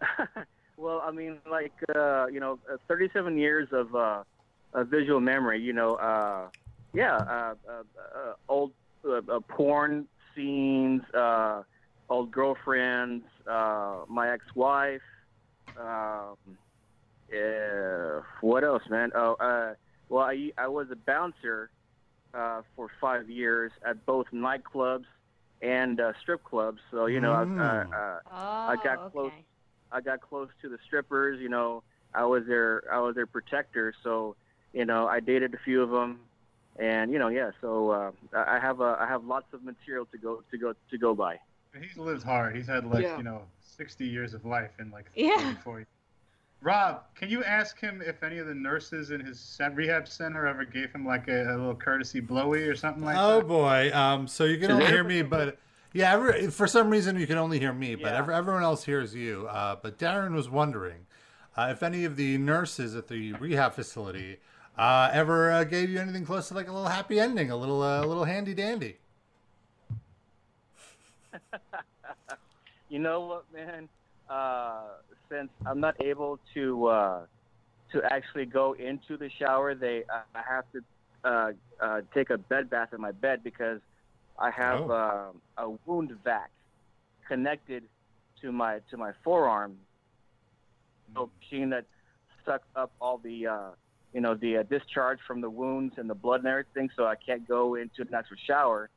[0.76, 4.22] well, I mean, like uh, you know, uh, 37 years of uh,
[4.74, 5.60] of visual memory.
[5.60, 6.48] You know, uh,
[6.94, 7.82] yeah, uh, uh, uh,
[8.48, 8.72] old
[9.04, 11.62] uh, uh, porn scenes, uh,
[12.08, 15.02] old girlfriends, uh, my ex-wife.
[15.78, 16.36] Um,
[17.32, 19.10] uh, what else, man?
[19.14, 19.74] Oh, uh,
[20.08, 21.70] well, I I was a bouncer
[22.34, 25.04] uh, for five years at both nightclubs
[25.60, 26.80] and uh, strip clubs.
[26.90, 27.58] So you know, Mm.
[27.60, 28.20] I, uh, uh,
[28.70, 29.32] I got Oh, close.
[29.90, 31.40] I got close to the strippers.
[31.40, 31.82] You know,
[32.14, 33.92] I was their I was their protector.
[34.02, 34.36] So
[34.72, 36.20] you know, I dated a few of them,
[36.78, 37.50] and you know, yeah.
[37.60, 40.74] So uh, I I have a I have lots of material to go to go
[40.90, 41.38] to go by.
[41.78, 42.56] He's lived hard.
[42.56, 43.16] He's had like Yeah.
[43.18, 45.36] you know 60 years of life in like Yeah.
[45.36, 45.86] 34 years.
[46.60, 50.64] Rob, can you ask him if any of the nurses in his rehab center ever
[50.64, 53.44] gave him like a, a little courtesy blowy or something like oh that?
[53.44, 53.90] Oh boy.
[53.94, 55.58] Um, so you can only hear me, but
[55.92, 59.14] yeah, every, for some reason you can only hear me, but every, everyone else hears
[59.14, 59.46] you.
[59.48, 61.06] Uh, but Darren was wondering
[61.56, 64.38] uh, if any of the nurses at the rehab facility
[64.76, 67.82] uh, ever uh, gave you anything close to like a little happy ending, a little
[67.82, 68.98] uh, a little handy dandy.
[72.88, 73.88] You know what, man?
[74.28, 74.88] Uh,
[75.30, 77.26] since I'm not able to uh,
[77.92, 80.80] to actually go into the shower, they I I have to
[81.24, 83.80] uh, uh, take a bed bath in my bed because
[84.38, 84.90] I have Oh.
[84.90, 86.50] um a wound vac
[87.26, 87.84] connected
[88.42, 89.76] to my to my forearm.
[91.14, 91.86] So machine that
[92.44, 93.70] sucks up all the uh,
[94.12, 97.16] you know the uh, discharge from the wounds and the blood and everything, so I
[97.16, 98.90] can't go into an actual shower.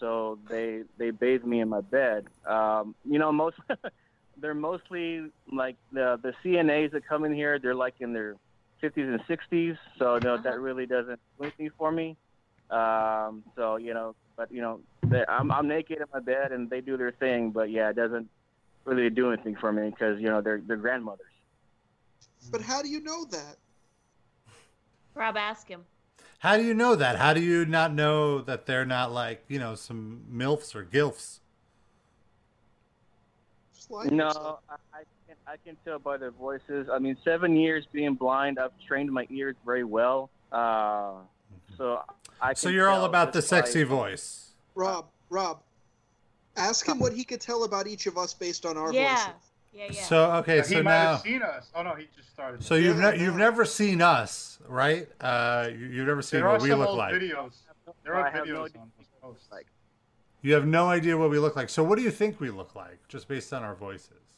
[0.00, 2.26] So they they bathe me in my bed.
[2.46, 3.56] Um, you know, most
[4.40, 7.58] they're mostly like the the CNAs that come in here.
[7.58, 8.36] They're like in their
[8.82, 12.16] 50s and 60s, so no, that really doesn't do anything for me.
[12.70, 16.68] Um, so you know, but you know, they, I'm I'm naked in my bed and
[16.68, 18.28] they do their thing, but yeah, it doesn't
[18.84, 21.26] really do anything for me because you know they're they're grandmothers.
[22.50, 23.56] But how do you know that?
[25.14, 25.84] Rob, ask him.
[26.38, 27.16] How do you know that?
[27.16, 31.40] How do you not know that they're not like you know some milfs or gilfs?
[33.90, 36.88] No, I, I can I can tell by their voices.
[36.92, 40.30] I mean, seven years being blind, I've trained my ears very well.
[40.52, 41.12] Uh,
[41.76, 42.02] so
[42.40, 42.54] I.
[42.54, 44.50] So you're all about the just by- sexy voice.
[44.74, 45.60] Rob, Rob,
[46.56, 49.14] ask him what he could tell about each of us based on our Yeah.
[49.16, 49.32] voices.
[49.72, 50.02] Yeah, yeah.
[50.04, 51.70] So okay, he so might now have seen us.
[51.74, 52.62] Oh no, he just started.
[52.64, 55.08] so you've ne- you've never seen us, right?
[55.20, 57.14] Uh, you- you've never seen there what we some look old like.
[57.14, 57.52] videos.
[58.04, 59.48] There are have no videos idea on those posts.
[59.52, 59.66] Like,
[60.46, 61.68] You have no idea what we look like.
[61.68, 64.36] So what do you think we look like, just based on our voices?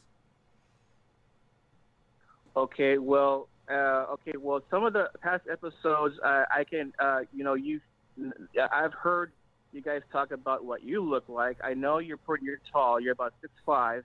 [2.57, 7.43] Okay, well, uh, okay, well, some of the past episodes, uh, I can, uh, you
[7.43, 7.79] know, you,
[8.73, 9.33] I've heard
[9.71, 11.57] you guys talk about what you look like.
[11.63, 12.99] I know you're pretty, you're tall.
[12.99, 14.03] You're about six five.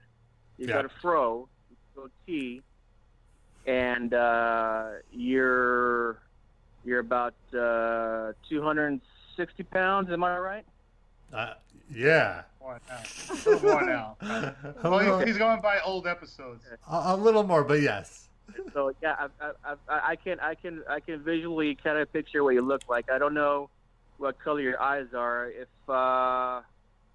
[0.59, 0.73] You Yeah.
[0.73, 1.49] got a fro,
[1.95, 2.61] goatee,
[3.65, 6.19] and uh, you're
[6.83, 10.11] you're about uh, 260 pounds.
[10.11, 10.65] Am I right?
[11.33, 11.53] Uh,
[11.93, 12.97] yeah, More now.
[13.29, 14.17] A little more now.
[14.83, 16.65] well, he's, he's going by old episodes.
[16.89, 18.29] a, a little more, but yes.
[18.73, 22.43] So yeah, I, I, I, I can I can I can visually kind of picture
[22.43, 23.09] what you look like.
[23.09, 23.69] I don't know
[24.17, 25.49] what color your eyes are.
[25.49, 26.61] If uh,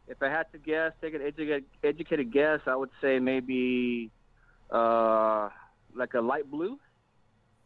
[0.08, 4.10] if I had to guess, take an educated, educated guess, I would say maybe
[4.70, 5.48] uh,
[5.94, 6.78] like a light blue.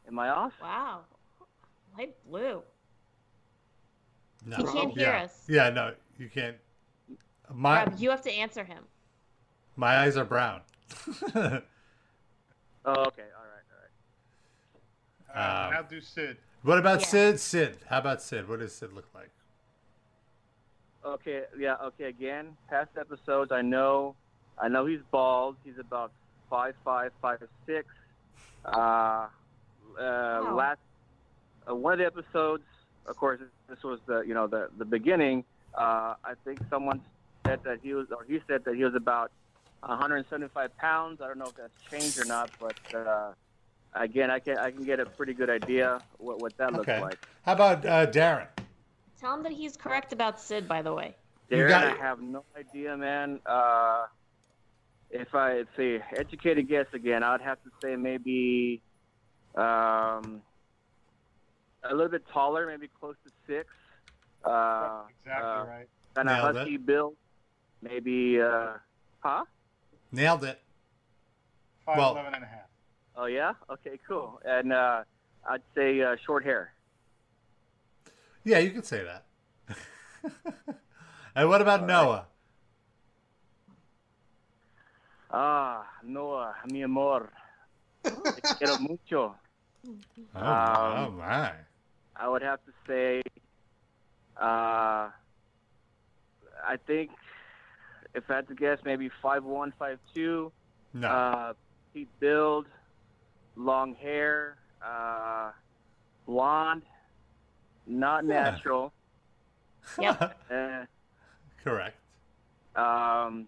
[0.07, 0.53] Am I off?
[0.61, 1.01] Wow.
[1.97, 2.63] Light blue.
[4.47, 4.57] No.
[4.57, 5.23] He can't hear yeah.
[5.25, 5.45] us.
[5.49, 6.57] Yeah, no, you can't.
[7.53, 8.85] My Rob, you have to answer him.
[9.77, 10.61] my eyes are brown.
[12.87, 13.65] Oh, okay, all right,
[15.35, 15.67] all right.
[15.69, 16.37] Um, now do Sid.
[16.63, 17.07] What about Yeah.
[17.07, 17.41] Sid?
[17.41, 17.79] Sid.
[17.89, 18.47] How about Sid?
[18.47, 19.31] What does Sid look like?
[21.03, 22.05] Okay, yeah, okay.
[22.05, 24.15] Again, past episodes, I know,
[24.59, 25.57] I know he's bald.
[25.65, 26.13] He's about
[26.51, 27.89] five five, five six.
[28.67, 29.29] Uh,
[29.99, 30.79] uh, last
[31.67, 32.65] uh, one of the episodes,
[33.07, 35.45] of course, this was the you know the the beginning.
[35.77, 37.01] Uh, I think someone
[37.47, 39.31] said that he was, or he said that he was about
[39.81, 41.21] 175 pounds.
[41.21, 43.33] I don't know if that's changed or not, but uh,
[43.95, 47.01] again, I can I can get a pretty good idea what what that looks Okay.
[47.01, 47.19] like.
[47.43, 48.49] How about uh, Darren?
[49.21, 51.15] Tell him that he's correct about Sid, by the way.
[51.51, 53.41] You Darren, got I have no idea, man.
[53.47, 54.07] Uh,
[55.11, 58.83] if I if say educated guess again, I'd have to say maybe
[59.55, 60.43] um,
[61.83, 63.69] a little bit taller, maybe close to six.
[64.45, 65.89] Uh, Exactly uh, right.
[66.15, 66.87] Kind of Nailed husky it.
[66.87, 67.17] build.
[67.83, 68.75] Maybe, uh,
[69.21, 69.45] huh?
[70.13, 70.61] Nailed it.
[71.87, 72.69] Five Well- eleven and a half.
[73.17, 73.53] Oh yeah.
[73.71, 74.41] Okay, cool.
[74.45, 75.05] And uh,
[75.49, 76.73] I'd say uh, short hair.
[78.45, 79.25] Yeah, you could say that.
[81.37, 82.27] and what about Noah?
[85.31, 87.31] Ah, Noah, mi amor.
[88.03, 88.11] Te
[88.59, 89.35] quiero mucho.
[89.87, 89.95] Oh,
[90.35, 91.53] Um, oh my.
[92.17, 93.23] I would have to say,
[94.41, 95.11] uh,
[96.67, 97.11] I think
[98.15, 100.53] if I had to guess, maybe five one, five two.
[100.93, 101.09] No.
[101.09, 101.53] Uh,
[101.93, 102.67] petite build,
[103.57, 105.51] long hair, uh,
[106.27, 106.83] blonde,
[107.87, 108.51] not Yeah.
[108.51, 108.93] natural.
[110.01, 110.39] Yep.
[110.51, 110.85] Uh,
[111.63, 111.97] Correct.
[112.75, 113.47] um,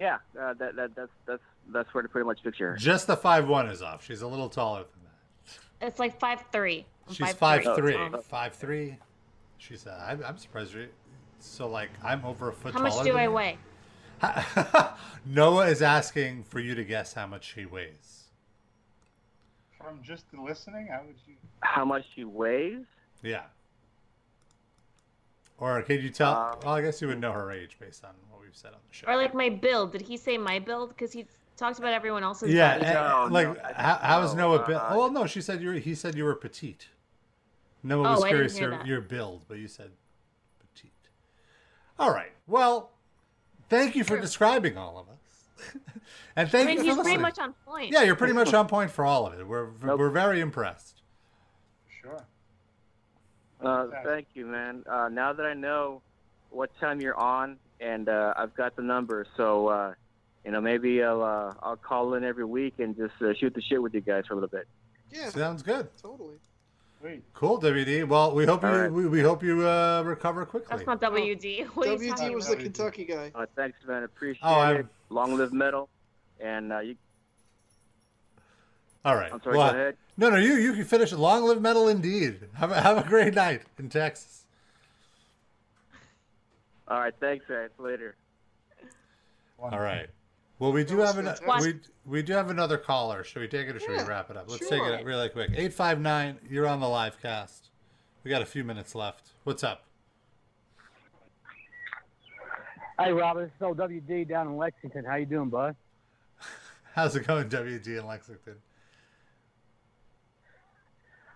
[0.00, 1.42] yeah, uh, that, that that's that's
[1.72, 2.72] that's where to pretty much picture.
[2.72, 2.76] her.
[2.76, 4.04] Just the five one is off.
[4.04, 5.04] She's a little taller than
[5.80, 5.86] that.
[5.86, 6.84] It's like five three.
[7.10, 7.94] She's five three.
[7.94, 8.96] Um, Five three.
[9.62, 9.82] She's.
[9.82, 10.74] said, I'm, I'm surprised.
[10.74, 10.88] You,
[11.38, 13.30] so like I'm over a foot How much do than I you.
[13.32, 13.58] weigh?
[15.26, 18.24] Noah is asking for you to guess how much she weighs.
[19.78, 21.34] From just listening, how would you?
[21.60, 22.84] How much she weighs?
[23.22, 23.42] Yeah.
[25.58, 26.32] Or could you tell?
[26.32, 28.80] Uh, well, I guess you would know her age based on what we've said on
[28.88, 29.06] the show.
[29.06, 29.92] Or like my build.
[29.92, 30.88] Did he say my build?
[30.90, 31.26] Because he
[31.56, 32.52] talked about everyone else's.
[32.52, 32.86] yeah, body.
[32.86, 34.82] eh, like how, how is no, Noah built?
[34.82, 35.74] uh, oh well, no, she said you were.
[35.74, 36.88] He said you were petite.
[37.82, 38.86] Noah Oh, was curious your, that.
[38.86, 39.90] your build, but you said
[40.60, 40.92] petite.
[41.98, 42.32] All right.
[42.46, 42.90] Well,
[43.68, 45.74] thank you for describing all of us,
[46.36, 47.04] and I thank mean, you for he's listening.
[47.04, 47.92] pretty much on point.
[47.92, 49.46] Yeah, you're pretty much on point for all of it.
[49.46, 51.02] We're we're very impressed.
[52.00, 52.24] Sure.
[53.60, 54.84] Uh, thank you, man.
[54.88, 56.02] Uh, now that I know
[56.50, 59.94] what time you're on, and uh, I've got the number, so uh,
[60.44, 63.62] you know maybe I'll uh, I'll call in every week and just uh, shoot the
[63.62, 64.66] shit with you guys for a little bit.
[65.10, 65.28] Yeah.
[65.30, 65.88] Sounds good.
[66.00, 66.36] Totally.
[67.02, 67.24] Sweet.
[67.34, 68.06] Cool, WD.
[68.06, 68.92] Well, we hope you All right.
[68.92, 70.68] we, we hope you uh, recover quickly.
[70.70, 71.64] That's not WD.
[71.74, 72.58] What WD was about?
[72.58, 73.32] the Kentucky guy.
[73.34, 74.04] Uh, thanks, man.
[74.04, 74.86] Appreciate Oh, I'm- it.
[75.10, 75.88] Long live metal.
[76.40, 76.94] And uh, you,
[79.04, 79.32] All right.
[79.32, 79.56] I'm sorry.
[79.56, 79.96] Well, go ahead.
[80.16, 81.10] No, no, you you can finish.
[81.12, 82.38] Long live metal, indeed.
[82.54, 84.44] Have a, have a great night in Texas.
[86.86, 87.14] All right.
[87.18, 87.70] Thanks, guys.
[87.78, 88.14] Later.
[89.58, 90.08] All right.
[90.62, 91.28] Well, we do have an,
[91.60, 91.74] we
[92.06, 93.24] we do have another caller.
[93.24, 94.48] Should we take it or should Yeah, we wrap it up?
[94.48, 94.78] Let's sure.
[94.78, 95.50] take it really quick.
[95.56, 96.38] Eight five nine.
[96.48, 97.70] You're on the live cast.
[98.22, 99.30] We got a few minutes left.
[99.42, 99.86] What's up?
[102.96, 105.04] Hey, Robert, It's is old WD down in Lexington.
[105.04, 105.74] How you doing, bud?
[106.94, 108.54] How's it going, WD in Lexington?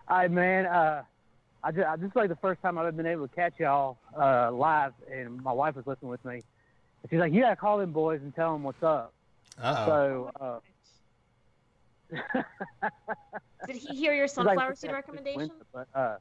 [0.08, 1.02] Hey, man, uh,
[1.64, 4.52] I just, I just like the first time I've been able to catch y'all uh,
[4.52, 6.34] live, and my wife was listening with me.
[7.02, 9.12] And she's like, "You gotta call them boys and tell them what's up."
[9.62, 9.86] Uh-oh.
[9.86, 10.58] So, uh,
[13.66, 15.50] Did he hear your she's like, sunflower seed recommendation?
[15.72, 16.16] But uh,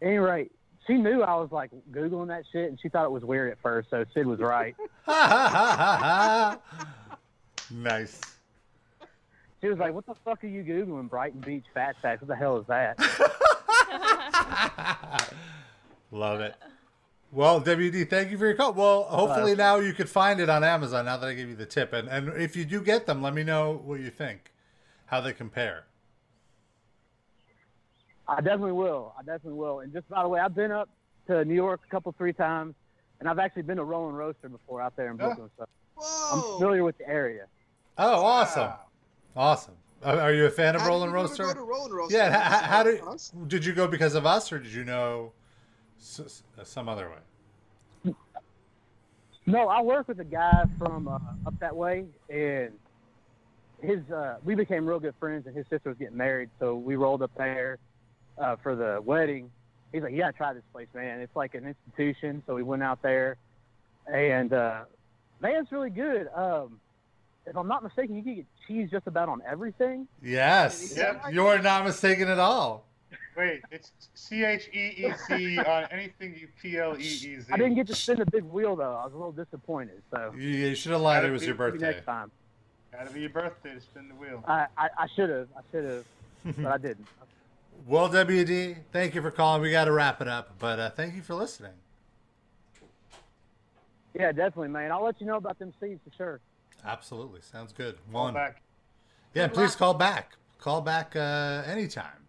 [0.00, 0.52] any rate,
[0.86, 3.58] she knew I was like googling that shit, and she thought it was weird at
[3.62, 3.90] first.
[3.90, 4.74] So Sid was right.
[7.70, 8.20] nice.
[9.60, 11.08] She was like, "What the fuck are you googling?
[11.08, 12.20] Brighton Beach fat sacks?
[12.20, 12.98] What the hell is that?"
[16.10, 16.56] Love it.
[17.34, 18.74] Well, WD, thank you for your call.
[18.74, 21.56] Well, hopefully Uh, now you could find it on Amazon now that I gave you
[21.56, 21.94] the tip.
[21.94, 24.52] And and if you do get them, let me know what you think,
[25.06, 25.86] how they compare.
[28.28, 29.14] I definitely will.
[29.18, 29.80] I definitely will.
[29.80, 30.88] And just by the way, I've been up
[31.26, 32.74] to New York a couple, three times,
[33.18, 35.50] and I've actually been to Roll-N-Roaster before out there in Brooklyn.
[35.58, 35.66] So
[36.32, 37.46] I'm familiar with the area.
[37.98, 38.72] Oh, awesome,
[39.36, 39.74] awesome.
[40.04, 41.44] Are are you a fan of How did Rolling you go to Roaster?
[41.44, 42.14] go to Roll-N-Roaster?
[42.16, 42.30] Yeah.
[42.30, 45.32] How, Just how did did you go because of us, or did you know
[46.02, 48.14] s- s- some other way?
[49.46, 52.70] No, I work with a guy from uh, up that way, and
[53.80, 56.94] his uh, we became real good friends, and his sister was getting married, so we
[56.94, 57.78] rolled up there
[58.38, 59.50] uh, for the wedding.
[59.92, 61.20] He's like, "You gotta try this place, man.
[61.20, 63.36] It's like an institution." So we went out there,
[64.06, 64.82] and uh,
[65.40, 66.28] man, it's really good.
[66.34, 66.78] Um,
[67.44, 70.06] if I'm not mistaken, you can get cheese just about on everything.
[70.22, 70.94] Yes.
[70.96, 71.24] Yep.
[71.32, 72.84] You're not mistaken at all.
[73.36, 77.46] Wait, it's C H E E C on anything you P L E E Z.
[77.50, 78.94] I didn't get to spin the big wheel though.
[78.94, 80.02] I was a little disappointed.
[80.10, 81.24] So You, you should have lied.
[81.24, 81.92] It was your birthday.
[81.92, 82.30] next time.
[82.92, 84.44] Gotta be your birthday to spin the wheel.
[84.46, 85.48] I I, I should have.
[85.56, 87.06] I should have, but I didn't.
[87.86, 89.60] Well, WD, thank you for calling.
[89.62, 91.72] We got to wrap it up, but uh, thank you for listening.
[94.14, 94.92] Yeah, definitely, man.
[94.92, 96.40] I'll let you know about them seeds for sure.
[96.84, 97.96] Absolutely, sounds good.
[98.12, 98.62] Call back.
[99.34, 100.36] Yeah, please call back.
[100.58, 102.21] Call back uh, anytime,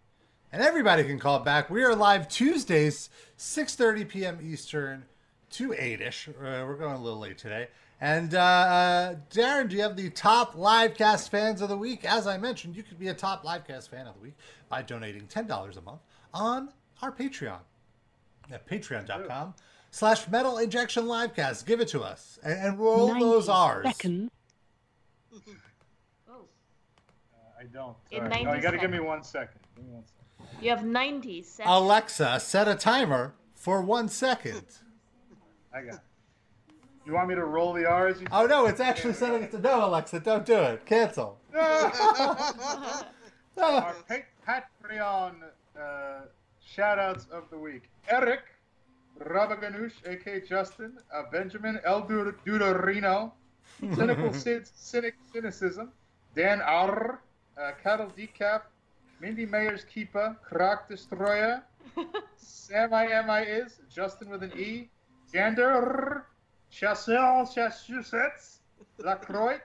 [0.54, 1.68] and everybody can call back.
[1.68, 4.38] We are live Tuesdays, six thirty p.m.
[4.40, 5.04] Eastern
[5.50, 6.28] to eight ish.
[6.28, 7.66] Uh, we're going a little late today.
[8.00, 12.04] And uh, uh, Darren, do you have the top livecast fans of the week?
[12.04, 14.36] As I mentioned, you could be a top livecast fan of the week
[14.68, 16.02] by donating ten dollars a month
[16.32, 16.68] on
[17.02, 17.58] our Patreon
[18.52, 19.54] at patreon.com
[19.90, 21.66] slash metal injection livecast.
[21.66, 23.86] Give it to us and, and roll those R's.
[23.86, 24.30] seconds.
[27.58, 27.96] I don't.
[28.12, 28.44] In Sorry.
[28.44, 29.58] No, you got to give me one second.
[29.74, 30.23] Give me one second.
[30.60, 31.74] You have 90 seconds.
[31.74, 34.64] Alexa, set a timer for one second.
[35.72, 35.94] I got.
[35.94, 36.00] It.
[37.06, 38.20] You want me to roll the R's?
[38.20, 40.20] You Oh no, it's actually setting it to no, Alexa.
[40.20, 40.86] Don't do it.
[40.86, 41.38] Cancel.
[41.54, 41.92] Our
[44.46, 45.34] Patreon
[45.78, 46.20] uh,
[46.64, 47.90] shout-outs of the week.
[48.08, 48.40] Eric,
[49.20, 53.32] Rabaganush, aka Justin, uh, Benjamin, El Dur- Dudorino,
[53.94, 55.92] Cynical Sid, Cynic Cynicism,
[56.34, 57.20] Dan R,
[57.60, 58.62] uh, Cattle Decaf,
[59.24, 61.62] Mindy Mayer's Keeper, Krak Destroyer,
[62.36, 64.90] Sam I Am I Is, Justin with an E,
[65.32, 66.26] Gander,
[66.70, 68.58] Chasseur Chasseurs,
[68.98, 69.60] Lacroix,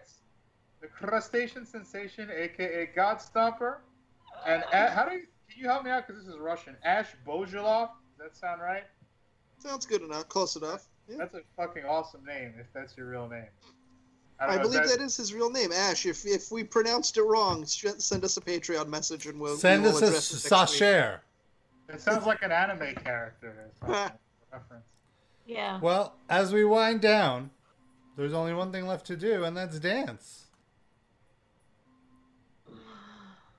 [0.80, 3.80] the crustacean sensation, aka God Stomper,
[4.48, 6.78] and A- how do you can you help me out because this is Russian?
[6.86, 7.90] Ash Bozilov.
[8.18, 8.84] Does that sound right?
[9.58, 10.30] Sounds good enough.
[10.30, 10.88] Close enough.
[11.10, 13.50] That's a fucking awesome name if that's your real name.
[14.46, 16.06] Don't I, know if believe that is his real name, Ash.
[16.06, 19.90] If if we pronounced it wrong, send us a Patreon message and we'll Send we
[19.90, 20.80] will us a address it next week.
[20.80, 21.18] sachet.
[21.90, 24.14] It sounds like an anime character reference.
[25.46, 25.80] Yeah.
[25.82, 27.50] Well, as we wind down,
[28.16, 30.46] there's only one thing left to do, and that's dance.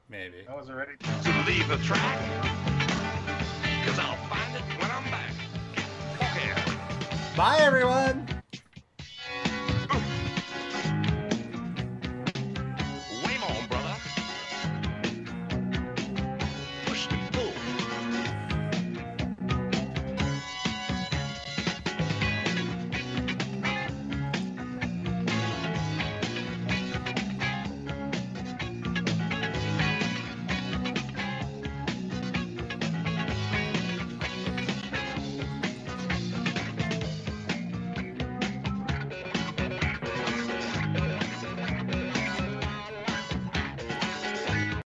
[0.08, 0.46] Maybe.
[0.48, 0.92] I was already.
[0.96, 2.20] to leave a track.
[3.84, 5.32] Cause I'll find it when I'm back.
[6.16, 6.76] Okay.
[7.36, 8.39] Bye, everyone.